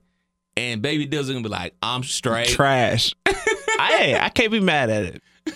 and 0.56 0.82
Baby 0.82 1.06
Dizzle 1.06 1.28
gonna 1.32 1.42
be 1.42 1.48
like, 1.48 1.74
I'm 1.82 2.02
straight. 2.02 2.48
Trash. 2.48 3.14
I 3.26 4.18
I 4.20 4.28
can't 4.30 4.50
be 4.52 4.60
mad 4.60 4.90
at 4.90 5.04
it. 5.04 5.22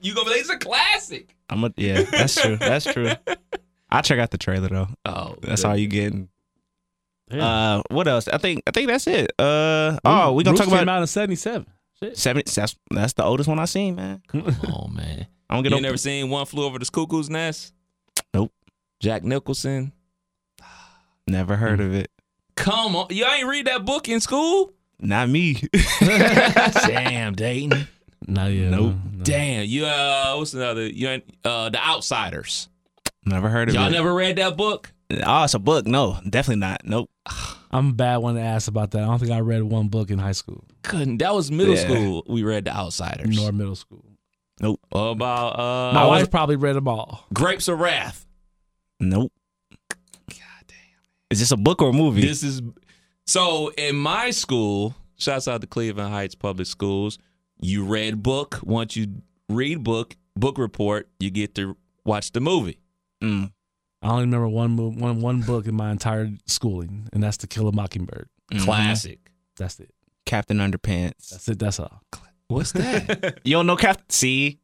you 0.00 0.14
gonna 0.14 0.24
be 0.26 0.30
like, 0.32 0.40
it's 0.40 0.50
a 0.50 0.58
classic. 0.58 1.34
I'm 1.50 1.64
a 1.64 1.72
yeah. 1.76 2.02
That's 2.02 2.40
true. 2.40 2.56
That's 2.56 2.84
true. 2.84 3.10
I 3.90 4.00
check 4.02 4.18
out 4.18 4.30
the 4.30 4.38
trailer 4.38 4.68
though. 4.68 4.88
Oh, 5.06 5.36
That's 5.42 5.62
good. 5.62 5.68
all 5.68 5.76
you 5.76 5.86
getting. 5.88 6.28
Yeah. 7.30 7.44
Uh, 7.78 7.82
what 7.90 8.06
else? 8.06 8.28
I 8.28 8.38
think 8.38 8.62
I 8.66 8.70
think 8.70 8.88
that's 8.88 9.06
it. 9.08 9.32
Uh, 9.38 9.98
oh, 10.04 10.32
we 10.32 10.44
gonna 10.44 10.52
Roots 10.52 10.60
talk 10.60 10.68
about 10.68 10.78
came 10.80 10.88
out 10.88 11.00
in 11.00 11.06
'77. 11.08 11.66
Shit. 12.02 12.16
seven. 12.18 12.42
That's 12.54 12.76
that's 12.90 13.12
the 13.14 13.24
oldest 13.24 13.48
one 13.48 13.58
I 13.58 13.64
seen, 13.64 13.94
man. 13.96 14.22
Oh 14.68 14.88
man. 14.88 15.26
I 15.48 15.54
don't 15.54 15.62
get. 15.62 15.70
You 15.70 15.76
get 15.76 15.82
no. 15.82 15.88
never 15.88 15.96
seen 15.96 16.28
One 16.28 16.44
Flew 16.46 16.64
Over 16.64 16.78
the 16.78 16.84
Cuckoo's 16.86 17.30
Nest? 17.30 17.72
Nope. 18.34 18.52
Jack 19.00 19.22
Nicholson. 19.24 19.92
Never 21.28 21.56
heard 21.56 21.80
of 21.80 21.94
it. 21.94 22.10
Come 22.56 22.96
on, 22.96 23.06
y'all 23.10 23.30
ain't 23.32 23.46
read 23.48 23.66
that 23.66 23.84
book 23.84 24.08
in 24.08 24.20
school? 24.20 24.72
Not 24.98 25.28
me. 25.28 25.54
Damn, 26.00 27.34
Dayton. 27.34 27.86
No, 28.26 28.46
yeah, 28.46 28.70
Nope. 28.70 28.94
no. 29.12 29.24
Damn, 29.24 29.66
you 29.66 29.84
uh, 29.86 30.34
what's 30.36 30.54
another? 30.54 30.86
You 30.86 31.08
ain't 31.08 31.24
uh, 31.44 31.68
The 31.68 31.78
Outsiders. 31.84 32.68
never 33.24 33.48
heard 33.48 33.68
of 33.68 33.74
it. 33.74 33.78
Y'all 33.78 33.90
never 33.90 34.14
read 34.14 34.36
that 34.36 34.56
book? 34.56 34.92
Oh, 35.24 35.44
it's 35.44 35.54
a 35.54 35.58
book. 35.58 35.86
No, 35.86 36.18
definitely 36.28 36.60
not. 36.60 36.82
Nope. 36.84 37.10
I'm 37.70 37.90
a 37.90 37.92
bad 37.92 38.18
one 38.18 38.34
to 38.36 38.40
ask 38.40 38.68
about 38.68 38.92
that. 38.92 39.02
I 39.02 39.06
don't 39.06 39.18
think 39.18 39.32
I 39.32 39.40
read 39.40 39.62
one 39.62 39.88
book 39.88 40.10
in 40.10 40.18
high 40.18 40.32
school 40.32 40.64
Couldn't. 40.82 41.18
That 41.18 41.34
was 41.34 41.50
middle 41.50 41.74
Yeah. 41.74 41.80
school. 41.84 42.24
We 42.28 42.42
read 42.42 42.64
The 42.64 42.76
Outsiders. 42.76 43.36
nor 43.36 43.52
middle 43.52 43.74
school. 43.76 44.04
Nope. 44.60 44.80
About 44.92 45.58
uh, 45.58 45.92
My 45.92 46.06
wife 46.06 46.30
probably 46.30 46.56
read 46.56 46.76
them 46.76 46.88
all. 46.88 47.26
Grapes 47.34 47.68
of 47.68 47.78
Wrath. 47.78 48.26
Nope. 49.00 49.32
God 50.28 50.38
damn. 50.66 50.76
Is 51.30 51.40
this 51.40 51.50
a 51.50 51.56
book 51.56 51.82
or 51.82 51.90
a 51.90 51.92
movie? 51.92 52.22
This 52.22 52.42
is 52.42 52.62
so 53.26 53.70
in 53.76 53.96
my 53.96 54.30
school. 54.30 54.94
Shouts 55.18 55.48
out 55.48 55.60
to 55.62 55.66
Cleveland 55.66 56.12
Heights 56.12 56.34
Public 56.34 56.66
Schools. 56.66 57.18
You 57.58 57.84
read 57.84 58.22
book. 58.22 58.60
Once 58.62 58.96
you 58.96 59.22
read 59.48 59.82
book, 59.82 60.14
book 60.36 60.58
report, 60.58 61.08
you 61.18 61.30
get 61.30 61.54
to 61.56 61.76
watch 62.04 62.32
the 62.32 62.40
movie. 62.40 62.78
Mm. 63.22 63.50
I 64.02 64.10
only 64.10 64.22
remember 64.22 64.48
one 64.48 64.72
mo- 64.76 64.90
one 64.92 65.20
one 65.20 65.40
book 65.42 65.66
in 65.66 65.74
my 65.74 65.90
entire 65.90 66.30
schooling, 66.46 67.08
and 67.12 67.22
that's 67.22 67.36
To 67.38 67.46
Kill 67.46 67.68
a 67.68 67.72
Mockingbird. 67.72 68.28
Mhm. 68.52 68.64
Classic. 68.64 69.18
That's 69.56 69.80
it. 69.80 69.90
Captain 70.26 70.58
Underpants. 70.58 71.30
That's 71.30 71.48
it. 71.48 71.58
That's 71.58 71.80
all. 71.80 72.02
What's 72.48 72.72
that? 72.72 73.40
You 73.44 73.54
don't 73.54 73.66
know 73.66 73.76
Captain? 73.76 74.04
See, 74.10 74.60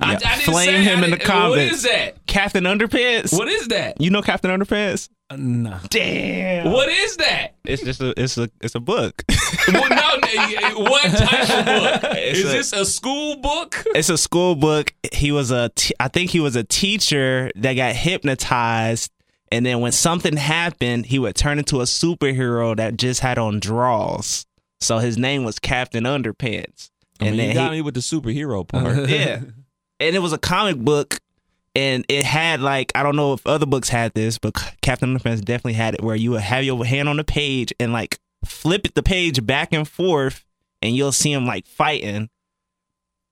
I, 0.00 0.12
Yeah, 0.12 0.18
I 0.24 0.36
didn't 0.36 0.42
flame 0.52 0.66
say- 0.66 0.82
him 0.84 1.00
I 1.00 1.04
in 1.04 1.10
the 1.10 1.16
didn't- 1.18 1.28
comments. 1.28 1.74
is 1.76 1.82
that? 1.84 2.26
Captain 2.26 2.64
Underpants. 2.64 3.36
What 3.36 3.48
is 3.48 3.68
that? 3.68 4.00
You 4.00 4.10
know 4.10 4.22
Captain 4.22 4.50
Underpants? 4.50 5.08
Uh, 5.30 5.36
nah. 5.38 5.78
Damn. 5.90 6.72
What 6.72 6.88
is 6.88 7.16
that? 7.18 7.54
It's 7.64 7.82
just 7.82 8.00
a 8.00 8.12
it's 8.20 8.36
a 8.38 8.50
it's 8.60 8.74
a 8.74 8.80
book. 8.80 9.22
Well, 9.68 9.88
no, 9.90 10.80
what 10.82 11.04
type 11.04 11.50
of 11.50 11.64
book? 12.02 12.10
It's 12.16 12.38
Is 12.40 12.44
a- 12.46 12.48
this 12.48 12.72
a 12.72 12.84
school 12.84 13.36
book? 13.36 13.84
it's 13.94 14.08
a 14.08 14.18
school 14.18 14.56
book. 14.56 14.92
He 15.12 15.30
was 15.30 15.50
a 15.52 15.70
t- 15.76 15.94
I 16.00 16.08
think 16.08 16.30
he 16.30 16.40
was 16.40 16.56
a 16.56 16.64
teacher 16.64 17.50
that 17.56 17.74
got 17.74 17.94
hypnotized 17.94 19.12
and 19.52 19.64
then 19.66 19.80
when 19.80 19.92
something 19.92 20.36
happened, 20.36 21.06
he 21.06 21.18
would 21.18 21.36
turn 21.36 21.58
into 21.58 21.80
a 21.80 21.84
superhero 21.84 22.74
that 22.76 22.96
just 22.96 23.20
had 23.20 23.38
on 23.38 23.60
draws. 23.60 24.46
So 24.80 24.98
his 24.98 25.16
name 25.18 25.44
was 25.44 25.58
Captain 25.58 26.04
Underpants. 26.04 26.90
I 27.20 27.24
mean, 27.24 27.28
And 27.28 27.36
you 27.36 27.42
then 27.48 27.54
got 27.54 27.70
he- 27.72 27.78
me 27.78 27.82
with 27.82 27.94
the 27.94 28.00
superhero 28.00 28.66
part. 28.66 29.08
yeah. 29.08 29.40
And 30.02 30.16
it 30.16 30.18
was 30.18 30.32
a 30.32 30.38
comic 30.38 30.76
book 30.78 31.20
and 31.74 32.04
it 32.08 32.24
had 32.24 32.60
like 32.60 32.92
I 32.94 33.02
don't 33.02 33.16
know 33.16 33.32
if 33.32 33.46
other 33.46 33.66
books 33.66 33.88
had 33.88 34.12
this, 34.14 34.38
but 34.38 34.54
Captain 34.82 35.16
Underpants 35.16 35.44
definitely 35.44 35.74
had 35.74 35.94
it 35.94 36.02
where 36.02 36.16
you 36.16 36.32
would 36.32 36.40
have 36.40 36.64
your 36.64 36.84
hand 36.84 37.08
on 37.08 37.16
the 37.16 37.24
page 37.24 37.72
and 37.78 37.92
like 37.92 38.18
flip 38.44 38.84
it 38.84 38.94
the 38.94 39.02
page 39.02 39.44
back 39.46 39.72
and 39.72 39.86
forth 39.86 40.44
and 40.82 40.96
you'll 40.96 41.12
see 41.12 41.32
him 41.32 41.46
like 41.46 41.66
fighting 41.66 42.28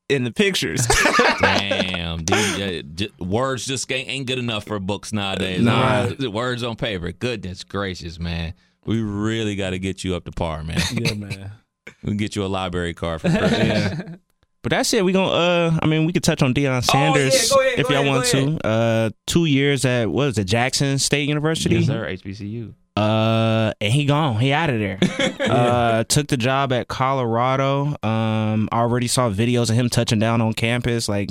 in 0.08 0.24
the 0.24 0.30
pictures. 0.30 0.86
Damn, 1.40 2.24
dude, 2.24 3.12
words 3.18 3.64
just 3.64 3.90
ain't, 3.90 4.08
ain't 4.08 4.26
good 4.26 4.38
enough 4.38 4.64
for 4.64 4.78
books 4.78 5.12
nowadays. 5.12 5.62
Nah. 5.62 6.10
Uh, 6.22 6.30
Words 6.30 6.62
on 6.62 6.76
paper. 6.76 7.12
Goodness 7.12 7.64
gracious, 7.64 8.18
man. 8.18 8.54
We 8.84 9.02
really 9.02 9.56
got 9.56 9.70
to 9.70 9.78
get 9.78 10.04
you 10.04 10.14
up 10.14 10.24
to 10.24 10.32
par, 10.32 10.64
man. 10.64 10.80
Yeah, 10.92 11.14
man. 11.14 11.52
We 12.02 12.08
can 12.10 12.18
get 12.18 12.36
you 12.36 12.44
a 12.44 12.46
library 12.46 12.94
card 12.94 13.20
for 13.20 13.28
Christmas. 13.36 14.16
But 14.62 14.70
that's 14.70 14.92
it. 14.92 15.04
We 15.04 15.12
gonna 15.12 15.30
uh 15.30 15.78
I 15.82 15.86
mean 15.86 16.04
we 16.04 16.12
could 16.12 16.22
touch 16.24 16.42
on 16.42 16.52
Deion 16.52 16.84
Sanders 16.84 17.50
go 17.50 17.60
ahead, 17.60 17.78
if 17.78 17.88
y'all 17.88 18.00
ahead, 18.00 18.08
want 18.08 18.26
to. 18.26 18.66
Uh 18.66 19.10
two 19.26 19.46
years 19.46 19.84
at 19.84 20.10
what 20.10 20.28
is 20.28 20.38
it, 20.38 20.44
Jackson 20.44 20.98
State 20.98 21.28
University? 21.28 21.76
Yes, 21.76 21.86
sir. 21.86 22.06
HBCU. 22.06 22.74
Uh, 22.96 23.72
and 23.80 23.92
he 23.92 24.04
gone. 24.04 24.38
He 24.38 24.52
out 24.52 24.68
of 24.68 24.78
there. 24.78 24.98
uh, 25.40 26.04
took 26.04 26.26
the 26.26 26.36
job 26.36 26.72
at 26.72 26.88
Colorado. 26.88 27.96
Um, 28.02 28.68
I 28.72 28.80
already 28.80 29.06
saw 29.06 29.30
videos 29.30 29.70
of 29.70 29.76
him 29.76 29.88
touching 29.88 30.18
down 30.18 30.40
on 30.40 30.52
campus. 30.52 31.08
Like 31.08 31.30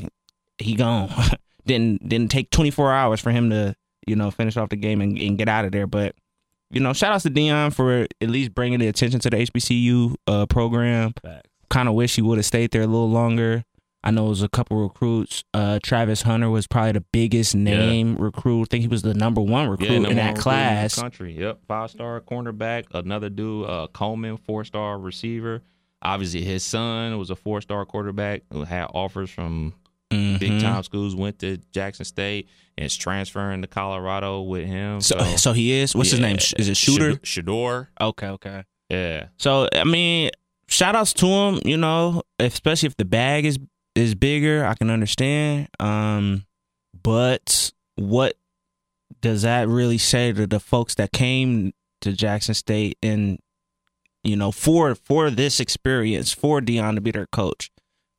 he 0.58 0.76
gone. 0.76 1.12
didn't 1.66 2.08
didn't 2.08 2.32
take 2.32 2.50
24 2.50 2.92
hours 2.92 3.20
for 3.20 3.32
him 3.32 3.52
to 3.52 3.76
you 4.08 4.16
know 4.16 4.32
finish 4.32 4.58
off 4.58 4.70
the 4.70 4.76
game 4.76 5.02
and, 5.02 5.18
and 5.18 5.38
get 5.38 5.48
out 5.48 5.66
of 5.66 5.72
there. 5.72 5.86
But 5.86 6.16
you 6.72 6.80
know, 6.80 6.94
shout 6.94 7.14
outs 7.14 7.24
to 7.24 7.30
Deion 7.30 7.74
for 7.74 8.08
at 8.22 8.30
least 8.30 8.54
bringing 8.56 8.80
the 8.80 8.88
attention 8.88 9.20
to 9.20 9.30
the 9.30 9.38
HBCU 9.38 10.16
uh, 10.28 10.46
program. 10.48 11.14
Kind 11.70 11.88
of 11.90 11.96
wish 11.96 12.16
he 12.16 12.22
would 12.22 12.38
have 12.38 12.46
stayed 12.46 12.72
there 12.72 12.82
a 12.82 12.88
little 12.88 13.10
longer. 13.10 13.64
I 14.04 14.12
know 14.12 14.28
it 14.28 14.30
was 14.30 14.42
a 14.44 14.48
couple 14.50 14.78
recruits. 14.82 15.44
Uh, 15.54 15.78
Travis 15.84 16.22
Hunter 16.22 16.50
was 16.50 16.68
probably 16.68 16.94
the 16.94 17.04
biggest 17.12 17.54
name 17.54 18.16
recruit. 18.16 18.62
I 18.62 18.66
think 18.72 18.82
he 18.84 18.88
was 18.88 19.02
the 19.02 19.14
number 19.14 19.42
one 19.42 19.68
recruit 19.68 19.90
number 19.90 20.10
in 20.12 20.16
one 20.16 20.16
that 20.16 20.30
in 20.30 20.36
the 20.36 20.42
class. 20.42 20.96
country. 21.00 21.38
Yep, 21.38 21.60
five 21.68 21.92
star 21.92 22.22
cornerback. 22.22 22.86
Another 22.94 23.30
dude, 23.30 23.70
uh, 23.70 23.88
Coleman, 23.92 24.38
four 24.38 24.64
star 24.64 24.98
receiver. 24.98 25.62
Obviously, 26.02 26.44
his 26.46 26.64
son 26.64 27.18
was 27.20 27.30
a 27.30 27.36
four 27.36 27.60
star 27.60 27.86
quarterback 27.86 28.44
who 28.54 28.64
had 28.64 28.86
offers 28.94 29.30
from 29.30 29.74
big 30.10 30.40
Mhm. 30.54 30.62
time 30.62 30.82
schools. 30.84 31.14
Went 31.14 31.38
to 31.40 31.58
Jackson 31.74 32.06
State 32.06 32.48
and 32.78 32.86
is 32.86 32.96
transferring 32.96 33.62
to 33.64 33.68
Colorado 33.68 34.42
with 34.44 34.66
him. 34.66 35.02
So, 35.02 35.20
so 35.36 35.52
he 35.52 35.74
is. 35.74 35.94
What's 35.94 36.12
his 36.12 36.22
name? 36.22 36.38
Is 36.58 36.70
it 36.70 36.78
Shooter? 36.78 37.16
Shedeur. 37.18 37.88
Okay, 38.00 38.28
okay. 38.28 38.64
Yeah. 38.90 39.26
So 39.38 39.68
I 39.76 39.84
mean, 39.84 40.32
shout 40.70 40.96
outs 40.96 41.14
to 41.14 41.28
him. 41.28 41.60
You 41.66 41.78
know, 41.78 42.24
especially 42.40 42.88
if 42.88 42.98
the 42.98 43.06
bag 43.06 43.46
is 43.46 43.60
is 43.96 44.16
bigger, 44.16 44.66
I 44.66 44.76
can 44.76 44.90
understand. 44.90 45.68
Um, 45.80 46.46
but 47.02 47.72
what 47.96 48.36
does 49.22 49.42
that 49.42 49.68
really 49.68 49.98
say 49.98 50.32
to 50.32 50.48
the 50.48 50.60
folks 50.60 50.96
that 50.96 51.12
came 51.12 51.74
to 52.02 52.14
Jackson 52.14 52.54
State 52.54 52.98
and 53.04 53.40
you 54.24 54.36
know 54.36 54.52
for 54.52 54.96
for 54.96 55.30
this 55.30 55.60
experience 55.60 56.32
for 56.32 56.62
Deion 56.62 56.96
to 56.96 57.02
be 57.02 57.12
their 57.12 57.28
coach? 57.28 57.72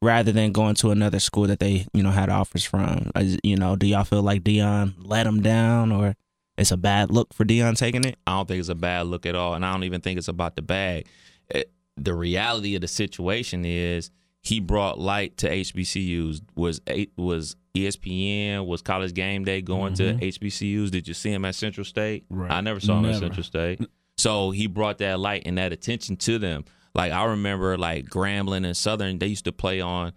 Rather 0.03 0.32
than 0.32 0.53
going 0.53 0.74
to 0.76 0.92
another 0.92 1.20
school 1.20 1.46
that 1.46 1.59
they, 1.61 1.86
you 1.92 2.03
know, 2.03 2.11
had 2.11 2.30
offers 2.30 2.64
from, 2.64 3.11
you 3.44 3.55
know, 3.55 3.76
do 3.76 3.86
y'all 3.86 4.03
feel 4.03 4.22
like 4.22 4.42
Deion 4.42 4.94
let 4.96 5.24
them 5.24 5.42
down, 5.42 5.92
or 5.92 6.16
it's 6.57 6.70
a 6.70 6.78
bad 6.78 7.11
look 7.11 7.34
for 7.34 7.44
Deion 7.44 7.76
taking 7.76 8.05
it? 8.05 8.16
I 8.26 8.30
don't 8.30 8.48
think 8.48 8.61
it's 8.61 8.70
a 8.70 8.74
bad 8.74 9.09
look 9.09 9.26
at 9.26 9.34
all, 9.34 9.53
and 9.53 9.62
I 9.62 9.70
don't 9.72 9.84
even 9.84 10.01
think 10.01 10.16
it's 10.16 10.28
about 10.28 10.57
the 10.57 10.62
bag. 10.62 11.07
It- 11.51 11.70
the 11.97 12.14
reality 12.14 12.74
of 12.74 12.80
the 12.80 12.88
situation 12.88 13.64
is 13.64 14.11
he 14.43 14.61
brought 14.61 14.99
light 14.99 15.36
to 15.38 15.51
HBCUs. 15.51 16.41
Was 16.55 16.80
was 17.16 17.57
ESPN 17.74 18.66
was 18.66 18.82
College 18.82 19.14
Game 19.14 19.45
Day 19.45 19.61
going 19.62 19.95
to 19.95 20.14
HBCUs? 20.14 20.91
Did 20.91 21.07
you 21.09 21.14
see 21.14 21.30
him 21.30 21.45
at 21.45 21.55
Central 21.55 21.84
State? 21.84 22.24
Right. 22.30 22.51
I 22.51 22.61
never 22.61 22.80
saw 22.80 22.99
him 22.99 23.07
at 23.07 23.16
Central 23.16 23.45
State. 23.45 23.80
So 24.18 24.51
he 24.51 24.66
brought 24.66 24.99
that 24.99 25.18
light 25.18 25.43
and 25.47 25.57
that 25.59 25.72
attention 25.72 26.16
to 26.18 26.38
them. 26.38 26.64
Like 26.95 27.12
I 27.12 27.24
remember, 27.24 27.78
like 27.78 28.07
Grambling 28.07 28.66
and 28.66 28.76
Southern, 28.76 29.18
they 29.18 29.28
used 29.28 29.45
to 29.45 29.53
play 29.53 29.80
on 29.80 30.12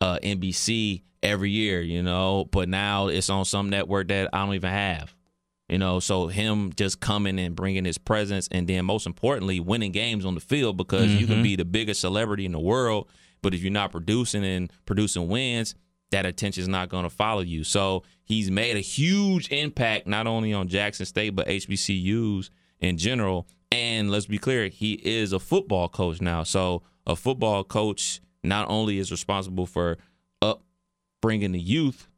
uh, 0.00 0.18
NBC 0.22 1.02
every 1.22 1.50
year, 1.50 1.80
you 1.80 2.02
know. 2.02 2.46
But 2.50 2.68
now 2.68 3.08
it's 3.08 3.30
on 3.30 3.44
some 3.44 3.70
network 3.70 4.08
that 4.08 4.30
I 4.32 4.44
don't 4.44 4.54
even 4.54 4.70
have. 4.70 5.14
You 5.68 5.78
know, 5.78 5.98
so 5.98 6.28
him 6.28 6.72
just 6.76 7.00
coming 7.00 7.40
and 7.40 7.56
bringing 7.56 7.84
his 7.84 7.98
presence, 7.98 8.48
and 8.52 8.68
then 8.68 8.84
most 8.84 9.04
importantly, 9.04 9.58
winning 9.58 9.90
games 9.90 10.24
on 10.24 10.34
the 10.34 10.40
field 10.40 10.76
because 10.76 11.12
you 11.12 11.26
can 11.26 11.36
mm-hmm. 11.36 11.42
be 11.42 11.56
the 11.56 11.64
biggest 11.64 12.00
celebrity 12.00 12.44
in 12.44 12.52
the 12.52 12.60
world, 12.60 13.08
but 13.42 13.52
if 13.52 13.62
you're 13.62 13.72
not 13.72 13.90
producing 13.90 14.44
and 14.44 14.72
producing 14.84 15.26
wins, 15.26 15.74
that 16.10 16.24
attention 16.24 16.62
is 16.62 16.68
not 16.68 16.88
going 16.88 17.02
to 17.02 17.10
follow 17.10 17.40
you. 17.40 17.64
So 17.64 18.04
he's 18.24 18.50
made 18.50 18.76
a 18.76 18.80
huge 18.80 19.50
impact 19.50 20.06
not 20.06 20.26
only 20.26 20.52
on 20.52 20.68
Jackson 20.68 21.06
State 21.06 21.30
but 21.30 21.48
HBCUs 21.48 22.50
in 22.80 22.96
general. 22.96 23.48
And 23.72 24.10
let's 24.10 24.26
be 24.26 24.38
clear, 24.38 24.68
he 24.68 24.92
is 24.92 25.32
a 25.32 25.40
football 25.40 25.88
coach 25.88 26.20
now. 26.20 26.44
So 26.44 26.82
a 27.06 27.16
football 27.16 27.64
coach 27.64 28.20
not 28.42 28.68
only 28.68 28.98
is 28.98 29.10
responsible 29.10 29.66
for 29.66 29.98
upbringing 30.40 31.52
the 31.52 31.60
youth, 31.60 32.08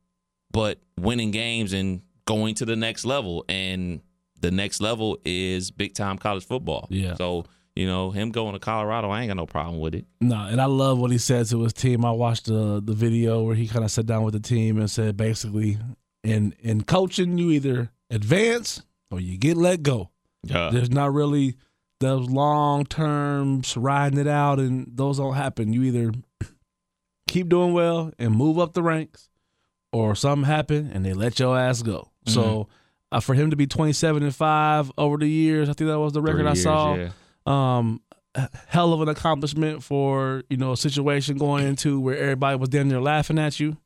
but 0.50 0.78
winning 0.98 1.30
games 1.30 1.72
and 1.72 2.02
going 2.28 2.54
to 2.54 2.66
the 2.66 2.76
next 2.76 3.06
level. 3.06 3.44
And 3.48 4.02
the 4.38 4.50
next 4.50 4.80
level 4.80 5.18
is 5.24 5.70
big 5.70 5.94
time 5.94 6.18
college 6.18 6.44
football. 6.44 6.86
Yeah. 6.90 7.14
So, 7.14 7.46
you 7.74 7.86
know, 7.86 8.10
him 8.10 8.30
going 8.30 8.52
to 8.52 8.58
Colorado, 8.58 9.08
I 9.08 9.22
ain't 9.22 9.30
got 9.30 9.36
no 9.36 9.46
problem 9.46 9.80
with 9.80 9.94
it. 9.94 10.04
No, 10.20 10.36
and 10.36 10.60
I 10.60 10.66
love 10.66 10.98
what 10.98 11.10
he 11.10 11.18
said 11.18 11.46
to 11.46 11.62
his 11.62 11.72
team. 11.72 12.04
I 12.04 12.10
watched 12.10 12.46
the 12.46 12.82
the 12.84 12.92
video 12.92 13.42
where 13.42 13.54
he 13.54 13.66
kind 13.66 13.84
of 13.84 13.90
sat 13.90 14.06
down 14.06 14.24
with 14.24 14.34
the 14.34 14.40
team 14.40 14.78
and 14.78 14.90
said 14.90 15.16
basically, 15.16 15.78
in 16.22 16.54
in 16.60 16.82
coaching, 16.82 17.38
you 17.38 17.50
either 17.50 17.90
advance 18.10 18.82
or 19.10 19.20
you 19.20 19.38
get 19.38 19.56
let 19.56 19.82
go. 19.82 20.10
Yeah. 20.42 20.70
There's 20.70 20.90
not 20.90 21.12
really 21.14 21.56
those 22.00 22.28
long 22.28 22.84
terms 22.84 23.76
riding 23.76 24.18
it 24.18 24.28
out, 24.28 24.58
and 24.58 24.86
those 24.92 25.18
don't 25.18 25.34
happen. 25.34 25.72
You 25.72 25.84
either 25.84 26.12
keep 27.26 27.48
doing 27.48 27.72
well 27.72 28.12
and 28.18 28.34
move 28.34 28.58
up 28.58 28.74
the 28.74 28.82
ranks, 28.82 29.30
or 29.92 30.14
something 30.14 30.44
happen 30.44 30.90
and 30.92 31.04
they 31.04 31.12
let 31.14 31.38
your 31.38 31.58
ass 31.58 31.82
go. 31.82 32.10
So 32.26 32.68
uh, 33.10 33.20
for 33.20 33.34
him 33.34 33.50
to 33.50 33.56
be 33.56 33.66
27 33.66 34.22
and 34.22 34.34
five 34.34 34.92
over 34.98 35.16
the 35.16 35.28
years, 35.28 35.68
I 35.68 35.72
think 35.72 35.88
that 35.88 35.98
was 35.98 36.12
the 36.12 36.20
record 36.20 36.42
Three 36.42 36.50
I 36.50 36.54
saw. 36.54 36.94
yeah. 36.94 37.10
um 37.46 38.00
hell 38.68 38.92
of 38.92 39.00
an 39.00 39.08
accomplishment 39.08 39.82
for 39.82 40.42
you 40.50 40.56
know 40.58 40.72
a 40.72 40.76
situation 40.76 41.38
going 41.38 41.66
into 41.66 41.98
where 42.00 42.16
everybody 42.18 42.56
was 42.58 42.68
down 42.68 42.88
there 42.88 43.00
laughing 43.00 43.38
at 43.38 43.58
you 43.58 43.76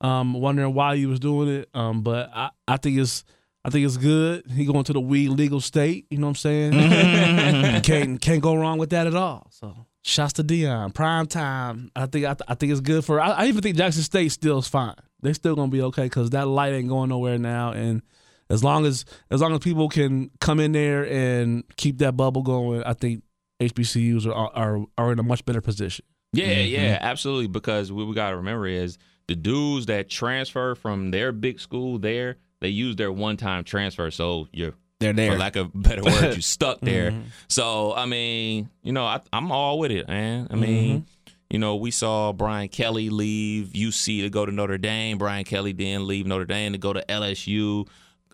um 0.00 0.32
wondering 0.32 0.72
why 0.74 0.94
you 0.94 1.08
was 1.08 1.20
doing 1.20 1.48
it. 1.48 1.68
Um 1.74 2.02
but 2.02 2.30
i 2.34 2.50
i 2.66 2.76
think 2.78 2.98
it's 2.98 3.22
i 3.64 3.70
think 3.70 3.84
it's 3.86 3.98
good. 3.98 4.44
He 4.50 4.64
going 4.64 4.84
to 4.84 4.92
the 4.94 5.00
weed 5.00 5.28
legal 5.28 5.60
state 5.60 6.06
you 6.10 6.18
know 6.18 6.26
what 6.28 6.44
i'm 6.44 6.72
saying? 6.72 7.82
Can't 7.82 8.20
can't 8.20 8.42
go 8.42 8.54
wrong 8.54 8.78
with 8.78 8.90
that 8.90 9.06
at 9.06 9.14
all 9.14 9.46
so 9.50 9.86
shouts 10.02 10.34
to 10.34 10.44
Deion 10.44 10.92
prime 10.92 11.26
time 11.26 11.90
i 11.94 12.06
think 12.06 12.26
i, 12.26 12.34
I 12.48 12.54
think 12.54 12.72
it's 12.72 12.80
good 12.80 13.04
for 13.04 13.20
I, 13.20 13.30
I 13.30 13.46
even 13.46 13.62
think 13.62 13.76
jackson 13.76 14.02
state 14.02 14.30
still 14.30 14.58
is 14.58 14.68
fine 14.68 14.96
they 15.22 15.32
still 15.32 15.54
gonna 15.54 15.70
be 15.70 15.82
okay 15.82 16.04
because 16.04 16.30
that 16.30 16.46
light 16.48 16.72
ain't 16.72 16.88
going 16.88 17.08
nowhere 17.10 17.38
now 17.38 17.70
and 17.72 18.02
as 18.50 18.62
long 18.62 18.84
as 18.84 19.04
as 19.30 19.40
long 19.40 19.52
as 19.54 19.60
people 19.60 19.88
can 19.88 20.30
come 20.40 20.60
in 20.60 20.72
there 20.72 21.04
and 21.10 21.64
keep 21.76 21.98
that 21.98 22.16
bubble 22.18 22.42
going, 22.42 22.82
I 22.82 22.92
think 22.92 23.22
HBCUs 23.60 24.26
are 24.26 24.50
are 24.54 24.84
are 24.98 25.12
in 25.12 25.18
a 25.18 25.22
much 25.22 25.44
better 25.46 25.62
position. 25.62 26.04
Yeah, 26.34 26.46
Mm-hmm. 26.46 26.74
yeah, 26.74 26.98
absolutely. 27.00 27.46
Because 27.46 27.90
what 27.90 28.06
we 28.06 28.14
got 28.14 28.30
to 28.30 28.36
remember 28.36 28.66
is 28.66 28.98
the 29.26 29.36
dudes 29.36 29.86
that 29.86 30.10
transfer 30.10 30.74
from 30.74 31.12
their 31.12 31.32
big 31.32 31.60
school 31.60 31.98
there, 31.98 32.36
they 32.60 32.68
use 32.68 32.96
their 32.96 33.10
one 33.12 33.38
time 33.38 33.64
transfer. 33.64 34.10
So 34.10 34.48
you're, 34.52 34.74
They're 35.02 35.12
there. 35.12 35.32
for 35.32 35.38
lack 35.38 35.56
of 35.56 35.66
a 35.74 35.78
better 35.78 36.02
word, 36.02 36.36
you 36.36 36.42
stuck 36.42 36.80
there. 36.80 37.14
So, 37.48 37.94
I 37.94 38.06
mean, 38.06 38.70
you 38.82 38.92
know, 38.92 39.04
I, 39.04 39.20
I'm 39.32 39.50
all 39.52 39.78
with 39.78 39.90
it, 39.90 40.08
man. 40.08 40.48
I 40.50 40.56
mean, 40.56 41.06
you 41.50 41.58
know, 41.58 41.76
we 41.76 41.90
saw 41.90 42.32
Brian 42.32 42.68
Kelly 42.68 43.10
leave 43.10 43.68
UC 43.74 44.22
to 44.22 44.30
go 44.30 44.46
to 44.46 44.52
Notre 44.52 44.78
Dame. 44.78 45.18
Brian 45.18 45.44
Kelly 45.44 45.72
then 45.72 46.06
leave 46.06 46.26
Notre 46.26 46.46
Dame 46.46 46.72
to 46.72 46.78
go 46.78 46.92
to 46.92 47.04
LSU. 47.08 47.86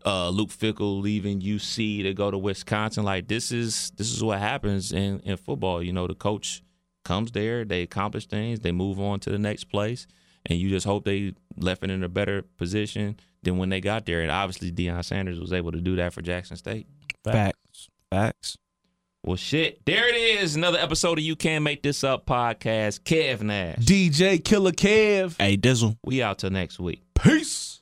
Uh, 0.06 0.28
Luke 0.28 0.50
Fickell 0.50 1.02
leaving 1.02 1.40
UC 1.40 2.04
to 2.04 2.14
go 2.14 2.30
to 2.30 2.38
Wisconsin. 2.38 3.04
Like 3.04 3.26
this 3.26 3.50
is 3.50 3.90
this 3.96 4.12
is 4.12 4.22
what 4.22 4.38
happens 4.38 4.92
in 4.92 5.18
in 5.20 5.36
football. 5.36 5.82
You 5.82 5.92
know, 5.92 6.06
the 6.06 6.14
coach 6.14 6.62
comes 7.04 7.32
there, 7.32 7.64
they 7.64 7.82
accomplish 7.82 8.26
things, 8.26 8.60
they 8.60 8.70
move 8.70 9.00
on 9.00 9.18
to 9.20 9.30
the 9.30 9.38
next 9.38 9.64
place, 9.64 10.06
and 10.46 10.58
you 10.58 10.68
just 10.68 10.86
hope 10.86 11.04
they 11.04 11.34
left 11.56 11.82
it 11.82 11.90
in 11.90 12.04
a 12.04 12.08
better 12.08 12.42
position 12.42 13.18
than 13.42 13.58
when 13.58 13.68
they 13.68 13.80
got 13.80 14.06
there. 14.06 14.22
And 14.22 14.30
obviously, 14.30 14.70
Deion 14.72 15.04
Sanders 15.04 15.40
was 15.40 15.52
able 15.52 15.72
to 15.72 15.80
do 15.80 15.96
that 15.96 16.12
for 16.12 16.22
Jackson 16.22 16.56
State. 16.56 16.86
Facts. 17.24 17.88
Facts. 18.10 18.58
Well, 19.24 19.36
shit, 19.36 19.84
there 19.84 20.08
it 20.08 20.16
is. 20.16 20.56
Another 20.56 20.78
episode 20.78 21.18
of 21.18 21.24
You 21.24 21.36
Can't 21.36 21.64
Make 21.64 21.82
This 21.82 22.04
Up 22.04 22.24
podcast. 22.24 23.00
Kev 23.00 23.42
Nash. 23.42 23.78
DJ 23.78 24.42
Killer 24.42 24.72
Kev. 24.72 25.36
Hey, 25.38 25.56
Dizzle. 25.56 25.98
We 26.04 26.22
out 26.22 26.38
till 26.38 26.50
next 26.50 26.78
week. 26.78 27.02
Peace. 27.14 27.77